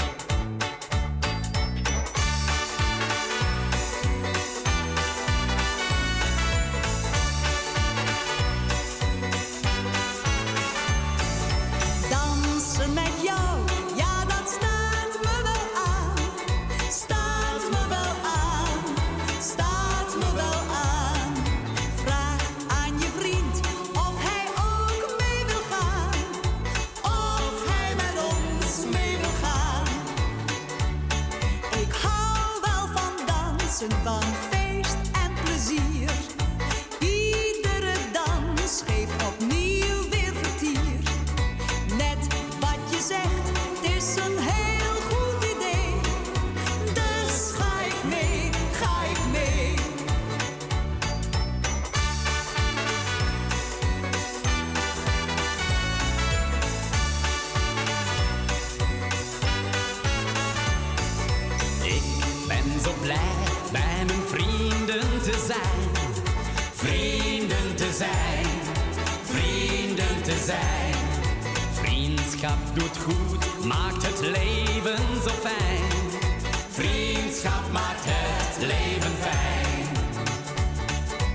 Vriendschap 71.73 72.57
doet 72.73 72.97
goed, 72.97 73.65
maakt 73.65 74.07
het 74.07 74.19
leven 74.19 75.21
zo 75.23 75.29
fijn. 75.29 76.21
Vriendschap 76.69 77.71
maakt 77.71 78.05
het 78.05 78.65
leven 78.65 79.11
fijn. 79.19 79.87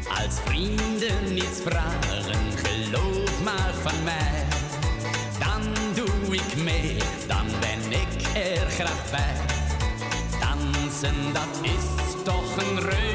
Als 0.09 0.41
vrienden 0.45 1.35
niets 1.35 1.61
vragen, 1.65 2.35
geloof 2.57 3.43
maar 3.45 3.75
van 3.83 4.03
mij. 4.05 4.45
Dan 5.39 5.63
doe 5.95 6.35
ik 6.35 6.57
mee, 6.65 6.97
dan 7.27 7.47
ben 7.61 7.93
ik 7.93 8.37
er 8.37 8.71
graag 8.71 9.11
bij. 9.11 9.35
Dansen, 10.41 11.33
dat 11.33 11.61
is 11.63 12.23
toch 12.25 12.57
een 12.57 12.81
reuze 12.81 13.12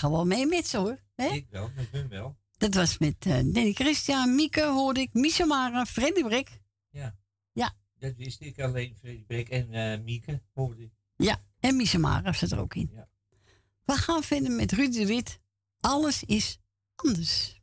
wel 0.00 0.26
mee 0.26 0.46
met 0.46 0.66
ze 0.66 0.76
hoor. 0.76 1.02
Hè? 1.14 1.26
Ik 1.26 1.46
wel, 1.50 1.70
met 1.76 1.88
hun 1.90 2.08
wel. 2.08 2.36
Dat 2.56 2.74
was 2.74 2.98
met 2.98 3.14
eh, 3.18 3.32
Danny 3.32 3.72
Christian, 3.72 4.34
Mieke 4.34 4.64
hoorde 4.64 5.00
ik, 5.00 5.12
Misha 5.12 5.44
Mara, 5.44 5.86
Freddy. 5.86 6.44
Ja. 6.90 7.18
Ja. 7.52 7.74
Dat 7.98 8.14
wist 8.16 8.40
ik 8.40 8.60
alleen, 8.60 8.96
Freddy 8.96 9.50
en 9.50 9.72
eh, 9.72 10.00
Mieke 10.00 10.42
hoorde 10.52 10.82
ik. 10.82 10.92
Ja, 11.16 11.42
en 11.60 11.76
Misha 11.76 11.98
Mara 11.98 12.32
zit 12.32 12.52
er 12.52 12.60
ook 12.60 12.74
in. 12.74 12.90
Ja. 12.94 13.08
We 13.84 13.92
gaan 13.92 14.22
verder 14.22 14.50
met 14.50 14.72
Ruud 14.72 14.92
de 14.92 15.06
Wit. 15.06 15.40
Alles 15.80 16.24
is 16.24 16.58
anders. 16.94 17.57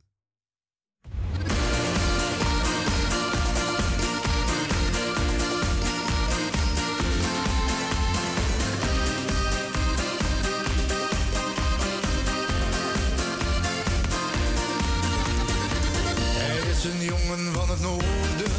van 17.66 17.74
het 17.74 17.84
noorden. 17.84 18.52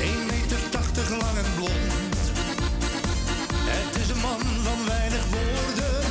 1 0.00 0.26
meter 0.26 0.68
tachtig 0.70 1.08
lang 1.10 1.36
en 1.44 1.54
blond. 1.54 2.20
Het 3.72 4.02
is 4.02 4.08
een 4.08 4.20
man 4.20 4.40
van 4.66 4.86
weinig 4.86 5.24
woorden. 5.36 6.04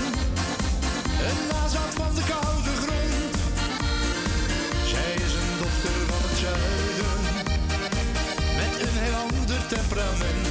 Een 1.30 1.42
nazaat 1.52 1.94
van 1.94 2.16
de 2.16 2.24
koude 2.34 2.74
grond. 2.84 3.36
Zij 4.92 5.14
is 5.26 5.34
een 5.42 5.54
dochter 5.62 5.98
van 6.10 6.22
het 6.28 6.38
zuiden. 6.44 7.20
Met 8.60 8.74
een 8.88 8.98
heel 9.04 9.16
ander 9.16 9.68
temperament. 9.68 10.45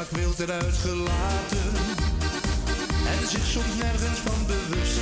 Vaak 0.00 0.20
wild 0.20 0.38
eruit 0.38 0.76
gelaten 0.76 1.70
en 3.12 3.28
zich 3.28 3.46
soms 3.46 3.74
nergens 3.82 4.18
van 4.18 4.46
bewust. 4.46 5.00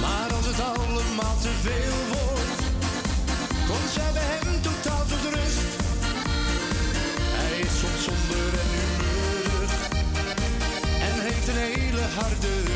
Maar 0.00 0.32
als 0.36 0.46
het 0.46 0.60
allemaal 0.60 1.36
te 1.40 1.52
veel 1.66 1.98
wordt, 2.08 2.60
komt 3.68 3.90
zij 3.92 4.12
bij 4.12 4.28
hem 4.32 4.62
totaal 4.62 5.04
tot 5.06 5.34
rust. 5.34 5.70
Hij 7.38 7.58
is 7.60 7.78
soms 7.80 8.02
somber 8.06 8.50
en 8.62 8.70
humeurig 8.76 9.72
en 11.06 11.14
heeft 11.26 11.48
een 11.48 11.62
hele 11.72 12.04
harde 12.18 12.67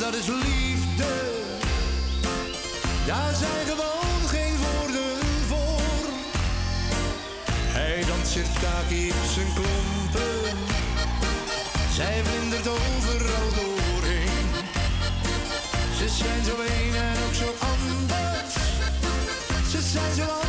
dat 0.00 0.14
is 0.14 0.26
liefde. 0.26 1.12
Daar 3.06 3.34
zijn 3.34 3.66
gewoon 3.66 4.28
geen 4.28 4.56
woorden 4.56 5.18
voor. 5.48 6.08
Hij 7.78 8.04
danseert 8.06 8.58
kaki 8.62 9.10
op 9.10 9.30
zijn 9.34 9.52
klompen. 9.54 10.56
Zij 11.92 12.22
vlindert 12.24 12.68
overal 12.68 13.48
doorheen. 13.54 14.46
Ze 15.98 16.08
zijn 16.08 16.44
zo 16.44 16.54
een 16.60 16.94
en 16.94 17.16
ook 17.26 17.34
zo 17.34 17.54
anders. 17.74 18.54
Ze 19.70 19.80
zijn 19.92 20.14
zo 20.14 20.22
anders 20.22 20.45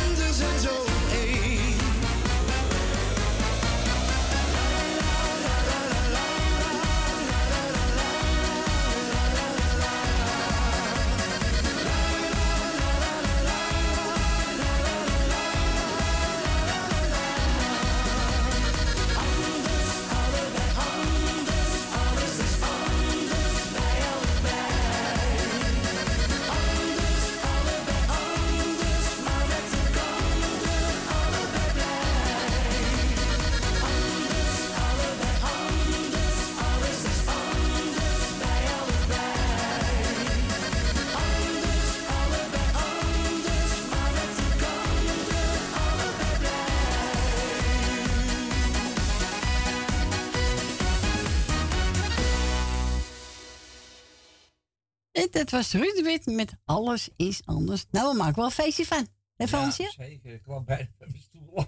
was 55.58 55.72
Ruud 55.72 56.02
Wit 56.02 56.26
met 56.26 56.56
Alles 56.64 57.08
is 57.16 57.40
anders. 57.44 57.86
Nou, 57.90 58.10
we 58.10 58.16
maken 58.16 58.34
wel 58.34 58.44
een 58.44 58.50
feestje 58.50 58.86
van. 58.86 59.08
Hé 59.36 59.48
Fransje? 59.48 59.82
Ja, 59.82 59.90
zeker. 59.90 60.32
Ik 60.32 60.42
kwam 60.42 60.64
bijna 60.64 60.88
van 60.98 61.08
mijn 61.10 61.22
stoel. 61.22 61.64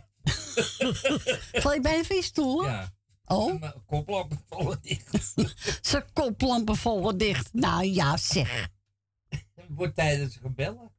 Val 1.62 1.72
je 1.74 1.80
bijna 1.80 2.02
van 2.04 2.16
je 2.16 2.22
stoel? 2.22 2.64
Ja. 2.64 2.92
Oh? 3.24 3.60
Mijn 3.60 3.84
koplampen 3.86 4.42
vallen 4.48 4.78
dicht. 4.82 5.34
Zijn 5.90 6.04
koplampen 6.12 6.76
vallen 6.76 7.18
dicht. 7.18 7.52
Nou 7.52 7.84
ja, 7.84 8.16
zeg. 8.16 8.68
Het 9.28 9.44
wordt 9.78 9.94
tijdens 9.94 10.36
gebellen. 10.36 10.92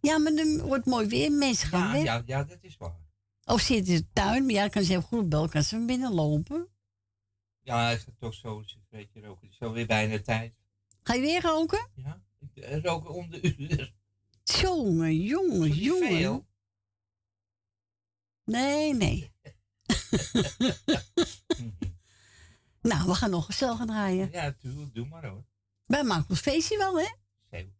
Ja, 0.00 0.18
maar 0.18 0.34
dan 0.34 0.60
wordt 0.60 0.86
mooi 0.86 1.06
weer. 1.06 1.32
Mensen 1.32 1.68
gaan 1.68 1.86
Ja, 1.86 1.92
weg. 1.92 2.04
ja, 2.04 2.22
ja, 2.26 2.44
dat 2.44 2.58
is 2.60 2.76
waar. 2.76 3.00
Of 3.44 3.60
zit 3.60 3.88
in 3.88 3.96
de 3.96 4.06
tuin. 4.12 4.42
Maar 4.42 4.52
ja, 4.52 4.60
dan 4.60 4.70
kan 4.70 4.82
ze 4.84 4.92
heel 4.92 5.02
goed 5.02 5.28
bel. 5.28 5.48
Kan 5.48 5.62
ze 5.62 5.84
binnen 5.84 6.12
lopen. 6.12 6.68
Ja, 7.62 7.96
gaat 7.96 8.14
toch 8.18 8.34
zo 8.34 8.58
een 8.58 8.66
beetje 8.90 9.20
roken. 9.20 9.46
Het 9.46 9.52
is 9.60 9.66
alweer 9.66 9.86
bijna 9.86 10.20
tijd. 10.20 10.54
Ga 11.02 11.14
je 11.14 11.20
weer 11.20 11.42
roken? 11.42 11.88
Ja, 11.94 12.22
ik 12.38 12.56
eh, 12.64 12.82
rook 12.82 13.14
om 13.14 13.30
de 13.30 13.56
uur. 13.58 13.94
Jongen, 14.44 15.16
jongen. 15.16 15.74
veel? 16.06 16.46
Nee, 18.44 18.94
nee. 18.94 19.32
nou, 22.80 23.06
we 23.06 23.14
gaan 23.14 23.30
nog 23.30 23.44
gezellig 23.44 23.76
gaan 23.78 23.86
draaien. 23.86 24.30
Ja, 24.30 24.54
doe, 24.60 24.90
doe 24.92 25.06
maar 25.06 25.26
hoor. 25.26 25.44
Bij 25.86 26.04
Marcus 26.04 26.40
Feestje 26.40 26.76
wel, 26.78 26.98
hè? 26.98 27.08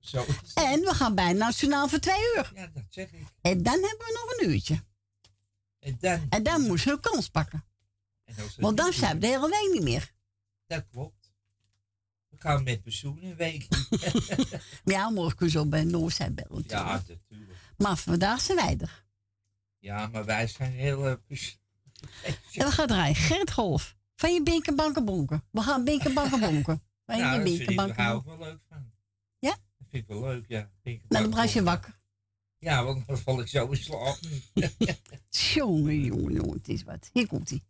Zo. 0.00 0.24
En 0.54 0.80
we 0.80 0.94
gaan 0.94 1.14
bij 1.14 1.32
Nationaal 1.32 1.88
voor 1.88 1.98
twee 1.98 2.20
uur. 2.36 2.52
Ja, 2.54 2.66
dat 2.66 2.84
zeg 2.88 3.12
ik. 3.12 3.26
En 3.40 3.62
dan 3.62 3.72
hebben 3.72 4.06
we 4.06 4.20
nog 4.24 4.38
een 4.38 4.54
uurtje. 4.54 4.84
En 5.78 5.96
dan, 6.00 6.26
En 6.28 6.42
dan 6.42 6.60
moeten 6.60 6.86
we 6.86 6.92
een 6.92 7.00
kans 7.00 7.28
pakken. 7.28 7.64
en 8.24 8.34
Want 8.56 8.76
dan 8.76 8.92
zijn 8.92 9.14
we 9.14 9.20
de 9.20 9.26
hele 9.26 9.48
week 9.48 9.70
niet 9.72 9.82
meer. 9.82 10.12
Dat 10.66 10.84
klopt. 10.90 11.21
Gaan 12.42 12.62
met 12.62 12.82
pensioen 12.82 13.18
een 13.24 13.36
week. 13.36 13.68
Ja, 14.84 15.10
morgen 15.10 15.50
zo 15.50 15.66
bij 15.66 15.84
Noordzij 15.84 16.32
bellen. 16.34 16.64
ja, 16.66 16.92
natuurlijk. 16.92 17.50
Maar 17.76 17.96
vandaag 17.96 18.40
zijn 18.40 18.58
wij 18.58 18.76
er. 18.80 19.04
Ja, 19.78 20.06
maar 20.06 20.24
wij 20.24 20.46
zijn 20.46 20.72
heel... 20.72 21.06
eh, 21.06 21.14
En 22.52 22.64
we 22.66 22.70
gaan 22.70 22.86
draaien. 22.86 23.14
Gert 23.14 23.50
Golf. 23.52 23.96
Van 24.16 24.34
je 24.34 24.42
binken 24.42 24.76
banken 24.76 25.04
bonken. 25.04 25.44
We 25.50 25.60
gaan 25.60 25.84
binken 25.84 26.14
banken 26.14 26.40
bonken. 26.40 26.82
Van 27.06 27.18
nou, 27.18 27.38
je 27.38 27.42
binken 27.42 27.76
daar 27.76 28.00
hou 28.02 28.18
ik 28.18 28.24
wel 28.24 28.38
leuk 28.38 28.58
van. 28.68 28.90
Ja? 29.38 29.50
Dat 29.50 29.88
vind 29.90 30.02
ik 30.02 30.08
wel 30.08 30.20
leuk, 30.22 30.44
ja. 30.48 30.70
Nou, 30.82 30.98
dan 31.08 31.30
blijf 31.30 31.52
je 31.52 31.62
wakker. 31.62 32.00
Ja, 32.58 32.84
want 32.84 33.06
dan 33.06 33.18
val 33.18 33.40
ik 33.40 33.48
zo 33.48 33.66
in 33.70 33.76
slaap. 33.76 34.18
Jongen, 35.54 36.00
jongen, 36.00 36.32
jongen. 36.32 36.56
Het 36.56 36.68
is 36.68 36.82
wat. 36.82 37.10
Hier 37.12 37.26
komt 37.26 37.50
hij. 37.50 37.60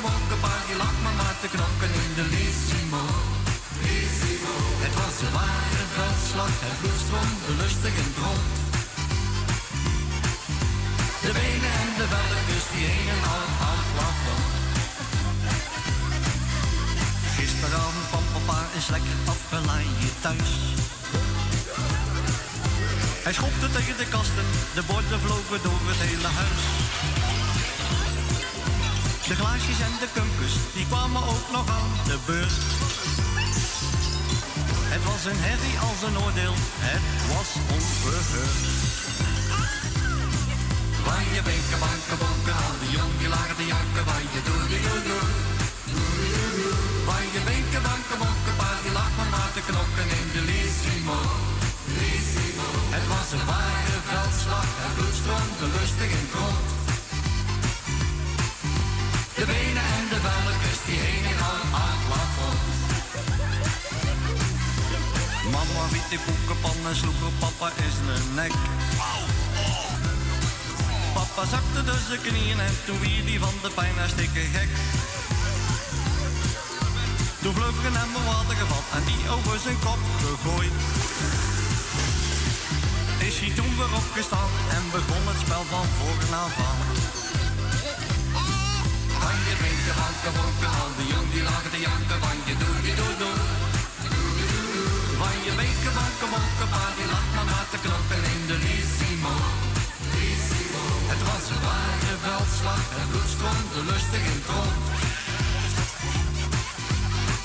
Bonken, 0.00 0.40
paar 0.40 0.62
die 0.68 0.76
lacht 0.76 1.00
maar 1.02 1.16
maar 1.20 1.36
te 1.42 1.48
knokken 1.54 1.92
in 2.04 2.12
de 2.18 2.24
Lissimo. 2.34 3.04
Het 4.84 4.94
was 5.00 5.16
een 5.24 5.32
ware 5.40 5.84
veldslag, 5.96 6.54
het 6.66 6.76
bloed 6.80 7.00
stroomde 7.04 7.52
lustig 7.62 7.94
en 8.02 8.10
rond. 8.22 8.54
De 11.24 11.30
benen 11.38 11.74
en 11.84 11.92
de 12.00 12.06
velletjes 12.14 12.66
die 12.72 12.86
hingen 12.94 13.22
al 13.34 13.46
aan 13.68 13.78
het 13.82 13.90
plafond. 13.94 14.46
Gisteravond 17.36 18.06
kwam 18.10 18.26
papa 18.34 18.58
eens 18.74 18.88
lekker 18.94 19.18
afgeleid 19.34 20.12
thuis. 20.24 20.52
Hij 23.26 23.32
schopte 23.32 23.68
tegen 23.76 23.96
de 24.00 24.08
kasten, 24.14 24.46
de 24.76 24.82
borden 24.90 25.20
vlogen 25.24 25.60
door 25.66 25.82
het 25.90 26.00
hele 26.08 26.30
huis. 26.40 26.87
De 29.28 29.34
glaasjes 29.34 29.80
en 29.80 29.94
de 30.00 30.08
kumpus, 30.16 30.54
die 30.74 30.86
kwamen 30.86 31.22
ook 31.22 31.46
nog 31.56 31.66
aan 31.78 31.92
de 32.10 32.18
beurt. 32.26 32.58
Het 34.92 35.02
was 35.10 35.22
een 35.30 35.40
herrie 35.46 35.78
als 35.88 36.00
een 36.06 36.18
oordeel, 36.24 36.56
het 36.90 37.06
was 37.32 37.50
onverheurd. 37.76 38.64
Van 41.06 41.22
je 41.34 41.42
benken, 41.48 41.80
banken, 41.86 42.18
bonken, 42.22 42.56
aan 42.64 42.78
de 42.82 42.88
jong 42.96 43.12
die 43.20 43.30
lagen 43.36 43.56
te 43.60 43.66
janken, 43.74 44.04
van 44.10 44.24
je 44.34 44.40
doe 44.48 44.62
doe 44.84 45.00
doe. 45.08 45.24
Van 47.08 47.24
je 47.34 47.40
mama 65.88 66.00
wiet 66.00 66.10
die 66.10 66.94
sloeg 66.94 67.22
op 67.26 67.32
papa 67.38 67.72
in 67.76 67.92
zijn 68.04 68.34
nek. 68.34 68.52
Papa 71.14 71.44
zakte 71.50 71.84
dus 71.84 72.06
zijn 72.08 72.20
knieën 72.20 72.60
en 72.60 72.76
toen 72.86 72.98
wie 72.98 73.24
die 73.24 73.38
van 73.38 73.54
de 73.62 73.70
pijn 73.70 73.98
hartstikke 73.98 74.40
gek. 74.40 74.68
Toen 77.42 77.54
vlug 77.54 77.84
er 77.84 77.98
hem 77.98 78.16
een 78.16 78.24
water 78.24 78.56
gevat 78.56 78.86
en 78.96 79.04
die 79.04 79.30
over 79.30 79.58
zijn 79.58 79.78
kop 79.78 80.02
gegooid. 80.22 80.74
Is 83.28 83.36
hij 83.40 83.52
toen 83.58 83.76
weer 83.78 83.92
opgestaan 84.02 84.52
en 84.76 84.84
begon 84.92 85.24
het 85.30 85.40
spel 85.44 85.64
van 85.72 85.86
voren 85.96 86.32
aan. 86.40 86.52
Van 89.22 89.36
je 89.46 89.54
drinken, 89.60 89.94
wanken, 90.00 90.32
bonken, 90.38 90.70
al 90.80 90.90
die 90.98 91.08
jong 91.12 91.28
die 91.32 91.42
lagen 91.42 91.70
te 91.70 91.80
janken, 91.86 92.18
van 92.24 92.36
je 92.46 92.54
doe, 92.62 92.76
die 92.84 92.94
doe, 92.94 93.14
doe. 93.18 93.67
Van 95.20 95.36
je 95.46 95.52
beken, 95.60 95.94
wanken, 95.98 96.28
bonken, 96.32 96.68
pa 96.72 96.84
die 96.96 97.08
lag 97.12 97.26
maar 97.34 97.48
maar 97.52 97.68
te 97.72 97.78
knoppen 97.84 98.22
in 98.34 98.42
de 98.50 98.56
Lissimo. 98.64 99.34
Het 101.12 101.22
was 101.28 101.44
een 101.52 101.62
ware 101.68 102.16
veldslag, 102.26 102.82
het 102.98 103.08
bloed 103.10 103.30
stroomde 103.34 103.80
lustig 103.90 104.22
in 104.32 104.40
het. 104.48 104.76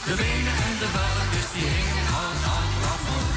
De 0.07 0.13
benen 0.21 0.57
en 0.67 0.75
de 0.81 0.89
velletjes 0.95 1.47
die 1.53 1.67
hingen 1.75 2.07
aan 2.21 2.37
het 2.47 2.71
plafond. 2.79 3.31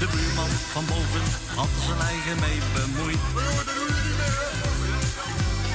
De 0.00 0.06
buurman 0.12 0.52
van 0.74 0.84
boven 0.92 1.26
had 1.58 1.72
zijn 1.86 2.00
eigen 2.12 2.38
mee 2.44 2.60
bemoeid. 2.74 3.24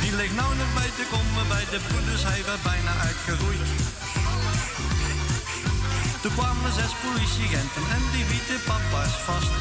Die 0.02 0.14
ligt 0.20 0.36
nou 0.42 0.52
nog 0.62 0.72
bij 0.80 0.92
te 1.00 1.06
komen 1.14 1.46
bij 1.54 1.66
de 1.74 1.80
poeders, 1.90 2.24
hij 2.30 2.42
werd 2.50 2.64
bijna 2.72 2.94
uitgeroeid. 3.08 3.89
Toen 6.22 6.34
kwamen 6.34 6.74
zes 6.80 6.94
politieagenten 7.06 7.84
en 7.96 8.04
die 8.14 8.26
wieten 8.32 8.60
papa's 8.70 9.14
vast. 9.28 9.54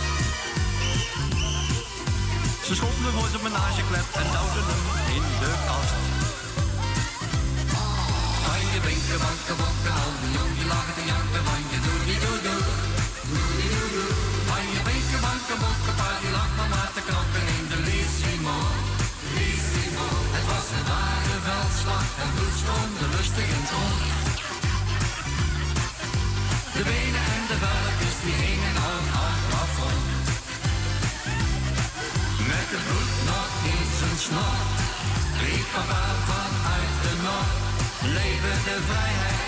Ze 2.66 2.74
schonden 2.80 3.12
voor 3.16 3.28
zijn 3.32 3.44
menageklep 3.48 4.08
en 4.20 4.28
duwden 4.34 4.66
hem 4.70 4.84
in 5.16 5.26
de 5.42 5.52
kast. 5.68 5.96
Van 8.46 8.60
je 8.72 8.80
binken, 8.86 9.18
banken, 9.24 9.94
al 10.02 10.12
die 10.20 10.32
jong 10.36 10.52
die 10.58 10.68
lagen 10.72 10.94
te 10.98 11.04
janken 11.12 11.42
van 11.48 11.62
je 11.72 11.78
doe 11.86 12.00
die 12.08 12.20
doe 12.24 12.38
doe. 12.46 12.60
Van 14.50 14.64
je 14.72 14.80
binken, 14.88 15.20
banken, 15.26 15.58
bokken, 15.62 15.94
pa 16.00 16.08
die 16.22 16.32
lag 16.36 16.50
maar 16.72 16.90
te 16.96 17.02
knokken 17.08 17.46
in 17.56 17.64
de 17.72 17.78
Lissimo. 17.86 18.58
Het 20.36 20.46
was 20.50 20.66
een 20.76 20.86
ware 20.92 21.36
veldslag 21.46 22.08
en 22.22 22.30
bloed 22.34 22.56
stroomde 22.60 23.06
lustig 23.14 23.48
in 23.56 23.64
het. 23.70 24.17
De 26.88 26.94
benen 26.94 27.26
en 27.36 27.44
de 27.50 27.56
velletjes 27.64 28.16
die 28.24 28.34
hingen 28.44 28.76
aan 28.90 29.06
het 29.16 29.40
plafond. 29.48 30.26
Met 32.50 32.68
het 32.74 32.84
bloed 32.88 33.14
nog 33.30 33.50
in 33.72 33.86
zijn 33.98 34.18
snor, 34.26 34.58
riep 35.42 35.66
papa 35.74 36.04
vanuit 36.28 36.94
de 37.04 37.14
noord. 37.26 37.56
Leven 38.16 38.58
de 38.68 38.76
vrijheid 38.88 39.47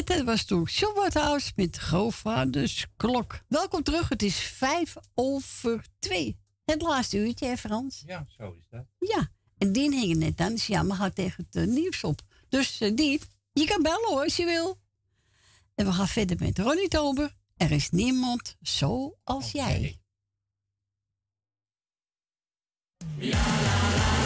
En 0.00 0.06
dat 0.06 0.24
was 0.24 0.44
toen 0.44 0.64
John 0.64 1.52
met 1.56 1.76
Grootvader's 1.76 2.86
Klok. 2.96 3.40
Welkom 3.48 3.82
terug, 3.82 4.08
het 4.08 4.22
is 4.22 4.36
vijf 4.36 4.96
over 5.14 5.84
twee. 5.98 6.38
Het 6.64 6.82
laatste 6.82 7.18
uurtje, 7.18 7.46
hè 7.46 7.56
Frans? 7.56 8.02
Ja, 8.06 8.26
zo 8.28 8.52
is 8.58 8.68
dat. 8.70 8.84
Ja, 8.98 9.28
en 9.58 9.72
Dien 9.72 9.92
hing 9.92 10.12
er 10.12 10.18
net 10.18 10.40
aan, 10.40 10.52
dus 10.52 10.66
ja, 10.66 10.82
maar 10.82 10.96
gaat 10.96 11.14
tegen 11.14 11.44
het 11.50 11.62
eh, 11.62 11.74
nieuws 11.74 12.04
op. 12.04 12.20
Dus 12.48 12.80
uh, 12.80 12.96
Dien, 12.96 13.20
je 13.52 13.64
kan 13.64 13.82
bellen 13.82 14.08
hoor, 14.08 14.22
als 14.22 14.36
je 14.36 14.44
wil. 14.44 14.80
En 15.74 15.86
we 15.86 15.92
gaan 15.92 16.08
verder 16.08 16.36
met 16.40 16.58
Ronnie 16.58 16.88
Tober. 16.88 17.34
Er 17.56 17.70
is 17.70 17.90
niemand 17.90 18.56
zoals 18.60 19.50
jij. 19.52 20.00
Het 23.18 24.19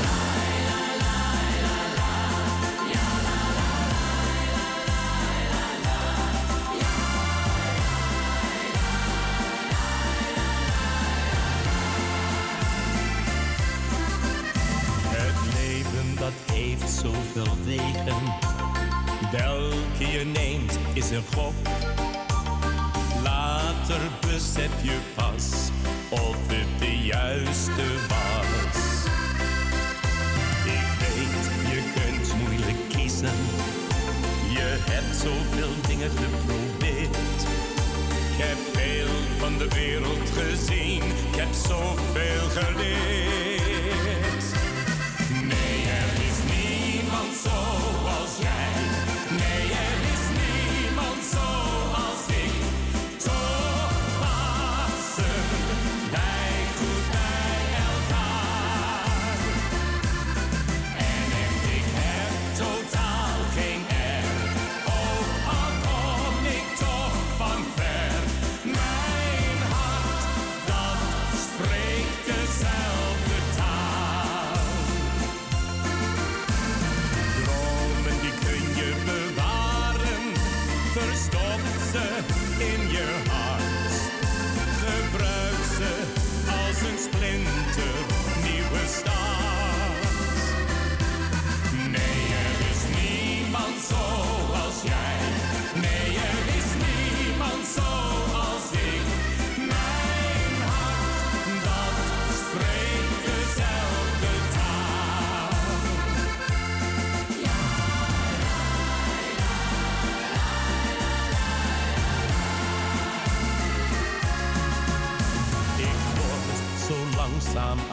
dat 16.24 16.56
heeft 16.56 16.90
zoveel 16.90 17.56
wegen. 17.64 18.22
Welke 19.32 20.06
je 20.18 20.24
neemt 20.24 20.78
is 20.92 21.10
een 21.10 21.24
gok. 21.34 21.54
Later 23.22 24.00
besef 24.20 24.70
je 24.82 24.98
pas 25.14 25.70
of 26.10 26.36
het 26.46 26.78
de 26.78 26.98
juiste 26.98 27.86
was. 28.08 28.82
Ik 30.64 30.88
weet, 31.00 31.44
je 31.72 31.80
kunt 31.94 32.42
moeilijk 32.42 32.78
kiezen. 32.88 33.38
Je 34.52 34.78
hebt 34.90 35.16
zoveel 35.16 35.72
dingen 35.88 36.10
geprobeerd. 36.10 37.40
Ik 38.30 38.44
heb 38.44 38.58
veel 38.72 39.14
van 39.38 39.58
de 39.58 39.68
wereld 39.68 40.30
gezien. 40.38 41.02
Ik 41.02 41.36
heb 41.36 41.52
zoveel 41.52 42.62
geleerd. 42.62 43.63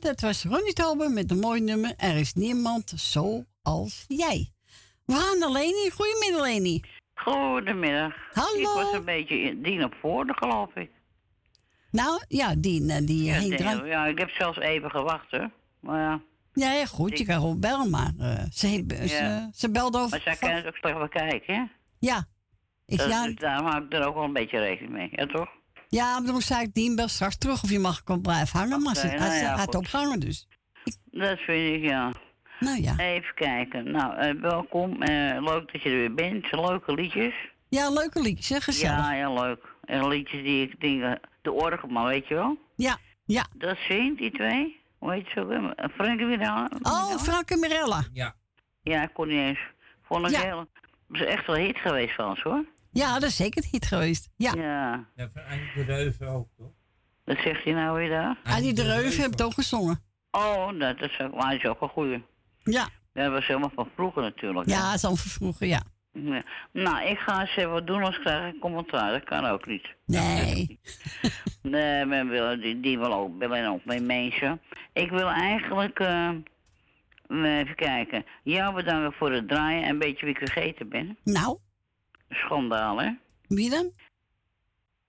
En 0.00 0.08
dat 0.08 0.20
was 0.20 0.44
Ronnie 0.44 0.72
Tober 0.72 1.10
met 1.10 1.30
een 1.30 1.38
mooi 1.38 1.60
nummer. 1.60 1.92
Er 1.96 2.16
is 2.16 2.32
niemand 2.34 2.92
zoals 2.96 4.04
jij. 4.08 4.50
We 5.04 5.14
gaan 5.14 5.38
naar 5.38 5.50
Leni. 5.50 5.90
Goedemiddag, 5.90 6.42
Leni. 6.42 6.80
Goedemiddag. 7.14 8.14
Hallo. 8.32 8.58
Ik 8.60 8.66
was 8.84 8.92
een 8.92 9.04
beetje 9.04 9.38
in- 9.40 9.62
dien 9.62 9.84
op 9.84 9.94
voorde, 10.00 10.32
geloof 10.36 10.74
ik. 10.74 10.90
Nou, 11.90 12.22
ja, 12.28 12.54
die, 12.58 12.92
eh, 12.92 13.06
die 13.06 13.24
Ja, 13.24 13.38
hing 13.38 13.48
nee, 13.50 13.58
eraan. 13.58 13.86
ja, 13.86 14.06
ik 14.06 14.18
heb 14.18 14.30
zelfs 14.30 14.58
even 14.58 14.90
gewacht, 14.90 15.30
hoor. 15.30 15.50
Maar 15.80 16.00
ja. 16.00 16.20
Ja, 16.52 16.72
ja, 16.72 16.86
goed. 16.86 17.18
Je 17.18 17.24
kan 17.24 17.34
gewoon 17.34 17.60
bellen, 17.60 17.90
maar 17.90 18.12
eh, 18.18 18.44
ze, 18.52 18.84
Ja. 18.86 19.06
ze, 19.06 19.48
ze 19.54 19.70
belde 19.70 19.98
over... 19.98 20.10
Maar 20.10 20.20
zij 20.20 20.36
kan 20.36 20.50
het 20.50 20.66
ook 20.66 20.76
slecht 20.76 20.98
bekijken, 20.98 21.54
hè? 21.54 21.62
Ja. 21.98 22.26
Ik, 22.86 22.98
Dat- 22.98 23.08
ja, 23.08 23.32
daarom 23.34 23.66
hou 23.66 23.84
ik 23.84 23.92
er 23.92 24.06
ook 24.06 24.14
wel 24.14 24.24
een 24.24 24.32
beetje 24.32 24.58
rekening 24.58 24.92
mee, 24.92 25.08
ja 25.12 25.26
toch? 25.26 25.48
Ja, 25.88 26.20
maar 26.20 26.32
dan 26.32 26.40
zei 26.40 26.62
ik 26.62 26.74
die 26.74 26.94
bel 26.94 27.08
straks 27.08 27.38
terug 27.38 27.62
of 27.62 27.70
je 27.70 27.78
mag 27.78 28.02
gewoon 28.04 28.20
blijven 28.20 28.58
hangen. 28.58 28.82
Maar 28.82 28.94
ze, 28.96 29.06
Oké, 29.06 29.16
hij 29.16 29.28
nou 29.28 29.60
ze 29.60 29.70
ja, 29.72 29.78
ophangen, 29.78 30.20
dus. 30.20 30.48
Dat 31.04 31.38
vind 31.38 31.74
ik, 31.74 31.82
ja. 31.90 32.12
Nou 32.60 32.82
ja. 32.82 32.98
Even 32.98 33.34
kijken. 33.34 33.90
Nou, 33.90 34.16
eh, 34.16 34.40
welkom. 34.40 35.02
Eh, 35.02 35.42
leuk 35.42 35.72
dat 35.72 35.82
je 35.82 35.90
er 35.90 35.96
weer 35.96 36.14
bent. 36.14 36.52
Leuke 36.52 36.94
liedjes. 36.94 37.34
Ja, 37.68 37.90
leuke 37.90 38.20
liedjes, 38.20 38.48
hè? 38.48 38.60
Gezellig. 38.60 38.96
Ja, 38.96 39.12
ja, 39.12 39.32
leuk. 39.32 39.74
En 39.84 40.08
liedjes 40.08 40.42
die 40.42 40.62
ik 40.68 40.80
denk, 40.80 41.18
de 41.42 41.52
orgelman, 41.52 42.04
weet 42.06 42.28
je 42.28 42.34
wel? 42.34 42.58
Ja, 42.76 42.96
ja. 43.24 43.46
Dat 43.54 43.76
zingt, 43.88 44.18
die 44.18 44.30
twee. 44.30 44.80
Hoe 44.98 45.12
heet 45.12 45.26
ze 45.34 45.40
ook? 45.40 45.48
weer? 45.48 45.90
Frank 45.94 46.18
weer 46.20 46.68
Oh, 46.82 47.16
Frank 47.16 47.50
en 47.50 47.60
Mirella. 47.60 48.04
Ja. 48.12 48.34
Ja, 48.82 49.02
ik 49.02 49.10
kon 49.12 49.28
niet 49.28 49.38
eens. 49.38 49.58
Vond 50.02 50.26
ik 50.26 50.30
Ja. 50.30 50.40
heel... 50.40 50.66
Het 51.08 51.20
is 51.20 51.26
echt 51.26 51.46
wel 51.46 51.56
hit 51.56 51.76
geweest 51.76 52.14
van 52.14 52.28
ons, 52.28 52.42
hoor. 52.42 52.64
Ja, 52.90 53.18
dat 53.18 53.28
is 53.28 53.36
zeker 53.36 53.62
het 53.62 53.70
hit 53.70 53.86
geweest. 53.86 54.28
Ja. 54.36 54.52
Ja. 54.56 55.06
Ja, 55.16 55.28
van 55.32 55.42
Annie 55.44 55.72
de 55.74 55.82
Reuven 55.82 56.28
ook, 56.28 56.48
toch? 56.56 56.70
Wat 57.24 57.36
zegt 57.38 57.64
hij 57.64 57.72
nou 57.72 57.98
weer 57.98 58.08
daar? 58.08 58.38
Annie 58.44 58.72
de 58.72 58.82
Reuven 58.82 59.22
heeft 59.22 59.42
ook 59.42 59.54
gezongen. 59.54 60.00
Oh, 60.30 60.78
dat 60.78 61.00
is 61.00 61.20
ook, 61.20 61.34
maar 61.34 61.54
is 61.54 61.64
ook 61.64 61.80
een 61.80 61.88
goeie. 61.88 62.24
Ja. 62.62 62.88
Dat 63.12 63.30
was 63.30 63.46
helemaal 63.46 63.72
van 63.74 63.90
vroeger 63.94 64.22
natuurlijk. 64.22 64.68
Ja, 64.68 64.96
zo 64.96 65.08
van 65.14 65.30
vroeger, 65.30 65.66
ja. 65.66 65.82
Ja. 66.12 66.42
Nou, 66.72 67.06
ik 67.06 67.18
ga 67.18 67.40
eens 67.40 67.56
even 67.56 67.70
wat 67.70 67.86
doen 67.86 68.02
als 68.02 68.18
krijg 68.18 68.54
ik 68.54 68.60
commentaar. 68.60 69.12
Dat 69.12 69.24
kan 69.24 69.44
ook 69.44 69.66
niet. 69.66 69.94
Nee. 70.06 70.78
Nee, 71.62 72.04
men 72.04 72.28
wil, 72.28 72.60
die, 72.60 72.80
die 72.80 72.98
wil 72.98 73.12
ook, 73.12 73.38
willen 73.38 73.70
ook 73.70 73.84
mee 73.84 74.00
mensen. 74.00 74.60
Ik 74.92 75.10
wil 75.10 75.28
eigenlijk, 75.28 75.98
eh, 75.98 76.30
even 77.28 77.74
kijken. 77.74 78.24
Jou 78.42 78.74
bedanken 78.74 79.12
voor 79.12 79.32
het 79.32 79.48
draaien 79.48 79.82
en 79.82 79.88
een 79.88 79.98
beetje 79.98 80.26
wie 80.26 80.34
ik 80.34 80.50
vergeten 80.50 80.88
ben. 80.88 81.18
Nou, 81.24 81.58
Schandaal, 82.28 83.00
hè? 83.00 83.10
wie 83.48 83.70
dan? 83.70 83.90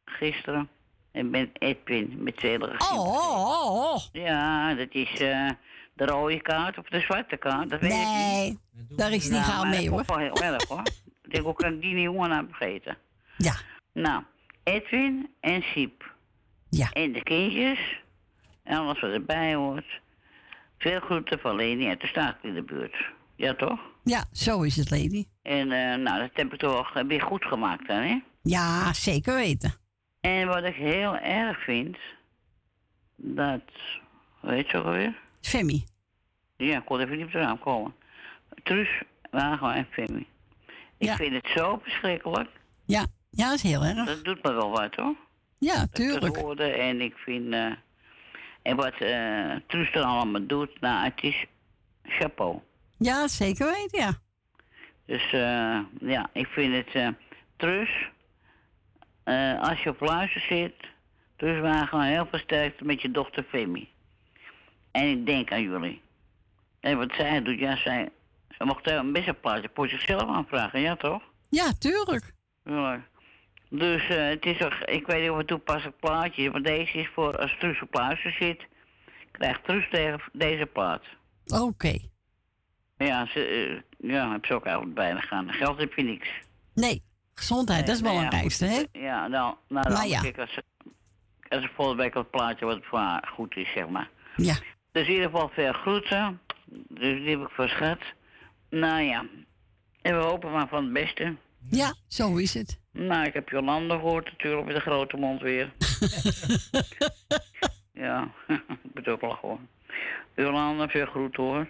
Gisteren. 0.06 0.70
Ik 1.12 1.32
ben 1.32 1.50
Edwin 1.54 2.24
met 2.24 2.40
zedere 2.40 2.74
Oh, 2.80 3.00
oh, 3.00 3.08
oh, 3.08 3.94
oh. 3.94 3.98
Ja, 4.12 4.74
dat 4.74 4.88
is 4.92 5.20
eh, 5.20 5.50
de 5.94 6.06
rode 6.06 6.42
kaart 6.42 6.78
of 6.78 6.86
de 6.88 7.00
zwarte 7.00 7.38
kaart. 7.38 7.70
Dat 7.70 7.80
weet 7.82 7.92
ik 7.92 7.98
Nee, 7.98 8.50
niet. 8.72 8.98
daar 8.98 9.12
is 9.12 9.24
niet 9.24 9.32
Nou, 9.32 9.44
gauw 9.44 9.64
mee, 9.64 9.80
dat 9.80 9.90
hoor. 9.90 10.02
ik 10.02 10.08
wel 10.08 10.18
heel 10.18 10.54
erg, 10.54 10.68
hoor. 10.68 10.82
ik 11.24 11.32
denk, 11.32 11.44
hoe 11.46 11.54
kan 11.54 11.74
ik 11.74 11.82
die 11.82 12.02
jongen 12.02 12.30
nou 12.30 12.46
vergeten? 12.48 12.98
Ja. 13.38 13.54
Nou, 13.94 14.24
Edwin 14.64 15.30
en 15.40 15.62
Siep. 15.62 16.14
Ja. 16.70 16.90
En 16.92 17.12
de 17.12 17.24
kindjes. 17.24 18.02
En 18.64 18.78
alles 18.78 19.00
wat 19.00 19.12
erbij 19.12 19.54
hoort. 19.56 20.00
Veel 20.78 21.00
groeten 21.00 21.40
van 21.40 21.56
Leni 21.56 21.88
uit 21.88 22.02
de 22.02 22.08
staat 22.08 22.38
in 22.42 22.54
de 22.54 22.62
buurt. 22.64 22.96
Ja, 23.36 23.54
toch? 23.56 23.80
Ja, 24.04 24.26
zo 24.32 24.62
is 24.62 24.76
het, 24.76 24.90
lady. 24.92 25.26
En 25.42 25.72
eh, 25.72 25.96
nou, 25.98 26.20
dat 26.20 26.30
heb 26.34 26.54
ik 26.54 26.60
toch 26.60 26.94
weer 27.08 27.22
goed 27.22 27.46
gemaakt 27.46 27.88
dan, 27.88 27.98
hè? 28.02 28.20
Ja, 28.42 28.94
zeker 28.94 29.36
weten. 29.36 29.74
En 30.22 30.48
wat 30.48 30.64
ik 30.64 30.76
heel 30.76 31.18
erg 31.18 31.64
vind, 31.64 31.98
dat, 33.16 33.62
weet 34.42 34.70
je 34.70 34.78
ook 34.78 34.86
alweer? 34.86 35.20
Femi. 35.42 35.84
Ja, 36.58 36.78
ik 36.78 36.86
kon 36.86 37.00
even 37.00 37.18
niet 37.18 37.26
op 37.26 37.32
de 37.32 37.38
naam 37.40 37.60
komen. 37.60 37.94
Truus, 38.64 39.02
Wagen 39.32 39.74
en 39.74 39.88
Femi. 39.92 40.28
Ik 40.98 41.08
Ja. 41.08 41.16
vind 41.16 41.34
het 41.34 41.48
zo 41.56 41.80
verschrikkelijk. 41.84 42.50
Ja, 42.86 43.06
ja, 43.30 43.46
dat 43.50 43.56
is 43.56 43.64
heel 43.64 43.84
erg. 43.84 44.06
Dat 44.06 44.24
doet 44.26 44.44
me 44.44 44.52
wel 44.54 44.70
wat, 44.70 44.96
hoor. 44.96 45.16
Ja, 45.58 45.86
tuurlijk. 45.92 46.38
en 46.60 47.02
ik 47.02 47.16
vind... 47.18 47.54
eh, 47.54 47.72
en 48.62 48.76
wat 48.76 48.94
eh 49.00 49.56
Truus 49.68 49.92
er 49.94 50.04
allemaal 50.04 50.48
doet, 50.48 50.80
nou, 50.82 51.04
het 51.04 51.24
is 51.24 51.46
chapeau. 52.04 52.60
Ja, 53.00 53.28
zeker 53.28 53.66
weten, 53.66 54.00
ja. 54.00 54.14
Dus 55.06 55.24
eh, 55.32 55.80
ja, 56.10 56.30
ik 56.34 56.48
vind 56.48 56.76
het... 56.76 56.96
eh 56.96 57.08
Truus, 57.58 58.10
eh, 59.24 59.62
als 59.62 59.84
je 59.84 59.90
op 59.90 60.00
luister 60.00 60.42
zit... 60.42 60.74
Truus 61.36 61.62
Wagen, 61.62 62.02
heel 62.02 62.28
veel 62.30 62.40
sterkte 62.40 62.84
met 62.86 63.02
je 63.02 63.12
dochter 63.12 63.44
Femi. 63.44 63.90
En 64.92 65.10
ik 65.10 65.26
denk 65.26 65.52
aan 65.52 65.62
jullie. 65.62 66.02
En 66.80 66.98
wat 66.98 67.12
zij 67.18 67.42
doet, 67.42 67.60
ja, 67.60 67.76
zij... 67.76 68.10
Ze 68.50 68.66
mocht 68.66 68.90
een 68.90 69.12
best 69.14 69.28
een 69.28 69.40
plaatje 69.40 69.70
voor 69.74 69.90
zichzelf 69.90 70.22
aanvragen, 70.24 70.80
ja 70.82 70.96
toch? 70.96 71.22
Ja, 71.50 71.72
tuurlijk. 71.80 72.34
Ja. 72.64 73.06
Dus 73.70 74.08
het 74.08 74.46
is 74.46 74.62
ook, 74.62 74.74
ik 74.74 75.06
weet 75.08 75.22
niet 75.22 75.30
of 75.30 75.38
het 75.38 75.48
toepasselijk 75.48 76.00
plaatje 76.00 76.44
is, 76.44 76.52
maar 76.52 76.62
deze 76.62 76.98
is 76.98 77.10
voor 77.14 77.38
als 77.38 77.56
Truus 77.60 77.82
op 77.82 77.94
luister 77.94 78.32
zit, 78.32 78.66
krijgt 79.32 79.64
Truus 79.64 79.90
de- 79.92 80.20
deze 80.34 80.66
plaat. 80.66 81.04
Oké. 81.48 81.98
Ja, 83.08 83.26
ze, 83.26 83.46
eh, 83.46 84.10
ja, 84.12 84.32
heb 84.32 84.46
ze 84.46 84.54
ook 84.54 84.66
eigenlijk 84.66 84.96
bijna 84.96 85.20
gaan. 85.20 85.52
Geld 85.54 85.78
heb 85.80 85.94
je 85.94 86.04
niks. 86.04 86.28
Nee, 86.74 87.02
gezondheid, 87.34 87.80
dat 87.86 87.96
is 87.96 88.02
het 88.02 88.10
belangrijkste, 88.12 88.66
hè? 88.66 88.84
Ja, 88.92 89.28
nou, 89.28 89.56
nou 89.68 89.84
dan 89.90 89.94
Maar 89.94 90.08
ja. 90.08 90.22
kijk, 90.22 90.38
als, 90.40 90.54
ze- 90.54 90.64
als 91.50 91.62
ze 91.62 91.70
volgende 91.76 92.04
week 92.04 92.14
het 92.14 92.30
plaatje 92.32 92.66
wat 92.66 92.80
voor 92.82 93.00
haar 93.00 93.30
goed 93.34 93.56
is, 93.56 93.72
zeg 93.72 93.88
maar. 93.90 94.10
Ja. 94.36 94.56
Dus 94.92 95.08
in 95.08 95.14
ieder 95.14 95.30
geval 95.30 95.50
veel 95.50 95.74
groeten. 95.74 96.40
Dus 96.88 97.18
die 97.18 97.30
heb 97.30 97.40
ik 97.42 97.50
voor 97.50 97.70
schat. 97.70 98.00
Nou 98.70 99.02
ja, 99.02 99.26
en 100.02 100.18
we 100.18 100.24
hopen 100.24 100.52
maar 100.52 100.68
van 100.68 100.84
het 100.84 100.94
beste. 100.94 101.36
Ja, 101.70 101.94
zo 102.08 102.36
is 102.36 102.54
het. 102.54 102.80
Nou, 102.92 103.26
ik 103.26 103.34
heb 103.34 103.50
Jolanda 103.50 103.96
gehoord 103.96 104.26
natuurlijk 104.32 104.66
met 104.66 104.76
de 104.76 104.82
grote 104.82 105.18
mond 105.18 105.42
weer. 105.42 105.72
ja, 107.94 108.32
ik 108.84 108.94
bedoel 108.94 109.18
wel 109.20 109.32
gewoon. 109.32 109.68
Jolanda, 110.36 110.88
veel 110.88 111.06
groet 111.06 111.36
hoor. 111.36 111.68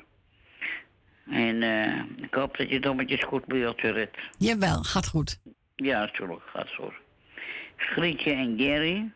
En 1.29 1.63
eh, 1.63 2.23
ik 2.23 2.33
hoop 2.33 2.57
dat 2.57 2.69
je 2.69 2.79
dommetjes 2.79 3.23
goed 3.23 3.45
beeltje 3.45 3.91
redt. 3.91 4.17
Jawel, 4.37 4.83
gaat 4.83 5.07
goed. 5.07 5.39
Ja, 5.75 5.99
natuurlijk 5.99 6.41
gaat 6.53 6.69
goed. 6.75 6.93
Grietje 7.75 8.31
en 8.31 8.59
Gary. 8.59 9.11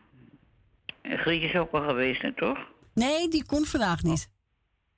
Eh, 1.02 1.18
Grietje 1.18 1.48
is 1.48 1.54
ook 1.56 1.72
wel 1.72 1.88
geweest, 1.88 2.22
hè, 2.22 2.32
toch? 2.32 2.58
Nee, 2.94 3.28
die 3.28 3.46
kon 3.46 3.64
vandaag 3.64 4.02
niet. 4.02 4.30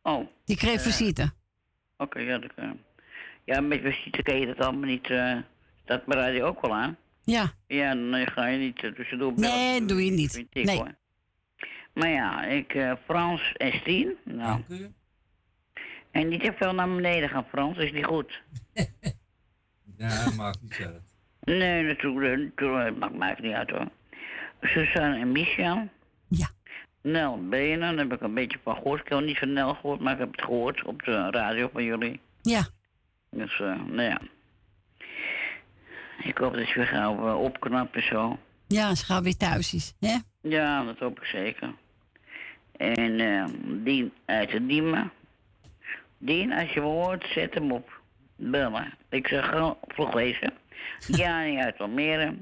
Oh. 0.03 0.27
Die 0.45 0.57
kreeg 0.57 0.75
Eh, 0.77 0.83
visite. 0.83 1.33
Oké, 1.97 2.19
ja, 2.21 2.39
dat 2.39 2.55
kan. 2.55 2.79
Ja, 3.45 3.61
met 3.61 3.81
visite 3.81 4.23
kan 4.23 4.41
je 4.41 4.47
dat 4.47 4.59
allemaal 4.59 4.89
niet. 4.89 5.11
eh 5.11 5.37
dat 5.85 6.05
bereid 6.05 6.37
je 6.37 6.43
ook 6.45 6.61
wel 6.61 6.75
aan. 6.75 6.97
Ja. 7.25 7.53
Ja, 7.67 7.95
dan 7.95 8.27
ga 8.27 8.47
je 8.47 8.59
niet 8.59 8.95
tussendoor 8.97 9.35
bellen. 9.35 9.51
Nee, 9.57 9.85
doe 9.85 10.05
je 10.05 10.11
niet. 10.11 10.47
Ik, 10.51 10.65
Nee. 10.65 10.77
hoor. 10.77 10.95
Maar 11.95 12.09
ja, 12.09 12.45
ik, 12.45 12.75
eh, 12.75 12.93
Frans 13.05 13.53
en 13.57 13.73
Stien. 13.73 14.17
Nou. 14.25 14.61
En 16.17 16.29
niet 16.29 16.41
te 16.41 16.53
veel 16.57 16.73
naar 16.75 16.95
beneden 16.95 17.29
gaan, 17.29 17.47
Frans, 17.49 17.79
is 17.79 17.93
niet 17.93 18.05
goed. 18.05 18.43
Ja, 19.99 20.31
maakt 20.37 20.63
niet 20.63 20.81
uit. 20.87 21.03
Nee, 21.41 21.83
natuurlijk, 21.83 22.41
natuurlijk 22.41 22.99
maakt 22.99 23.17
mij 23.17 23.37
niet 23.41 23.53
uit 23.53 23.71
hoor. 23.71 23.89
Suzanne 24.61 25.19
en 25.19 25.33
Michel. 25.33 25.89
Ja. 26.29 26.49
Nel 27.03 27.49
Benen, 27.49 27.97
daar 27.97 28.05
heb 28.07 28.13
ik 28.13 28.21
een 28.21 28.35
beetje 28.35 28.59
van 28.63 28.75
gehoord. 28.75 29.01
Ik 29.01 29.09
heb 29.09 29.21
niet 29.21 29.39
van 29.39 29.53
Nel 29.53 29.75
gehoord, 29.75 30.01
maar 30.01 30.13
ik 30.13 30.19
heb 30.19 30.31
het 30.31 30.43
gehoord 30.43 30.85
op 30.85 31.03
de 31.03 31.31
radio 31.31 31.69
van 31.73 31.85
jullie. 31.85 32.21
Ja. 32.43 32.67
Dus, 33.31 33.61
eh, 33.61 33.83
nou 33.85 34.03
ja. 34.03 34.21
Ik 36.23 36.39
hoop 36.39 36.55
dat 36.55 36.69
je 36.69 36.75
weer 36.75 36.87
gauw 36.87 37.29
eh, 37.29 37.41
opknapt 37.41 37.95
en 37.95 38.03
zo. 38.03 38.39
Ja, 38.67 38.95
ze 38.95 39.05
gaat 39.05 39.23
weer 39.23 39.37
thuis 39.37 39.75
is. 39.75 39.95
Hè? 40.01 40.17
Ja, 40.41 40.85
dat 40.85 40.99
hoop 40.99 41.19
ik 41.19 41.25
zeker. 41.25 41.75
En 42.77 43.21
eh, 43.21 43.45
Dien 43.85 44.13
uit 44.25 44.51
de 44.51 44.67
Diemen. 44.67 45.13
Dien, 46.19 46.53
als 46.53 46.73
je 46.73 46.81
me 46.81 46.87
hoort, 46.87 47.27
zet 47.29 47.55
hem 47.55 47.73
op. 47.73 48.01
Bellen. 48.37 48.95
Ik 49.09 49.29
zeg 49.29 49.49
gewoon 49.49 49.77
vroeg 49.87 50.15
lezen. 50.15 50.53
Jani 51.19 51.59
uit 51.59 51.79
Almere. 51.79 52.35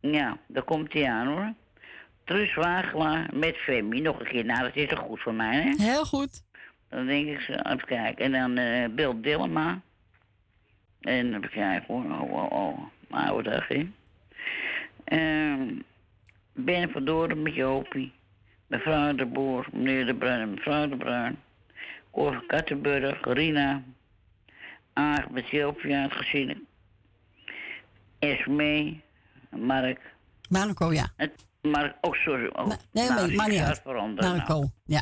Ja, 0.00 0.38
daar 0.46 0.62
komt 0.62 0.92
hij 0.92 1.08
aan 1.08 1.26
hoor. 1.26 1.52
Truus 2.24 2.54
Wagelaar 2.54 3.28
met 3.32 3.56
Femi. 3.56 4.00
Nog 4.00 4.20
een 4.20 4.26
keer. 4.26 4.44
Nou, 4.44 4.62
dat 4.62 4.76
is 4.76 4.88
toch 4.88 4.98
goed 4.98 5.20
voor 5.20 5.34
mij, 5.34 5.62
hè? 5.62 5.84
Heel 5.84 6.04
goed. 6.04 6.42
Dan 6.88 7.06
denk 7.06 7.28
ik, 7.28 7.40
zo, 7.40 7.52
even 7.52 7.86
kijken. 7.86 8.24
En 8.24 8.32
dan 8.32 8.56
eh 8.56 8.88
Bill 8.90 9.20
Dillema. 9.20 9.80
En 11.00 11.34
even 11.34 11.50
kijken 11.50 11.84
hoor. 11.86 12.04
Oh, 12.04 12.32
oh, 12.32 12.50
oh. 12.50 12.78
Oude 13.10 13.50
dag, 13.50 13.68
hè. 13.68 13.88
Ehm 15.04 15.68
ben 16.54 16.90
van 16.90 17.04
Doren 17.04 17.42
met 17.42 17.54
Jopie. 17.54 18.12
Mevrouw 18.66 19.14
de 19.14 19.26
Boer, 19.26 19.66
meneer 19.72 20.06
de 20.06 20.14
Bruin 20.14 20.50
mevrouw 20.50 20.88
de 20.88 20.96
Bruin. 20.96 21.36
Van 22.14 22.46
Kattenburg, 22.46 23.18
Rina. 23.22 23.82
Aag 24.92 25.28
het 26.02 26.12
gezin. 26.12 26.66
Esmee, 28.18 29.02
Mark. 29.50 30.00
Marco, 30.48 30.92
ja. 30.92 31.08
Het, 31.16 31.44
Mark, 31.62 31.96
ook 32.00 32.16
sorry. 32.16 32.46
Oh, 32.46 32.66
Nee, 32.92 33.08
nou, 33.08 33.26
nee, 33.26 33.36
maar 33.36 33.48
niet 33.48 33.60
uit. 33.60 33.80
veranderen. 33.82 34.36
Marco, 34.36 34.54
nou. 34.54 34.70
ja. 34.84 35.00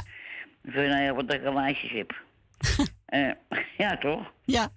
Ik 0.62 0.70
vind 0.72 0.88
nou 0.88 1.12
wat 1.14 1.32
ik 1.32 1.42
lijstjes 1.42 1.90
heb. 1.92 2.14
Eh, 3.12 3.30
ja, 3.78 3.96
toch? 3.98 4.32
Ja. 4.44 4.68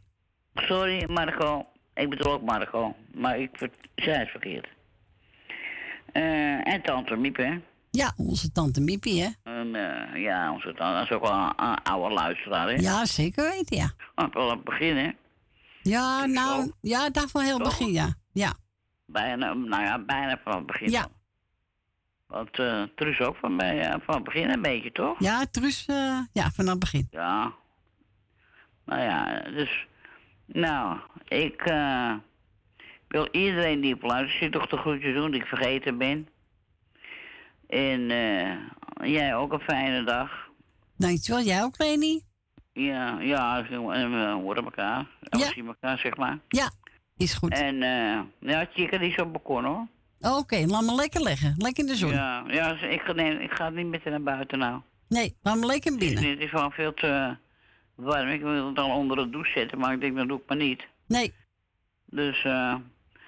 Sorry, 0.54 1.12
Marco. 1.12 1.66
Ik 1.94 2.10
bedoel 2.10 2.34
ook 2.34 2.42
Marco. 2.42 2.96
Maar 3.14 3.40
ik 3.40 3.70
zei 3.96 4.18
het 4.18 4.30
verkeerd. 4.30 4.68
Eh, 6.12 6.68
en 6.68 6.82
tante 6.82 7.16
Miep, 7.16 7.36
hè? 7.36 7.60
Ja, 7.96 8.14
onze 8.18 8.52
tante 8.52 8.82
Miepie, 8.82 9.22
hè? 9.22 9.30
En, 9.44 9.76
eh, 9.76 10.22
ja, 10.22 10.54
onze 10.54 10.74
tante, 10.74 10.94
dat 10.94 11.04
is 11.04 11.12
ook 11.12 11.22
wel 11.22 11.32
een, 11.32 11.54
een 11.58 11.84
oude 11.84 12.14
luisteraar, 12.14 12.68
hè? 12.68 12.74
Ja, 12.74 13.06
zeker 13.06 13.50
weten, 13.50 13.78
ja. 13.78 13.92
Ah, 14.16 14.34
wel 14.34 14.50
aan 14.50 14.56
het 14.56 14.66
begin, 14.66 14.98
hè? 14.98 15.10
Ja, 15.82 16.26
nou, 16.26 16.72
ja, 16.82 17.10
daar 17.10 17.28
van 17.28 17.42
heel 17.42 17.58
Toch? 17.58 17.68
begin, 17.68 17.92
ja. 17.94 18.14
Ja. 18.32 18.54
Bijna, 19.06 19.54
nou 19.54 19.84
ja, 19.84 20.00
bijna 20.00 20.40
van 20.44 20.56
het 20.56 20.66
begin. 20.66 20.90
Ja. 20.90 21.08
Want 22.28 22.60
eh 22.60 22.84
Truus 22.96 23.20
ook 23.20 23.36
van, 23.36 23.58
bij, 23.58 23.80
eh, 23.80 23.96
van 24.06 24.16
het 24.16 24.24
begin 24.24 24.50
een 24.50 24.62
beetje, 24.62 24.92
toch? 24.92 25.20
Ja, 25.20 25.46
Truus, 25.52 25.86
ja, 26.34 26.50
vanaf 26.54 26.72
het 26.72 26.80
begin. 26.80 27.08
Ja. 27.12 27.54
Nou 28.86 29.02
ja, 29.02 29.40
dus... 29.40 29.88
Nou, 30.46 30.98
ik 31.28 31.62
eh, 31.62 32.14
wil 33.08 33.28
iedereen 33.32 33.82
die 33.82 33.94
op 33.94 34.02
luistert 34.02 34.44
zit 34.44 34.52
toch 34.52 34.68
de 34.68 34.78
groetjes 34.78 35.14
doen 35.14 35.32
die 35.32 35.42
ik 35.42 35.48
vergeten 35.48 35.98
ben. 35.98 36.28
En 37.68 38.12
eh, 38.12 39.10
jij 39.12 39.36
ook 39.36 39.54
een 39.54 39.60
fijne 39.60 40.04
dag. 40.04 40.32
Dankjewel, 40.98 41.42
jij 41.42 41.64
ook, 41.64 41.78
Leni? 41.78 42.22
Ja, 42.74 43.20
ja, 43.20 43.66
en 43.70 44.12
we 44.12 44.40
horen 44.42 44.64
elkaar. 44.64 45.08
We 45.20 45.38
Ja. 45.38 45.46
zien 45.52 45.68
elkaar, 45.68 45.98
zeg 45.98 46.16
maar. 46.18 46.40
Ja, 46.48 46.72
is 47.18 47.34
goed. 47.34 47.52
En 47.54 47.84
eh, 47.84 48.20
ja, 48.40 48.68
Chica 48.74 48.98
die 48.98 49.10
is 49.10 49.18
op 49.20 49.24
het 49.24 49.32
balkon, 49.32 49.64
hoor. 49.64 49.88
Oké, 50.38 50.66
laat 50.66 50.84
me 50.84 50.96
lekker 50.96 51.22
liggen. 51.22 51.54
Lekker 51.58 51.84
in 51.84 51.90
de 51.90 51.96
zon. 51.96 52.12
Ja, 52.12 52.44
ja 52.48 52.70
dus 52.74 52.82
ik, 52.82 53.02
ga, 53.02 53.12
nee, 53.14 53.40
ik 53.40 53.52
ga 53.52 53.70
niet 53.70 53.88
met 53.88 54.04
haar 54.04 54.12
naar 54.12 54.22
buiten 54.22 54.60
nou. 54.60 54.82
Nee, 55.10 55.36
laat 55.42 55.58
me 55.58 55.66
lekker 55.66 55.98
binnen. 55.98 56.30
Het 56.30 56.40
is 56.40 56.52
wel 56.52 56.72
veel 56.72 56.94
te 56.94 57.36
warm. 57.96 58.28
Ik 58.30 58.42
wil 58.42 58.68
het 58.68 58.78
al 58.80 58.90
onder 58.90 59.18
de 59.18 59.30
douche 59.30 59.52
zetten, 59.52 59.78
maar 59.78 59.94
ik 59.94 60.00
denk 60.02 60.16
dat 60.16 60.28
doe 60.28 60.38
ik 60.40 60.44
maar 60.48 60.58
niet. 60.58 60.88
Nee. 61.08 61.34
Dus, 62.06 62.44
eh, 62.44 62.76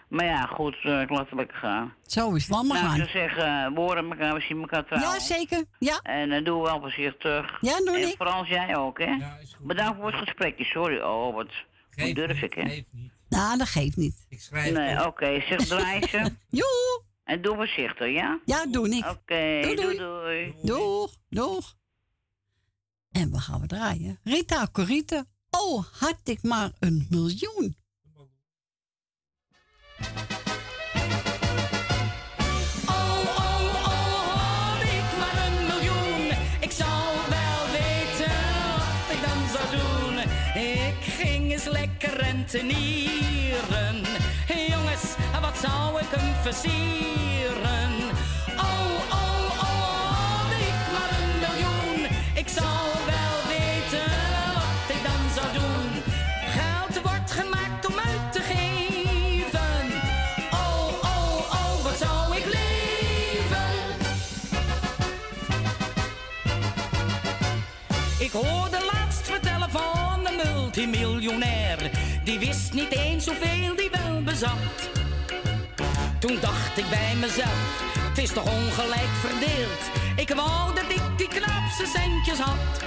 maar 0.07 0.25
ja, 0.25 0.45
goed, 0.45 0.75
eh, 0.83 1.01
ik 1.01 1.09
laat 1.09 1.25
het 1.29 1.33
lekker 1.33 1.57
gaan. 1.57 1.93
Zo 2.05 2.33
is 2.33 2.41
het, 2.41 2.51
laat 2.51 2.63
maar 2.63 2.81
nou, 2.81 2.89
gaan. 2.89 3.01
ik 3.01 3.09
zou 3.09 3.27
zeggen, 3.27 3.73
we 3.73 3.79
horen 3.79 4.09
elkaar, 4.11 4.33
we 4.33 4.41
zien 4.41 4.59
elkaar 4.59 4.85
trouwen. 4.85 5.13
Ja, 5.13 5.19
zeker. 5.19 5.65
Ja. 5.79 5.99
En 6.01 6.31
uh, 6.31 6.45
doe 6.45 6.63
wel 6.63 6.79
voorzichtig. 6.79 7.57
Ja, 7.61 7.77
doe 7.77 7.97
En. 7.99 8.15
Frans, 8.15 8.49
jij 8.49 8.75
ook, 8.77 8.99
hè? 8.99 9.17
Bedankt 9.61 9.97
voor 9.99 10.11
het 10.11 10.19
gesprekje. 10.19 10.63
Sorry, 10.63 10.99
oh, 10.99 11.33
wat, 11.33 11.49
hoe 11.95 12.13
durf 12.13 12.41
ik, 12.41 12.53
hè? 12.53 12.81
Nou, 13.29 13.57
dat 13.57 13.67
geeft 13.67 13.97
niet. 13.97 14.25
Ik 14.29 14.41
schrijf 14.41 14.71
Nee, 14.73 15.05
oké, 15.05 15.41
zeg 15.41 15.65
draaien 15.67 16.09
ze. 16.09 16.35
Joe. 16.49 17.05
En 17.23 17.41
doe 17.41 17.55
voorzichtig, 17.55 18.11
ja? 18.13 18.39
Ja, 18.45 18.65
doe 18.65 18.89
ik. 18.89 19.05
Oké, 19.05 19.59
Doei, 19.61 19.75
doei, 19.75 19.97
doei. 19.97 19.97
doei. 19.97 20.53
Doeg, 20.61 21.11
doeg. 21.29 21.75
En 23.11 23.31
we 23.31 23.39
gaan 23.39 23.61
we 23.61 23.67
draaien. 23.67 24.19
Rita 24.23 24.67
Corite. 24.71 25.25
Oh, 25.49 25.83
had 25.99 26.19
ik 26.23 26.43
maar 26.43 26.71
een 26.79 27.07
miljoen. 27.09 27.75
Lekker 41.69 42.17
rentenieren. 42.17 43.95
Jongens, 44.69 45.15
wat 45.41 45.57
zou 45.57 45.99
ik 45.99 46.07
hem 46.09 46.33
versieren? 46.41 47.96
Die 72.23 72.39
wist 72.39 72.73
niet 72.73 72.91
eens 72.91 73.25
hoeveel 73.25 73.75
die 73.75 73.89
wel 73.91 74.21
bezat. 74.23 74.89
Toen 76.19 76.37
dacht 76.41 76.77
ik 76.77 76.89
bij 76.89 77.15
mezelf, 77.19 77.83
het 78.09 78.17
is 78.17 78.33
toch 78.33 78.43
ongelijk 78.43 79.13
verdeeld. 79.19 79.81
Ik 80.15 80.29
wou 80.35 80.75
dat 80.75 80.89
ik 80.89 81.17
die 81.17 81.27
knapste 81.27 81.85
centjes 81.85 82.39
had. 82.39 82.81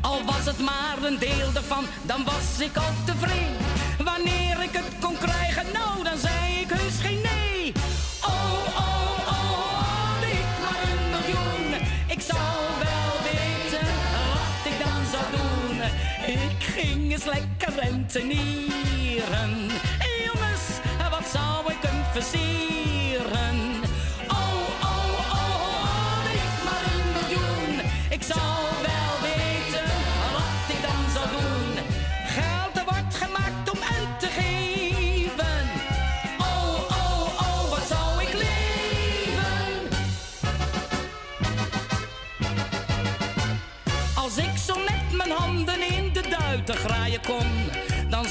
Al 0.00 0.24
was 0.24 0.44
het 0.44 0.58
maar 0.58 0.96
een 1.02 1.18
deel 1.18 1.50
ervan, 1.54 1.84
dan 2.02 2.24
was 2.24 2.60
ik 2.66 2.76
al 2.76 2.92
tevreden. 3.04 3.56
Wanneer 4.04 4.62
ik 4.62 4.72
het 4.72 4.98
kon 5.00 5.16
lekker 17.24 17.82
rentenieren. 17.82 19.50
Jongens, 20.24 20.80
wat 21.10 21.28
zou 21.28 21.72
ik 21.72 21.78
hem 21.80 22.04
versieren? 22.12 23.79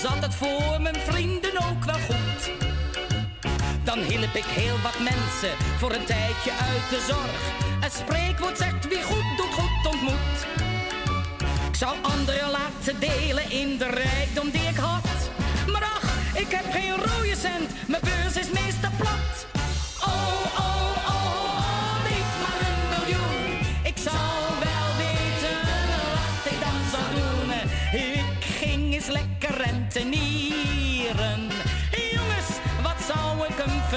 Zat 0.01 0.23
het 0.23 0.35
voor 0.35 0.81
mijn 0.81 0.95
vrienden 0.95 1.57
ook 1.57 1.83
wel 1.85 1.99
goed. 2.09 2.51
Dan 3.83 3.99
hielp 3.99 4.33
ik 4.33 4.45
heel 4.45 4.77
wat 4.83 4.99
mensen 4.99 5.53
voor 5.77 5.91
een 5.91 6.05
tijdje 6.05 6.51
uit 6.51 6.89
de 6.89 7.05
zorg. 7.07 7.41
Het 7.79 7.93
spreekwoord 7.93 8.57
zegt 8.57 8.87
wie 8.87 9.03
goed 9.03 9.37
doet, 9.37 9.53
goed 9.53 9.93
ontmoet. 9.93 10.37
Ik 11.67 11.75
zou 11.75 11.95
anderen 12.01 12.49
laten 12.49 12.99
delen 12.99 13.51
in 13.51 13.77
de 13.77 13.87
rijkdom 13.87 14.49
die 14.49 14.67
ik 14.73 14.77
had. 14.77 15.09
Maar 15.71 15.83
ach, 15.83 16.09
ik 16.33 16.51
heb 16.51 16.65
geen 16.71 16.95
rode 16.95 17.35
cent, 17.35 17.69
mijn 17.87 18.01
beurs 18.03 18.35
is 18.35 18.51
meestal 18.51 18.78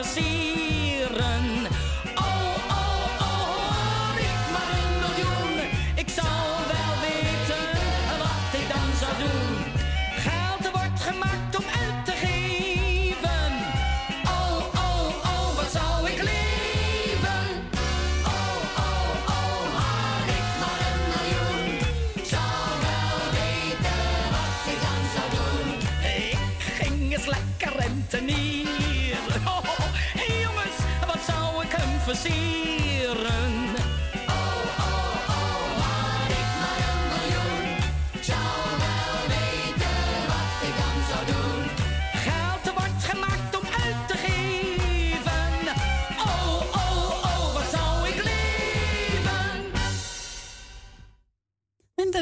ik 0.02 0.14
hem 0.14 0.81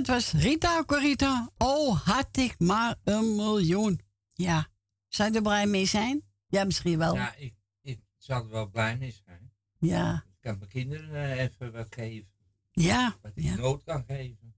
Dat 0.01 0.09
was 0.09 0.33
Rita 0.33 0.85
Corita. 0.85 1.51
Oh, 1.59 2.01
had 2.01 2.37
ik 2.37 2.55
maar 2.59 2.97
een 3.05 3.37
miljoen. 3.37 4.01
Ja. 4.33 4.69
Zou 5.09 5.31
je 5.31 5.37
er 5.37 5.43
blij 5.43 5.67
mee 5.67 5.87
zijn? 5.87 6.23
Ja, 6.47 6.65
misschien 6.65 6.99
wel. 6.99 7.15
Ja, 7.15 7.35
ik, 7.35 7.55
ik 7.83 8.01
zou 8.17 8.45
er 8.45 8.51
wel 8.51 8.71
blij 8.71 8.97
mee 8.99 9.21
zijn. 9.25 9.53
Ja. 9.79 10.15
Ik 10.15 10.41
kan 10.41 10.59
mijn 10.59 10.71
kinderen 10.71 11.15
eh, 11.15 11.39
even 11.39 11.73
wat 11.73 11.87
geven. 11.91 12.29
Ja. 12.73 13.17
Wat 13.23 13.33
ik 13.35 13.45
ja. 13.45 13.55
nood 13.55 13.85
kan 13.85 14.05
geven. 14.07 14.55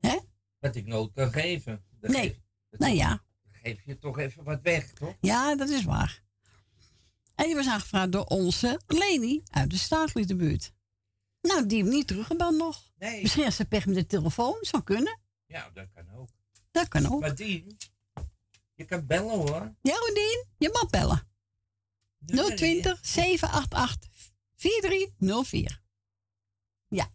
Hè? 0.00 0.18
Wat 0.58 0.74
ik 0.76 0.86
nood 0.86 1.12
kan 1.12 1.32
geven. 1.32 1.84
Nee. 2.00 2.22
geef- 2.22 2.40
dat 2.70 2.80
Nou 2.80 2.94
ja. 2.94 3.08
dan 3.08 3.52
geef 3.62 3.84
je 3.84 3.98
toch 3.98 4.18
even 4.18 4.44
wat 4.44 4.62
weg, 4.62 4.92
toch? 4.92 5.14
Ja, 5.20 5.56
dat 5.56 5.68
is 5.68 5.84
waar. 5.84 6.22
En 7.34 7.44
die 7.44 7.54
was 7.54 7.68
aangevraagd 7.68 8.12
door 8.12 8.24
onze 8.24 8.80
Leni 8.86 9.42
uit 9.50 9.70
de 9.70 9.78
Staatliedenbuurt. 9.78 10.72
Nou, 11.48 11.66
die 11.66 11.82
heeft 11.82 11.94
niet 11.94 12.06
teruggebeld 12.06 12.56
nog. 12.56 12.92
Nee. 12.98 13.22
Misschien 13.22 13.44
als 13.44 13.56
ze 13.56 13.64
pech 13.64 13.86
met 13.86 13.94
de 13.94 14.06
telefoon. 14.06 14.56
Zou 14.60 14.82
kunnen. 14.82 15.20
Ja, 15.46 15.70
dat 15.70 15.86
kan 15.94 16.10
ook. 16.16 16.28
Dat 16.70 16.88
kan 16.88 17.12
ook. 17.12 17.20
Maar 17.20 17.34
Dien, 17.34 17.76
je 18.74 18.84
kan 18.84 19.06
bellen 19.06 19.34
hoor. 19.34 19.74
Ja, 19.80 19.94
Rodien, 19.94 20.44
je 20.58 20.70
mag 20.72 20.90
bellen. 20.90 21.28
020 22.26 22.98
788 23.02 24.10
4304. 24.54 25.82
Ja. 26.88 27.10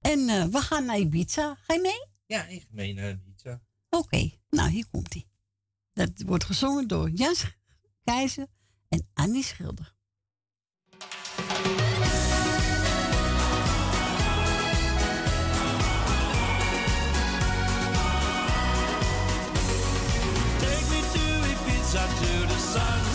En 0.00 0.28
eh, 0.28 0.44
we 0.44 0.60
gaan 0.60 0.84
naar 0.84 0.98
Ibiza. 0.98 1.54
Ga 1.54 1.74
je 1.74 1.80
mee? 1.80 2.06
Ja, 2.26 2.46
ik 2.46 2.60
ga 2.60 2.68
mee 2.70 2.94
naar 2.94 3.10
Ibiza. 3.10 3.60
Oké, 3.90 4.30
nou 4.50 4.70
hier 4.70 4.86
komt 4.90 5.12
hij. 5.12 5.26
Dat 5.92 6.10
wordt 6.26 6.44
gezongen 6.44 6.88
door 6.88 7.10
Jas 7.10 7.44
Keizer 8.04 8.46
en 8.88 9.08
Annie 9.14 9.42
Schilder. 9.42 9.95
Ibiza 21.96 22.08
to 22.20 22.46
the 22.46 22.58
sun, 22.58 23.05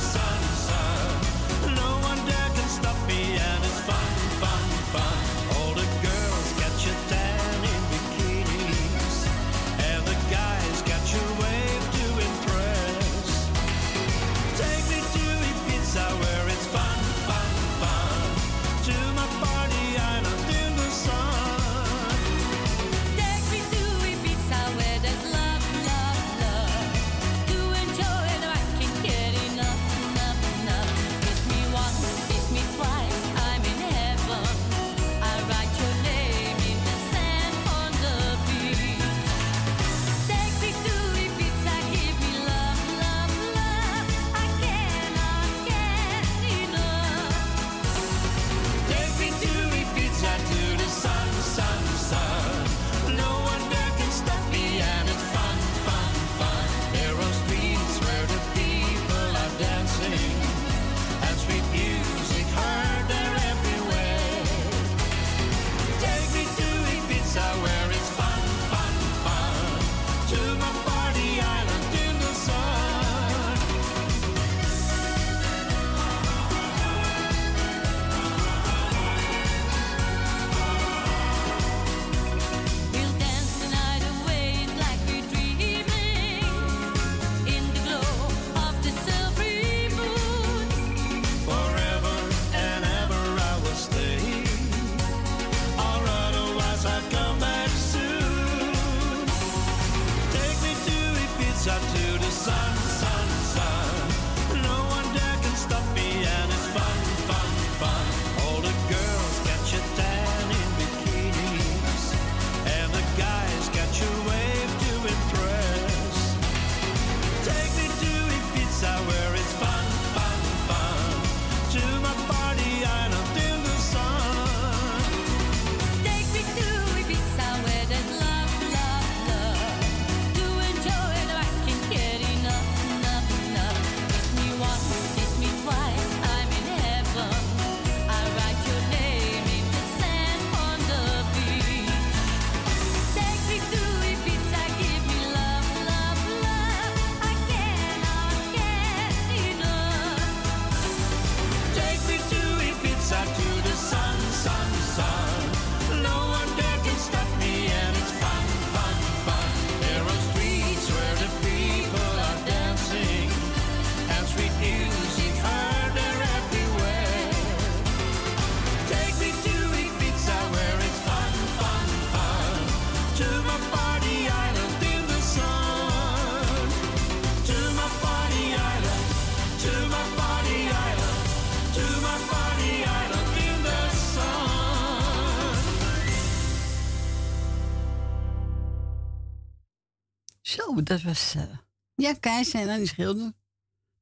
dat 190.91 191.01
was... 191.01 191.35
eh, 191.35 191.57
ja, 191.95 192.13
Kees 192.13 192.51
en 192.53 192.68
dan 192.68 192.77
die 192.77 192.88
schilder. 192.88 193.34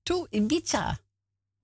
Toe, 0.04 0.28
Ibiza. 0.30 1.00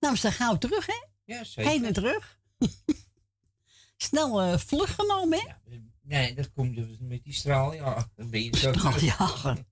Nou, 0.00 0.12
we 0.14 0.18
zijn 0.20 0.32
gauw 0.32 0.58
terug, 0.58 0.86
hè? 0.86 1.04
Ja, 1.24 1.44
zeker. 1.44 1.70
Heen 1.70 1.84
en 1.84 1.92
terug. 1.92 2.38
Snel 3.96 4.40
eh, 4.42 4.58
vlug 4.58 4.94
genomen, 4.94 5.38
hè? 5.38 5.76
Nee, 6.02 6.34
dat 6.34 6.52
komt 6.52 6.76
dus 6.76 6.96
met 7.00 7.24
die 7.24 7.32
straal, 7.32 7.72
ja. 7.72 8.10
Dan 8.16 8.30
ben 8.30 8.42
je 8.44 8.56
zo... 8.56 8.72
Straaljager. 8.72 9.64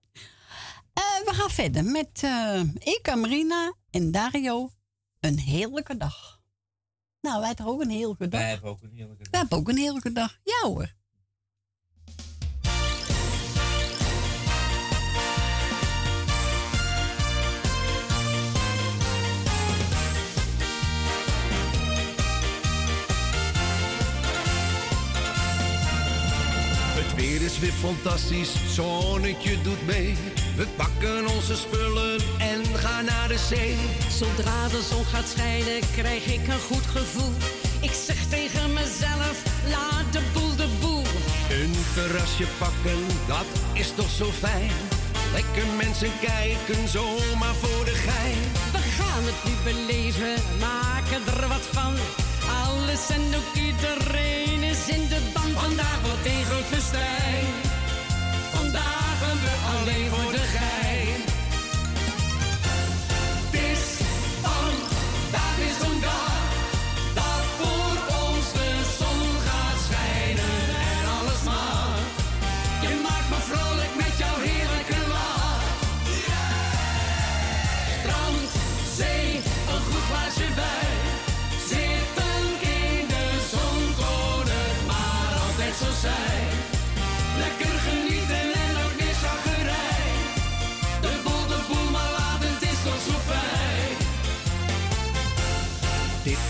Eh, 0.93 1.03
we 1.25 1.31
gaan 1.33 1.51
verder 1.51 1.85
met 1.85 2.23
eh 2.23 2.61
ik, 2.75 3.15
Marina 3.17 3.75
en 3.91 4.11
Dario. 4.11 4.71
Een 5.21 5.39
heerlijke 5.39 5.97
dag. 5.97 6.41
Nou, 7.21 7.41
wij 7.41 7.55
toch 7.55 7.67
ook 7.67 7.81
een 7.81 7.91
heerlijke 7.91 8.29
dag? 8.29 8.41
Wij 8.41 8.51
hebben 8.51 8.71
ook 8.71 8.83
een 8.83 8.93
heerlijke 8.93 9.23
dag. 9.23 9.31
Wij 9.31 9.41
hebben 9.41 9.59
ook 9.59 9.69
een 9.69 9.77
heerlijke 9.77 10.13
dag. 10.13 10.39
Ja 10.43 10.69
hoor. 10.69 10.95
Is 27.45 27.59
weer 27.59 27.73
fantastisch, 27.73 28.53
zonnetje 28.69 29.63
doet 29.63 29.87
mee. 29.87 30.17
We 30.57 30.67
pakken 30.77 31.27
onze 31.27 31.57
spullen 31.57 32.21
en 32.39 32.65
gaan 32.77 33.05
naar 33.05 33.29
de 33.29 33.39
zee. 33.39 33.77
Zodra 34.19 34.69
de 34.69 34.83
zon 34.91 35.05
gaat 35.05 35.29
schijnen, 35.29 35.81
krijg 35.93 36.27
ik 36.27 36.49
een 36.49 36.61
goed 36.71 36.87
gevoel. 36.87 37.33
Ik 37.81 37.93
zeg 38.07 38.27
tegen 38.29 38.73
mezelf, 38.73 39.37
laat 39.69 40.13
de 40.13 40.23
boel 40.33 40.57
de 40.57 40.69
boel. 40.81 41.05
Een 41.51 41.75
terrasje 41.95 42.47
pakken, 42.59 43.01
dat 43.27 43.49
is 43.73 43.93
toch 43.97 44.11
zo 44.11 44.31
fijn. 44.31 44.73
Lekker 45.33 45.67
mensen 45.83 46.13
kijken, 46.21 46.89
zomaar 46.89 47.55
voor 47.55 47.85
de 47.85 47.97
gein. 48.09 48.43
We 48.73 48.83
gaan 48.99 49.25
het 49.31 49.41
nu 49.47 49.53
beleven, 49.65 50.35
maken 50.61 51.23
er 51.35 51.49
wat 51.49 51.67
van. 51.73 51.95
Alles 52.49 53.09
en 53.09 53.35
ook 53.37 53.55
iedereen 53.55 54.63
is 54.63 54.89
in 54.89 55.09
de 55.09 55.21
ban. 55.33 55.51
Vandaag 55.63 56.01
wordt 56.03 56.27
een 56.27 56.45
groot 56.45 56.65
festijn. 56.65 57.47
Vandaag 58.55 59.19
gaan 59.21 59.39
we 59.45 59.53
alleen 59.75 60.11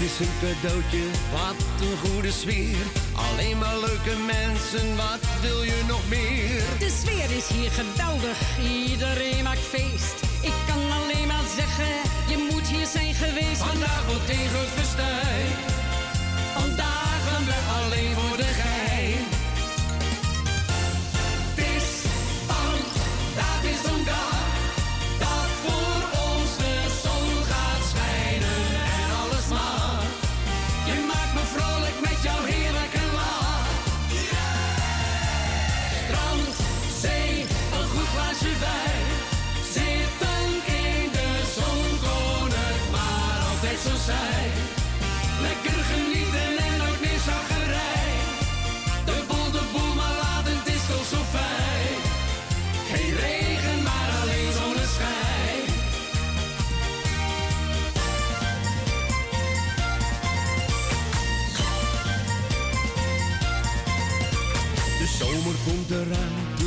is 0.05 0.19
een 0.19 0.35
cadeautje, 0.41 1.05
wat 1.33 1.61
een 1.81 1.97
goede 2.05 2.31
sfeer. 2.31 2.85
Alleen 3.27 3.59
maar 3.59 3.79
leuke 3.79 4.17
mensen, 4.27 4.97
wat 4.97 5.23
wil 5.41 5.63
je 5.63 5.83
nog 5.89 6.09
meer? 6.09 6.63
De 6.79 6.91
sfeer 7.01 7.31
is 7.37 7.49
hier 7.49 7.71
geweldig, 7.71 8.39
iedereen 8.89 9.43
maakt 9.43 9.67
feest. 9.75 10.17
Ik 10.43 10.57
kan 10.69 10.83
alleen 10.99 11.27
maar 11.27 11.49
zeggen, 11.57 11.93
je 12.33 12.49
moet 12.51 12.67
hier 12.69 12.87
zijn 12.87 13.15
geweest. 13.15 13.63
Vandaag 13.63 14.07
wordt 14.07 14.29
een 14.29 14.49
groot 14.53 14.75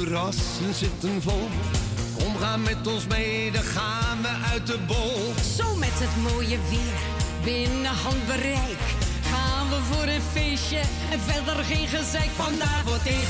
terrassen 0.07 0.73
zitten 0.73 1.21
vol. 1.21 1.47
Kom, 2.17 2.37
ga 2.37 2.57
met 2.57 2.87
ons 2.87 3.07
mee, 3.07 3.51
dan 3.51 3.63
gaan 3.63 4.21
we 4.21 4.27
uit 4.51 4.67
de 4.67 4.79
bol. 4.87 5.33
Zo 5.57 5.75
met 5.75 5.93
het 5.93 6.31
mooie 6.31 6.57
weer, 6.69 6.99
binnen 7.43 7.91
handbereik. 7.91 8.85
Gaan 9.31 9.69
we 9.69 9.79
voor 9.91 10.07
een 10.07 10.21
feestje 10.31 10.81
en 11.11 11.19
verder 11.19 11.63
geen 11.63 11.87
gezeik. 11.87 12.29
Vandaag 12.35 12.83
wordt 12.83 13.07
een 13.07 13.25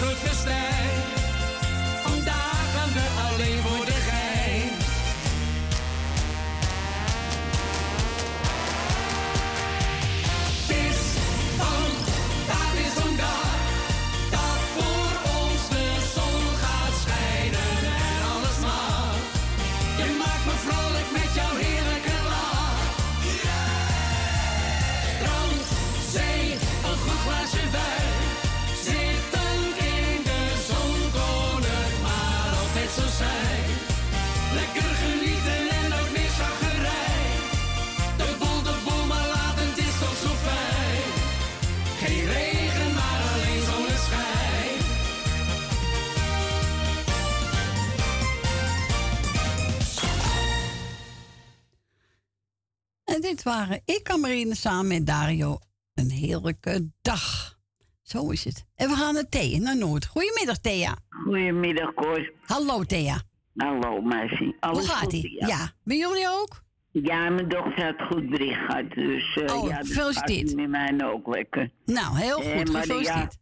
dit 53.30 53.44
waren 53.44 53.82
ik, 53.86 54.18
Marine, 54.20 54.56
samen 54.56 54.88
met 54.88 55.06
Dario. 55.08 55.58
Een 55.94 56.10
heerlijke 56.12 56.92
dag. 57.02 57.56
Zo 58.02 58.30
is 58.30 58.44
het. 58.44 58.66
En 58.76 58.90
we 58.90 58.96
gaan 58.96 59.14
naar 59.14 59.30
Thea, 59.30 59.60
naar 59.60 59.78
Noord. 59.78 60.06
Goedemiddag, 60.06 60.58
Thea. 60.58 60.96
Goedemiddag, 61.10 61.94
Cor. 61.94 62.32
Hallo, 62.46 62.84
Thea. 62.84 63.22
Hallo, 63.56 64.02
meisje. 64.02 64.56
Alles 64.60 64.88
Hoe 64.88 64.96
gaat 64.96 65.14
ie? 65.14 65.46
Ja. 65.48 65.72
Bij 65.84 65.98
jullie 65.98 66.28
ook? 66.30 66.62
Ja, 66.92 67.30
mijn 67.30 67.50
dochter 67.50 67.86
had 67.86 68.08
goed 68.12 68.30
bericht 68.30 68.60
gehad, 68.66 68.92
dus 68.92 69.36
eh, 69.38 69.56
Oh, 69.56 69.70
ja, 69.70 69.78
dat 69.78 69.88
gaat 69.88 70.56
met 70.56 70.70
mij 70.70 70.96
ook 71.04 71.28
lekker. 71.36 71.70
Nou, 71.86 72.18
heel 72.18 72.42
Eh, 72.42 72.58
goed. 72.58 72.72
maar 72.72 72.82
Gefeliciteerd. 72.82 73.38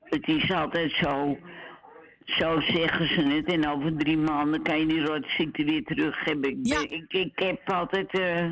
Ja, 0.00 0.18
het 0.18 0.28
is 0.28 0.52
altijd 0.52 0.92
zo, 0.92 1.38
zo 2.24 2.60
zeggen 2.60 3.08
ze 3.08 3.22
het, 3.22 3.46
en 3.52 3.68
over 3.68 3.96
drie 3.96 4.18
maanden 4.18 4.62
kan 4.62 4.78
je 4.78 4.86
die 4.86 5.00
rotziekte 5.04 5.64
weer 5.64 5.84
terug 5.84 6.24
hebben. 6.24 6.50
Ik, 6.50 6.90
ik, 6.90 7.12
ik 7.12 7.32
heb 7.38 7.70
altijd, 7.70 8.10
eh, 8.18 8.46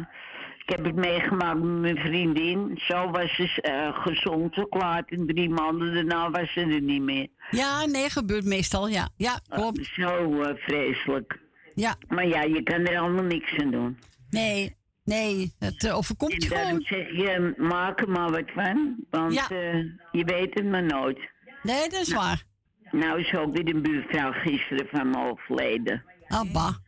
ik 0.67 0.77
heb 0.77 0.85
het 0.85 0.95
meegemaakt 0.95 1.59
met 1.63 1.81
mijn 1.81 1.97
vriendin. 1.99 2.73
Zo 2.83 3.11
was 3.11 3.35
ze 3.35 3.61
eh, 3.63 4.03
gezond 4.03 4.55
verklaard 4.55 5.11
en 5.11 5.27
drie 5.27 5.49
maanden 5.49 5.95
daarna 5.95 6.31
was 6.31 6.53
ze 6.53 6.61
er 6.61 6.81
niet 6.83 7.03
meer. 7.03 7.29
Ja, 7.51 7.87
nee, 7.87 8.11
gebeurt 8.11 8.45
meestal, 8.45 8.89
ja. 8.89 9.09
Ja, 9.17 9.41
klopt. 9.49 9.87
zo 9.93 10.43
eh, 10.43 10.55
vreselijk. 10.57 11.39
Ja. 11.75 11.97
Maar 12.09 12.27
ja, 12.27 12.43
je 12.43 12.63
kan 12.63 12.87
er 12.87 12.99
allemaal 13.01 13.25
niks 13.25 13.59
aan 13.59 13.71
doen. 13.71 13.99
Nee, 14.31 14.77
nee, 15.05 15.55
het 15.59 15.85
eh, 15.85 15.97
overkomt 15.97 16.43
je 16.43 16.49
gewoon. 16.57 16.81
zeg 16.81 17.11
je, 17.11 17.55
maak 17.57 18.01
er 18.01 18.09
maar 18.11 18.31
wat 18.31 18.51
van. 18.55 18.97
Want 19.11 19.35
Ja. 19.35 19.49
eh, 19.51 19.75
je 20.13 20.25
weet 20.25 20.55
het 20.55 20.65
maar 20.65 20.85
nooit. 20.85 21.19
Nee, 21.63 21.89
dat 21.89 22.01
is 22.01 22.13
waar. 22.15 22.43
Nou 22.91 23.21
is 23.21 23.35
ook 23.35 23.53
weer 23.57 23.75
een 23.75 23.83
buurvrouw 23.83 24.33
gisteren 24.33 24.87
van 24.91 25.11
me 25.11 25.19
overleden. 25.31 26.05
Abba. 26.29 26.79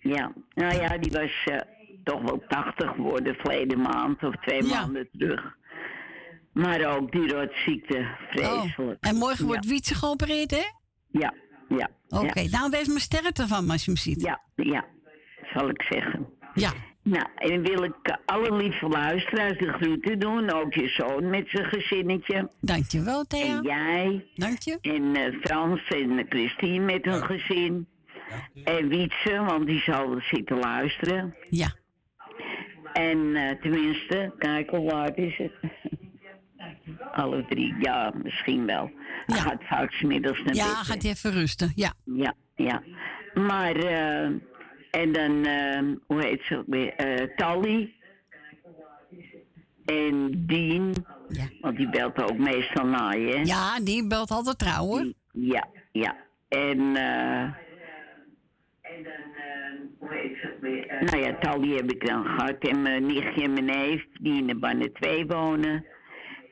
Ja, 0.00 0.32
nou 0.54 0.74
ja, 0.82 0.98
die 0.98 1.12
was 1.12 1.46
toch 2.06 2.22
wel 2.22 2.42
80 2.48 2.90
geworden 2.90 3.34
verleden 3.34 3.80
maand 3.80 4.22
of 4.22 4.34
twee 4.34 4.62
maanden 4.62 5.08
terug. 5.18 5.56
Maar 6.52 6.96
ook 6.96 7.12
die 7.12 7.32
rotziekte, 7.32 8.06
vreselijk. 8.30 9.04
Oh, 9.04 9.10
En 9.10 9.16
morgen 9.16 9.46
wordt 9.46 9.66
Wietse 9.66 9.94
geopereerd, 9.94 10.50
hè? 10.50 10.64
Ja, 11.10 11.34
ja. 11.68 11.88
Oké, 12.08 12.40
ja. 12.40 12.48
nou 12.50 12.70
wees 12.70 12.86
me 12.86 13.00
sterkte 13.00 13.46
van 13.46 13.70
als 13.70 13.84
je 13.84 13.90
hem 13.90 14.00
ziet. 14.00 14.22
Ja, 14.22 14.40
ja, 14.54 14.84
zal 15.54 15.68
ik 15.68 15.82
zeggen. 15.82 16.26
Ja. 16.54 16.72
Nou, 17.02 17.26
en 17.34 17.62
wil 17.62 17.82
ik 17.82 17.96
eh, 18.02 18.16
alle 18.24 18.56
lieve 18.56 18.88
luisteraars 18.88 19.58
de 19.58 19.72
groeten 19.72 20.18
doen. 20.18 20.50
Ook 20.50 20.74
je 20.74 20.88
zoon 20.88 21.30
met 21.30 21.48
zijn 21.48 21.64
gezinnetje. 21.64 22.50
Dankjewel, 22.60 23.24
Thea. 23.24 23.56
En 23.56 23.62
jij. 23.62 24.26
Dank 24.34 24.58
je. 24.58 24.78
En 24.80 25.16
eh, 25.16 25.40
Frans 25.40 25.88
en 25.88 26.26
Christine 26.28 26.84
met 26.84 27.04
hun 27.04 27.22
gezin. 27.22 27.88
En 28.64 28.88
Wietse, 28.88 29.44
want 29.46 29.66
die 29.66 29.80
zal 29.80 30.20
zitten 30.20 30.58
luisteren. 30.58 31.34
Ja. 31.50 31.74
En 32.96 33.34
eh, 33.36 33.60
tenminste, 33.60 34.32
kijk 34.38 34.70
hoe 34.70 34.90
laat 34.90 35.16
is 35.16 35.36
het? 35.36 35.52
Alle 37.12 37.44
drie, 37.48 37.74
ja, 37.80 38.12
misschien 38.22 38.66
wel. 38.66 38.90
Hij 39.26 39.38
gaat 39.38 39.62
vaak 39.64 39.92
's 39.92 40.02
middags 40.02 40.42
naar 40.42 40.54
Ja, 40.54 40.66
bed. 40.66 40.74
gaat 40.76 41.02
hij 41.02 41.10
even 41.10 41.30
rusten. 41.32 41.72
Ja. 41.74 41.92
Ja, 42.04 42.34
ja. 42.54 42.82
Maar, 43.34 43.76
eh, 43.76 44.24
en 44.90 45.12
dan, 45.12 45.44
eh, 45.44 45.80
hoe 46.06 46.24
heet 46.24 46.42
ze 46.42 46.56
ook 46.56 46.64
weer? 46.66 47.32
Tally. 47.36 47.94
En 49.84 50.32
Dien. 50.46 50.94
Want 51.60 51.76
die 51.76 51.88
belt 51.90 52.22
ook 52.22 52.38
meestal 52.38 52.86
naar 52.86 53.18
je. 53.18 53.34
hè? 53.34 53.40
Ja, 53.42 53.80
die 53.80 54.06
belt 54.06 54.30
altijd 54.30 54.58
trouw, 54.58 54.84
hoor. 54.84 55.12
Ja, 55.32 55.68
ja. 55.92 56.16
En, 56.48 56.96
eh. 56.96 57.52
Nou 61.00 61.18
ja, 61.18 61.38
Tally 61.38 61.76
heb 61.76 61.92
ik 61.92 62.06
dan 62.06 62.24
gehad. 62.24 62.58
En 62.58 62.82
mijn 62.82 63.06
nichtje 63.06 63.42
en 63.42 63.52
mijn 63.52 63.64
neef, 63.64 64.04
die 64.20 64.38
in 64.38 64.46
de 64.46 64.58
Banne 64.58 64.92
2 64.92 65.26
wonen. 65.26 65.86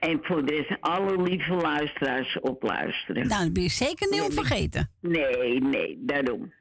En 0.01 0.19
voor 0.23 0.47
de 0.47 0.53
rest 0.53 0.81
alle 0.81 1.23
lieve 1.23 1.55
luisteraars 1.55 2.41
opluisteren. 2.41 3.27
Nou, 3.27 3.45
dat 3.45 3.53
ben 3.53 3.63
je 3.63 3.69
zeker 3.69 4.11
niet 4.11 4.21
onvergeten. 4.21 4.91
Nee, 5.01 5.61
nee, 5.61 5.99
daarom. 6.01 6.53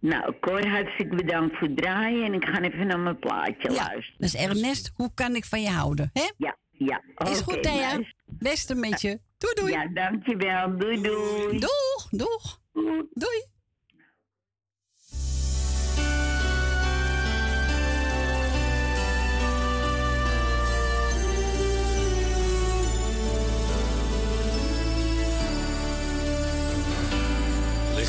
Nou, 0.00 0.34
Cor, 0.40 0.66
hartstikke 0.66 1.16
bedankt 1.16 1.56
voor 1.56 1.68
het 1.68 1.76
draaien. 1.76 2.24
En 2.24 2.32
ik 2.32 2.44
ga 2.44 2.60
even 2.60 2.86
naar 2.86 2.98
mijn 2.98 3.18
plaatje 3.18 3.70
luisteren. 3.70 4.18
Dus 4.18 4.34
Ernest, 4.34 4.92
hoe 4.94 5.10
kan 5.14 5.34
ik 5.34 5.44
van 5.44 5.60
je 5.60 5.68
houden, 5.68 6.10
hè? 6.12 6.30
Ja, 6.36 6.56
ja. 6.70 7.02
Is 7.30 7.40
goed, 7.40 7.62
Thea. 7.62 7.98
Beste 8.26 8.74
met 8.74 9.00
je. 9.00 9.20
Doei, 9.38 9.54
doei. 9.54 9.72
Ja, 9.72 9.88
dankjewel. 9.88 10.78
Doei, 10.78 11.00
doei. 11.00 11.58
Doeg, 11.58 12.08
doeg. 12.10 12.60
Doei. 13.12 13.54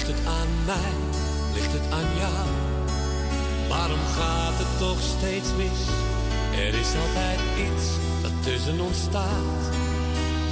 Ligt 0.08 0.20
het 0.20 0.28
aan 0.28 0.48
mij? 0.66 0.94
Ligt 1.54 1.72
het 1.72 1.92
aan 1.92 2.10
jou? 2.18 2.48
Waarom 3.68 4.00
gaat 4.18 4.58
het 4.58 4.78
toch 4.80 5.02
steeds 5.02 5.50
mis? 5.58 5.82
Er 6.52 6.74
is 6.84 6.92
altijd 7.04 7.40
iets 7.66 7.86
dat 8.22 8.32
tussen 8.44 8.80
ons 8.80 9.02
staat. 9.02 9.62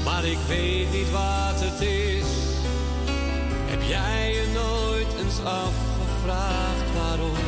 Maar 0.03 0.25
ik 0.25 0.37
weet 0.47 0.91
niet 0.91 1.11
wat 1.11 1.59
het 1.65 1.81
is. 1.81 2.29
Heb 3.71 3.81
jij 3.81 4.33
je 4.33 4.45
nooit 4.53 5.11
eens 5.21 5.39
afgevraagd 5.39 6.89
waarom? 6.99 7.39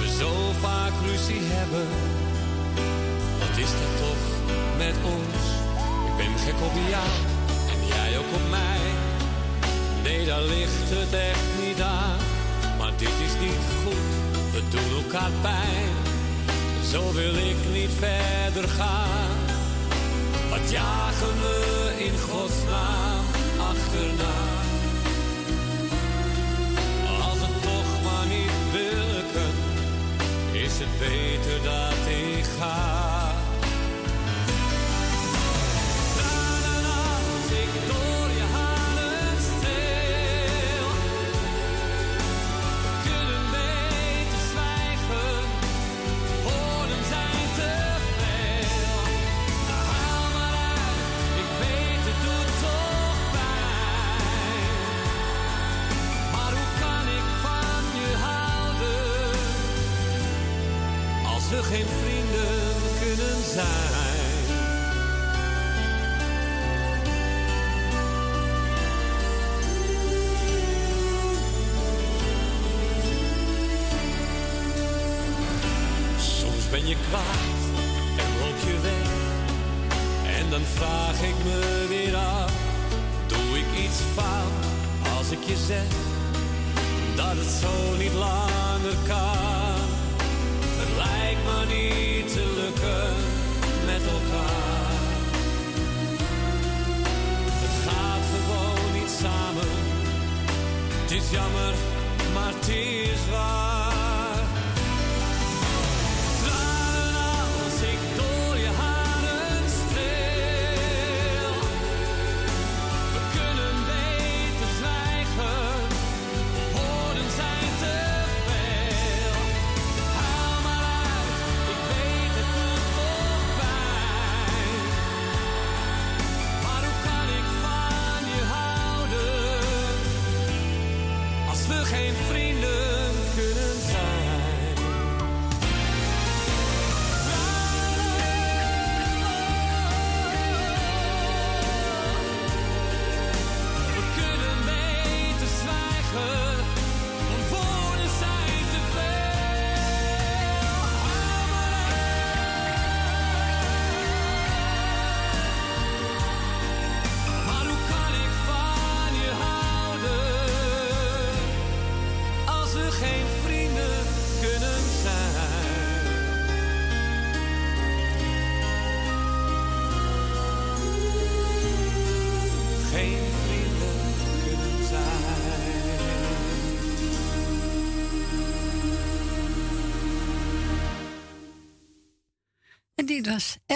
We 0.00 0.08
zo 0.18 0.32
vaak 0.60 0.92
ruzie 1.06 1.42
hebben. 1.42 1.88
Wat 3.38 3.56
is 3.64 3.70
dat 3.80 3.94
toch 4.04 4.24
met 4.76 4.96
ons? 5.14 5.42
Ik 6.08 6.16
ben 6.16 6.38
gek 6.38 6.60
op 6.68 6.74
jou 6.90 7.35
jij 7.88 8.18
ook 8.18 8.32
op 8.34 8.50
mij. 8.50 8.84
Nee, 10.02 10.26
daar 10.26 10.42
ligt 10.42 10.88
het 10.88 11.12
echt 11.12 11.66
niet 11.66 11.80
aan. 11.80 12.18
Maar 12.78 12.92
dit 12.96 13.16
is 13.26 13.34
niet 13.40 13.64
goed, 13.82 14.08
we 14.52 14.62
doen 14.70 15.04
elkaar 15.04 15.30
pijn. 15.42 15.94
Zo 16.92 17.12
wil 17.12 17.34
ik 17.34 17.56
niet 17.72 17.90
verder 17.98 18.68
gaan. 18.68 19.36
Wat 20.50 20.70
jagen 20.70 21.34
we 21.42 21.56
in 21.98 22.18
godsnaam 22.28 23.24
achterna? 23.70 24.36
Als 27.24 27.38
het 27.38 27.62
toch 27.62 28.02
maar 28.04 28.26
niet 28.26 28.72
wil 28.72 29.06
is 30.66 30.78
het 30.78 30.98
beter 30.98 31.62
dat 31.62 32.06
ik 32.06 32.44
ga. 32.58 32.95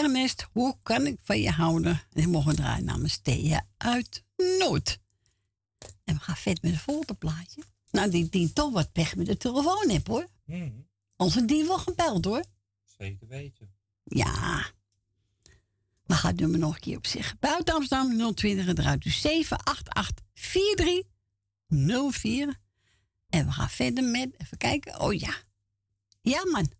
Ernest, 0.03 0.47
hoe 0.53 0.77
kan 0.83 1.07
ik 1.07 1.19
van 1.23 1.41
je 1.41 1.51
houden? 1.51 1.93
En 1.93 2.07
die 2.11 2.29
mogen 2.29 2.57
draaien 2.57 2.85
namens 2.85 3.19
Thea 3.19 3.67
uit 3.77 4.25
Noord. 4.37 4.99
En 6.05 6.15
we 6.15 6.20
gaan 6.20 6.37
vet 6.37 6.62
met 6.62 6.73
het 6.73 6.81
volgende 6.81 7.15
plaatje. 7.15 7.62
Nou, 7.91 8.11
die 8.11 8.29
dient 8.29 8.55
toch 8.55 8.73
wat 8.73 8.93
pech 8.93 9.17
met 9.17 9.27
de 9.27 9.37
telefoon 9.37 9.89
heb 9.89 10.07
hoor. 10.07 10.29
Mhm. 10.45 10.70
Onze 11.17 11.45
die 11.45 11.65
wel 11.65 11.79
gebeld 11.79 12.25
hoor. 12.25 12.45
Zeker 12.85 13.27
weten. 13.27 13.75
Ja. 14.05 14.67
We 16.07 16.15
gaan 16.15 16.31
het 16.31 16.41
nummer 16.41 16.59
nog 16.59 16.75
een 16.75 16.81
keer 16.81 16.97
op 16.97 17.07
zich. 17.07 17.39
Buiten 17.39 17.75
Amsterdam 17.75 18.35
020 18.35 18.67
en 18.67 18.79
eruit 18.79 19.03
dus 19.03 19.20
788 19.20 20.25
4304. 20.35 22.59
En 23.29 23.47
we 23.47 23.53
gaan 23.53 23.70
verder 23.70 24.05
met, 24.05 24.35
even 24.39 24.57
kijken. 24.57 25.01
Oh 25.01 25.12
ja. 25.12 25.35
Ja 26.20 26.47
man. 26.47 26.70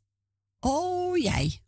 Oh 0.61 1.17
jij. 1.17 1.63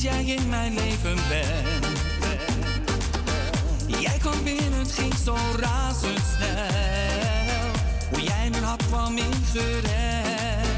Jij 0.00 0.24
in 0.24 0.48
mijn 0.48 0.74
leven 0.74 1.18
bent. 1.28 2.00
Jij 4.00 4.18
kwam 4.18 4.44
binnen, 4.44 4.78
het 4.78 4.92
ging 4.92 5.14
zo 5.24 5.36
razendsnel. 5.56 6.48
Hoe 8.10 8.22
jij 8.22 8.50
mijn 8.50 8.64
hart 8.64 8.86
kwam 8.86 9.16
ingered. 9.16 10.69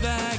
Verdwijnt. 0.00 0.29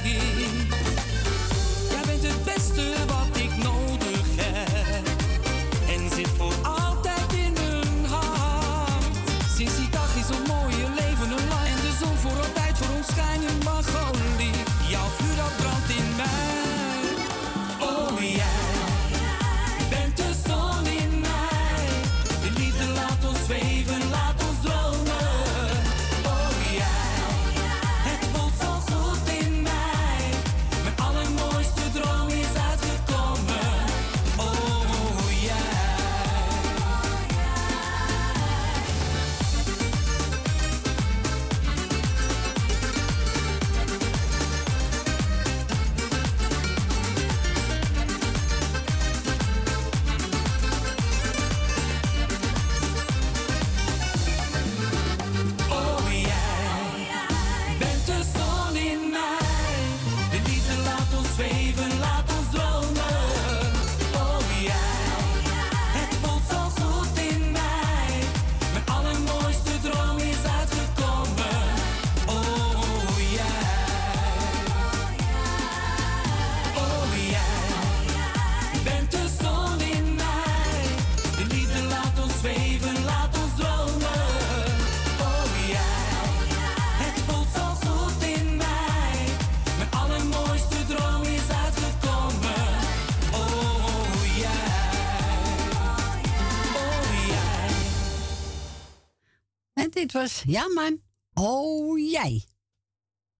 Ja 100.30 100.68
man. 100.68 101.00
Oh 101.32 101.98
jij. 102.10 102.44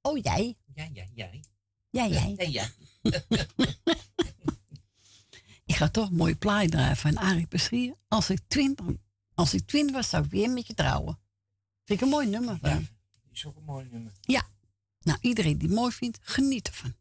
Oh 0.00 0.18
jij. 0.22 0.56
Ja, 0.74 0.88
ja, 0.92 1.04
jij. 1.14 1.44
Ja, 1.90 2.06
jij. 2.06 2.34
Ja, 2.36 2.44
ja. 2.44 2.70
Ik 5.64 5.74
ga 5.74 5.88
toch 5.88 6.08
een 6.08 6.16
mooi 6.16 6.36
plaat 6.36 6.70
draaien 6.70 6.96
van 6.96 7.16
Arie 7.16 7.46
Peschier. 7.46 7.94
Als 8.08 8.30
ik 8.30 8.40
twintig, 8.46 8.86
als 9.34 9.54
ik 9.54 9.66
twintig 9.66 9.94
was, 9.94 10.08
zou 10.08 10.24
ik 10.24 10.30
weer 10.30 10.50
met 10.50 10.66
je 10.66 10.74
trouwen. 10.74 11.20
Vind 11.84 12.00
ik 12.00 12.04
een 12.04 12.12
mooi 12.12 12.28
nummer. 12.28 12.58
Die 12.62 12.88
is 13.32 13.46
ook 13.46 13.56
een 13.56 13.64
mooi 13.64 13.88
nummer. 13.90 14.12
Ja. 14.20 14.46
Nou, 15.00 15.18
iedereen 15.20 15.58
die 15.58 15.68
het 15.68 15.76
mooi 15.76 15.92
vindt, 15.92 16.18
geniet 16.22 16.68
ervan. 16.68 16.94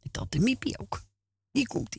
En 0.00 0.26
de 0.28 0.38
Miepie 0.38 0.78
ook. 0.78 1.02
Hier 1.50 1.66
komt 1.66 1.96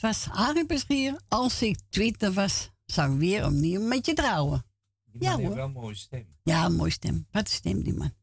Het 0.00 0.68
was 0.68 0.84
hier? 0.86 1.20
Als 1.28 1.62
ik 1.62 1.78
twitter 1.88 2.32
was, 2.32 2.70
zou 2.86 3.12
ik 3.12 3.18
weer 3.18 3.44
opnieuw 3.44 3.80
met 3.80 4.06
je 4.06 4.14
trouwen. 4.14 4.64
Die 5.04 5.22
ja, 5.22 5.36
hoor. 5.36 5.54
wel 5.54 5.64
een 5.64 5.72
mooie 5.72 5.94
stem. 5.94 6.26
Ja, 6.42 6.64
een 6.64 6.74
mooie 6.74 6.90
stem. 6.90 7.26
Wat 7.30 7.48
stem 7.48 7.82
die 7.82 7.94
man. 7.94 8.14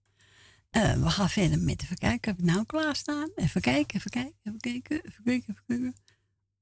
Eh, 0.69 0.93
we 0.93 1.09
gaan 1.09 1.29
verder 1.29 1.59
met 1.59 1.83
even 1.83 1.97
kijken. 1.97 2.31
Heb 2.31 2.39
ik 2.39 2.45
nou 2.45 2.65
klaarstaan? 2.65 3.31
Even 3.35 3.61
kijken, 3.61 3.97
even 3.97 4.11
kijken, 4.11 4.35
even 4.43 4.59
kijken, 4.59 5.01
even 5.05 5.23
kijken, 5.23 5.49
even 5.49 5.63
kijken. 5.67 5.95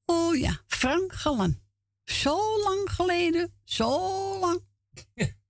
Oh 0.06 0.36
ja, 0.36 0.62
Frank 0.68 1.14
Gallen. 1.14 1.62
Zo 2.04 2.38
lang 2.64 2.90
geleden, 2.92 3.54
zo 3.64 3.90
lang. 4.40 4.62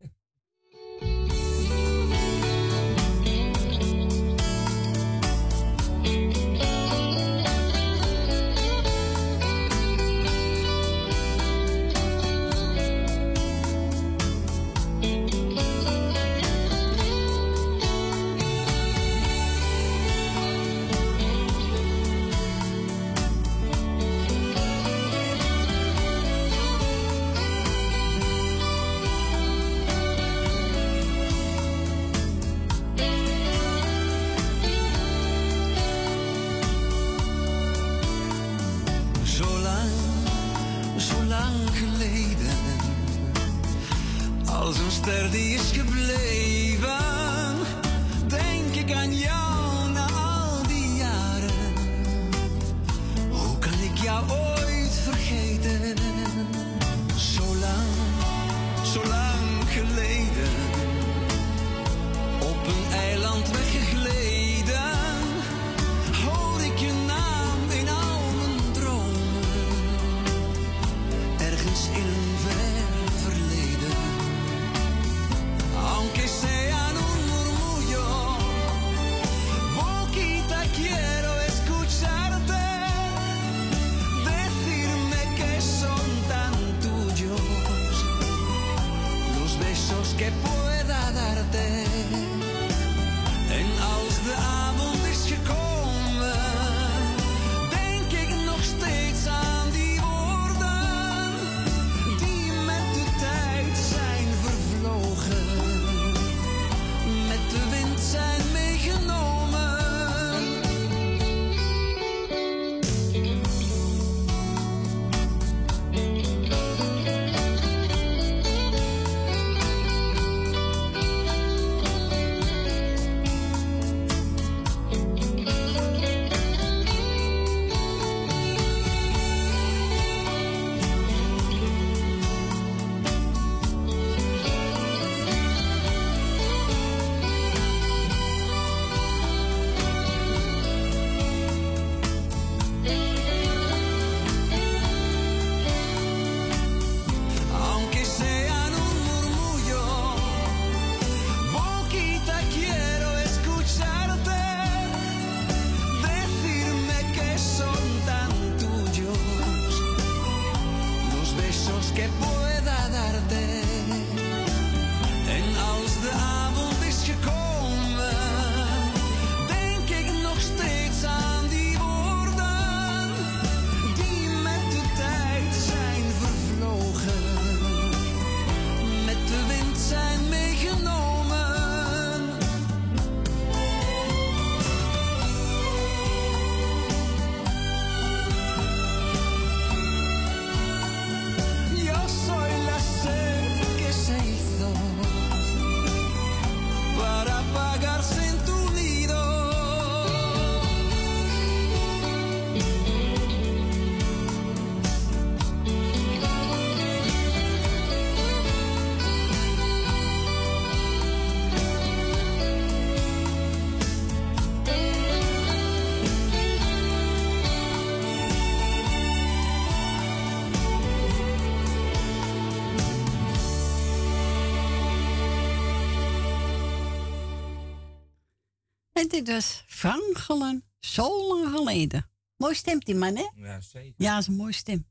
En 229.03 229.09
dit 229.09 229.27
was 229.27 229.63
Frankelen, 229.67 230.63
zo 230.79 231.27
lang 231.27 231.55
geleden. 231.55 232.09
Mooi 232.37 232.55
stemt 232.55 232.85
die 232.85 232.95
man, 232.95 233.15
hè? 233.15 233.29
Ja, 233.35 233.61
zeker. 233.61 233.93
Ja, 233.97 234.17
is 234.17 234.27
mooie 234.27 234.53
stem. 234.53 234.87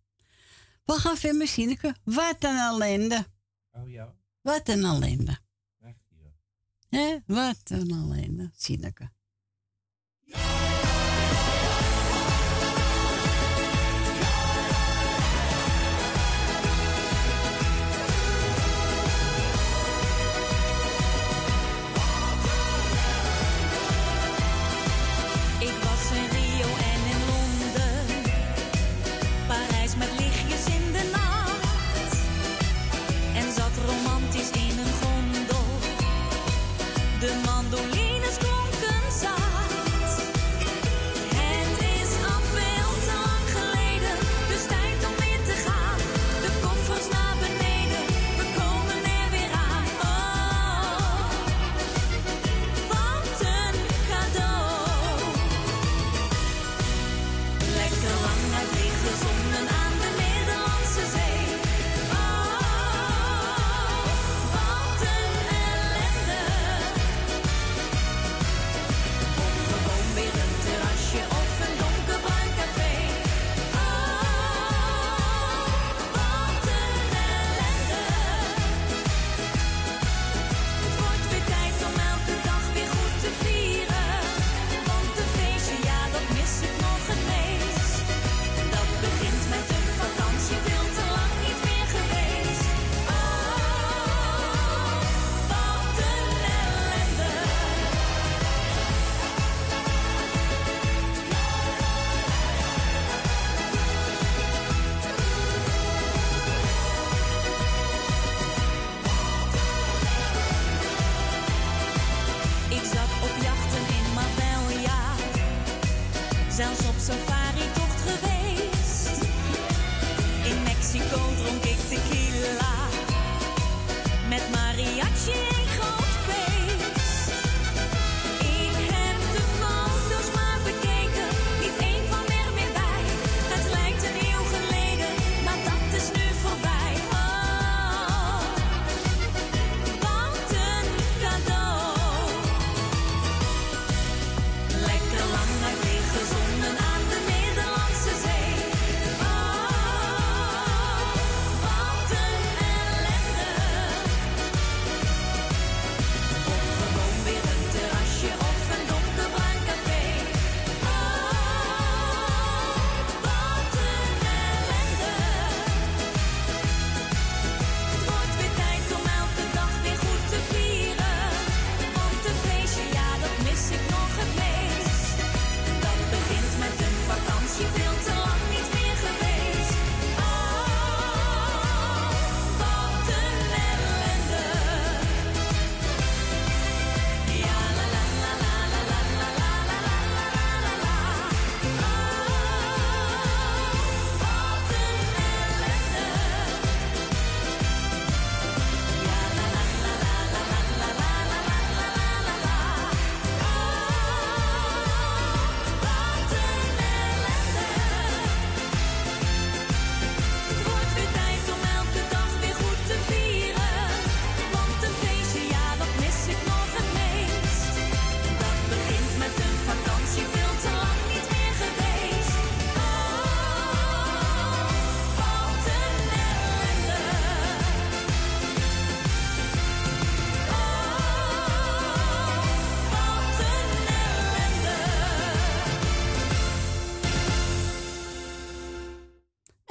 We 0.84 0.92
gaan 0.92 1.16
verder 1.16 1.38
met 1.38 1.48
Sineke. 1.48 1.96
Wat 2.04 2.36
een 2.38 2.56
ellende. 2.56 3.26
Oh 3.70 3.90
ja. 3.90 4.14
Wat 4.40 4.68
een 4.68 4.84
ellende. 4.84 5.38
Echt, 5.80 6.04
ja. 6.08 6.32
Hè? 6.98 7.18
Wat 7.26 7.60
een 7.64 7.90
ellende, 7.90 8.50
Sineke. 8.54 9.10
Ja. 10.20 10.91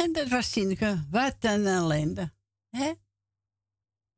En 0.03 0.11
dat 0.11 0.27
was 0.27 0.51
Sineke. 0.51 1.05
Wat 1.09 1.35
een 1.39 1.65
ellende. 1.65 2.33
Hè? 2.69 2.91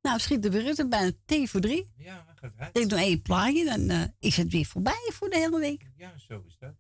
Nou, 0.02 0.20
schiet 0.20 0.44
de 0.44 0.50
berutte 0.50 0.88
bijna 0.88 1.12
t 1.26 1.50
voor 1.50 1.62
drie. 1.62 1.92
Ja, 1.98 2.26
gaat 2.36 2.78
Ik 2.78 2.90
doe 2.90 3.00
één 3.00 3.22
plaatje, 3.22 3.66
dan 3.66 3.90
eh, 3.90 4.03
is 4.20 4.38
het 4.38 4.52
weer 4.52 4.66
voorbij 4.66 5.10
voor 5.14 5.30
de 5.30 5.38
hele 5.38 5.60
week. 5.60 5.90
Ja, 5.95 6.18
zo 6.18 6.44
is 6.48 6.58
dat. 6.60 6.74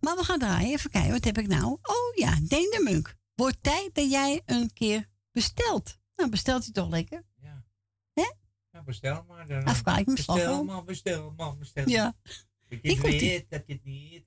Maar 0.00 0.16
we 0.16 0.24
gaan 0.24 0.38
draaien. 0.38 0.72
Even 0.72 0.90
kijken, 0.90 1.10
wat 1.10 1.24
heb 1.24 1.38
ik 1.38 1.46
nou? 1.46 1.64
Oh 1.82 2.14
ja, 2.14 2.30
Deen 2.30 2.70
de 2.70 2.80
Munk. 2.84 3.16
Wordt 3.34 3.62
tijd 3.62 3.94
dat 3.94 4.10
jij 4.10 4.42
een 4.46 4.72
keer 4.72 5.08
bestelt. 5.32 5.98
Nou, 6.16 6.30
bestelt 6.30 6.64
hij 6.64 6.72
toch 6.72 6.88
lekker? 6.88 7.24
Ja. 7.40 7.64
Hè? 8.12 8.82
Bestel 8.84 9.24
maar. 9.28 9.46
Dan 9.46 9.58
eh, 9.58 9.64
Afkijk 9.64 10.06
me 10.06 10.14
Bestel 10.14 10.36
slagroom. 10.36 10.66
maar, 10.66 10.84
bestel 10.84 11.34
maar, 11.36 11.56
bestel 11.56 11.88
Ja. 11.88 12.14
Ik 12.68 13.00
weet 13.00 13.50
dat 13.50 13.62
je 13.66 13.72
het 13.72 13.84
niet. 13.84 14.24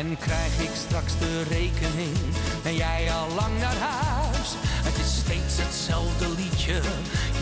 En 0.00 0.16
krijg 0.18 0.60
ik 0.60 0.74
straks 0.74 1.18
de 1.18 1.42
rekening 1.42 2.16
en 2.64 2.74
jij 2.74 3.12
al 3.12 3.28
lang 3.34 3.58
naar 3.58 3.76
huis. 3.76 4.48
Het 4.86 4.96
is 5.04 5.12
steeds 5.16 5.56
hetzelfde 5.62 6.28
liedje, 6.28 6.80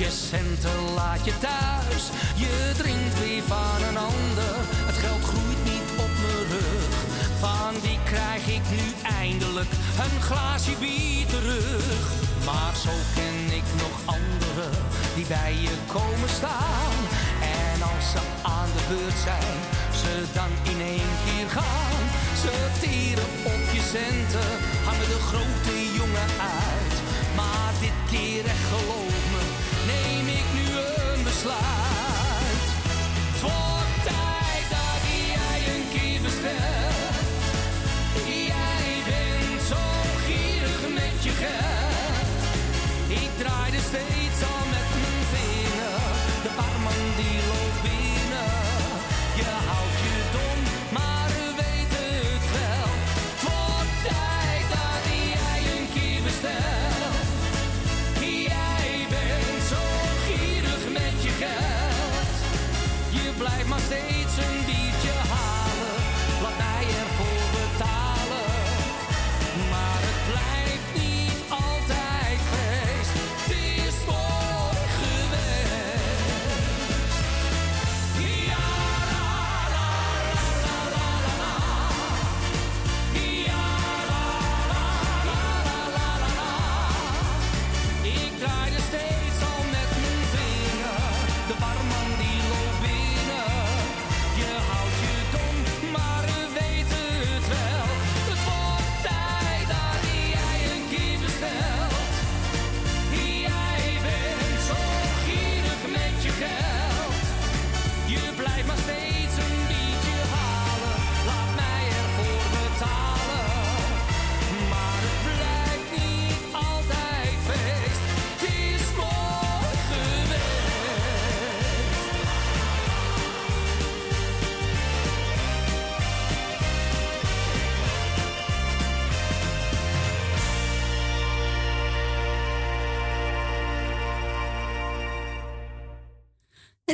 je 0.02 0.10
centen 0.10 0.80
laat 0.94 1.24
je 1.24 1.38
thuis. 1.38 2.02
Je 2.34 2.72
drinkt 2.76 3.18
weer 3.18 3.42
van 3.42 3.80
een 3.88 3.98
ander, 4.10 4.54
het 4.90 4.98
geld 5.04 5.24
groeit 5.30 5.62
niet 5.72 5.88
op 6.04 6.12
mijn 6.24 6.44
rug. 6.54 6.94
Van 7.44 7.72
wie 7.84 7.98
krijg 8.04 8.44
ik 8.58 8.64
nu 8.76 8.84
eindelijk 9.20 9.72
een 10.04 10.20
glaasje 10.28 10.74
bier 10.80 11.26
terug? 11.26 12.04
Maar 12.44 12.74
zo 12.84 12.94
ken 13.14 13.40
ik 13.60 13.68
nog 13.82 13.94
anderen 14.16 14.72
die 15.14 15.26
bij 15.26 15.54
je 15.66 15.76
komen 15.86 16.30
staan. 16.38 16.98
Ze 18.00 18.18
aan 18.42 18.70
de 18.76 18.84
beurt 18.88 19.18
zijn, 19.24 19.58
ze 20.02 20.24
dan 20.32 20.50
in 20.72 20.80
één 20.80 21.12
keer 21.24 21.48
gaan. 21.48 22.02
Ze 22.42 22.52
tieren 22.80 23.30
op 23.54 23.64
je 23.74 23.82
centen, 23.94 24.50
hangen 24.88 25.08
de 25.14 25.20
grote 25.30 25.76
jongen 25.98 26.30
uit. 26.62 26.94
Maar 27.38 27.72
dit 27.80 27.98
keer 28.10 28.44
echt 28.44 28.66
geloof 28.72 29.18
me, 29.32 29.44
neem 29.92 30.26
ik 30.40 30.46
nu 30.58 30.66
een 30.78 31.22
besluit. 31.22 32.66
Het 33.44 33.94
tijd 34.08 34.66
dat 34.74 35.02
jij 35.32 35.60
een 35.74 35.86
keer 35.94 36.20
bestelt. 36.20 37.26
Jij 38.50 38.90
bent 39.08 39.60
zo 39.70 39.82
gierig 40.26 40.80
met 41.00 41.16
je 41.26 41.32
geld. 41.42 42.40
Ik 43.22 43.30
draai 43.40 43.72
er 43.78 43.84
steeds 43.90 44.40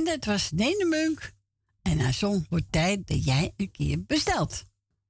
Dat 0.04 0.24
was 0.24 0.50
Nene 0.50 0.84
Munk. 0.84 1.32
En 1.82 1.98
hij 1.98 2.12
zong 2.12 2.46
voor 2.48 2.60
tijd 2.70 3.06
dat 3.06 3.24
jij 3.24 3.52
een 3.56 3.70
keer 3.70 4.04
bestelt. 4.04 4.62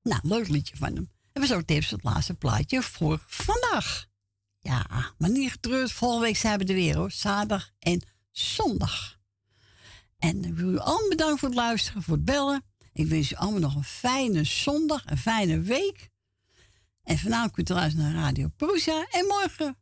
Nou, 0.02 0.20
leuk 0.23 0.48
liedje 0.48 0.76
van 0.76 0.94
hem. 0.94 1.10
En 1.32 1.40
we 1.40 1.47
zo 1.47 1.62
tevens 1.62 1.90
het 1.90 2.02
laatste 2.02 2.34
plaatje 2.34 2.82
voor 2.82 3.24
vandaag. 3.26 4.06
Ja, 4.58 5.14
maar 5.18 5.31
niet 5.31 5.50
getreurd. 5.50 5.92
Volgende 5.92 6.24
week 6.24 6.36
zijn 6.36 6.58
we 6.58 6.64
er 6.64 6.74
weer 6.74 6.97
hoor. 6.97 7.10
Zaterdag 7.10 7.70
en 7.78 8.06
zondag. 8.31 9.18
En 10.18 10.44
ik 10.44 10.55
wil 10.55 10.73
u 10.73 10.78
allemaal 10.78 11.08
bedanken 11.08 11.39
voor 11.39 11.48
het 11.48 11.58
luisteren, 11.58 12.02
voor 12.02 12.14
het 12.14 12.24
bellen. 12.24 12.64
Ik 12.92 13.06
wens 13.06 13.32
u 13.32 13.34
allemaal 13.34 13.60
nog 13.60 13.74
een 13.74 13.84
fijne 13.84 14.44
zondag, 14.44 15.02
een 15.06 15.18
fijne 15.18 15.60
week. 15.60 16.10
En 17.02 17.18
vanavond 17.18 17.52
kunt 17.52 17.70
u 17.70 17.74
luisteren 17.74 18.12
naar 18.12 18.23
Radio 18.23 18.48
Prusa. 18.56 19.06
En 19.10 19.26
morgen 19.26 19.78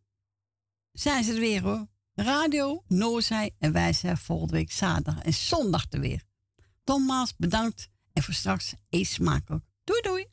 zijn 0.92 1.24
ze 1.24 1.32
er 1.32 1.40
weer 1.40 1.62
hoor. 1.62 1.86
Radio 2.14 2.82
Noorzij 2.88 3.54
en 3.58 3.72
wij 3.72 3.92
zijn 3.92 4.16
volgende 4.16 4.52
week 4.52 4.72
zaterdag 4.72 5.22
en 5.22 5.34
zondag 5.34 5.86
er 5.90 6.00
weer. 6.00 6.22
Nogmaals 6.84 7.36
bedankt 7.36 7.88
en 8.12 8.22
voor 8.22 8.34
straks 8.34 8.74
eet 8.90 9.06
smakelijk. 9.06 9.64
Doei 9.84 10.00
doei. 10.00 10.31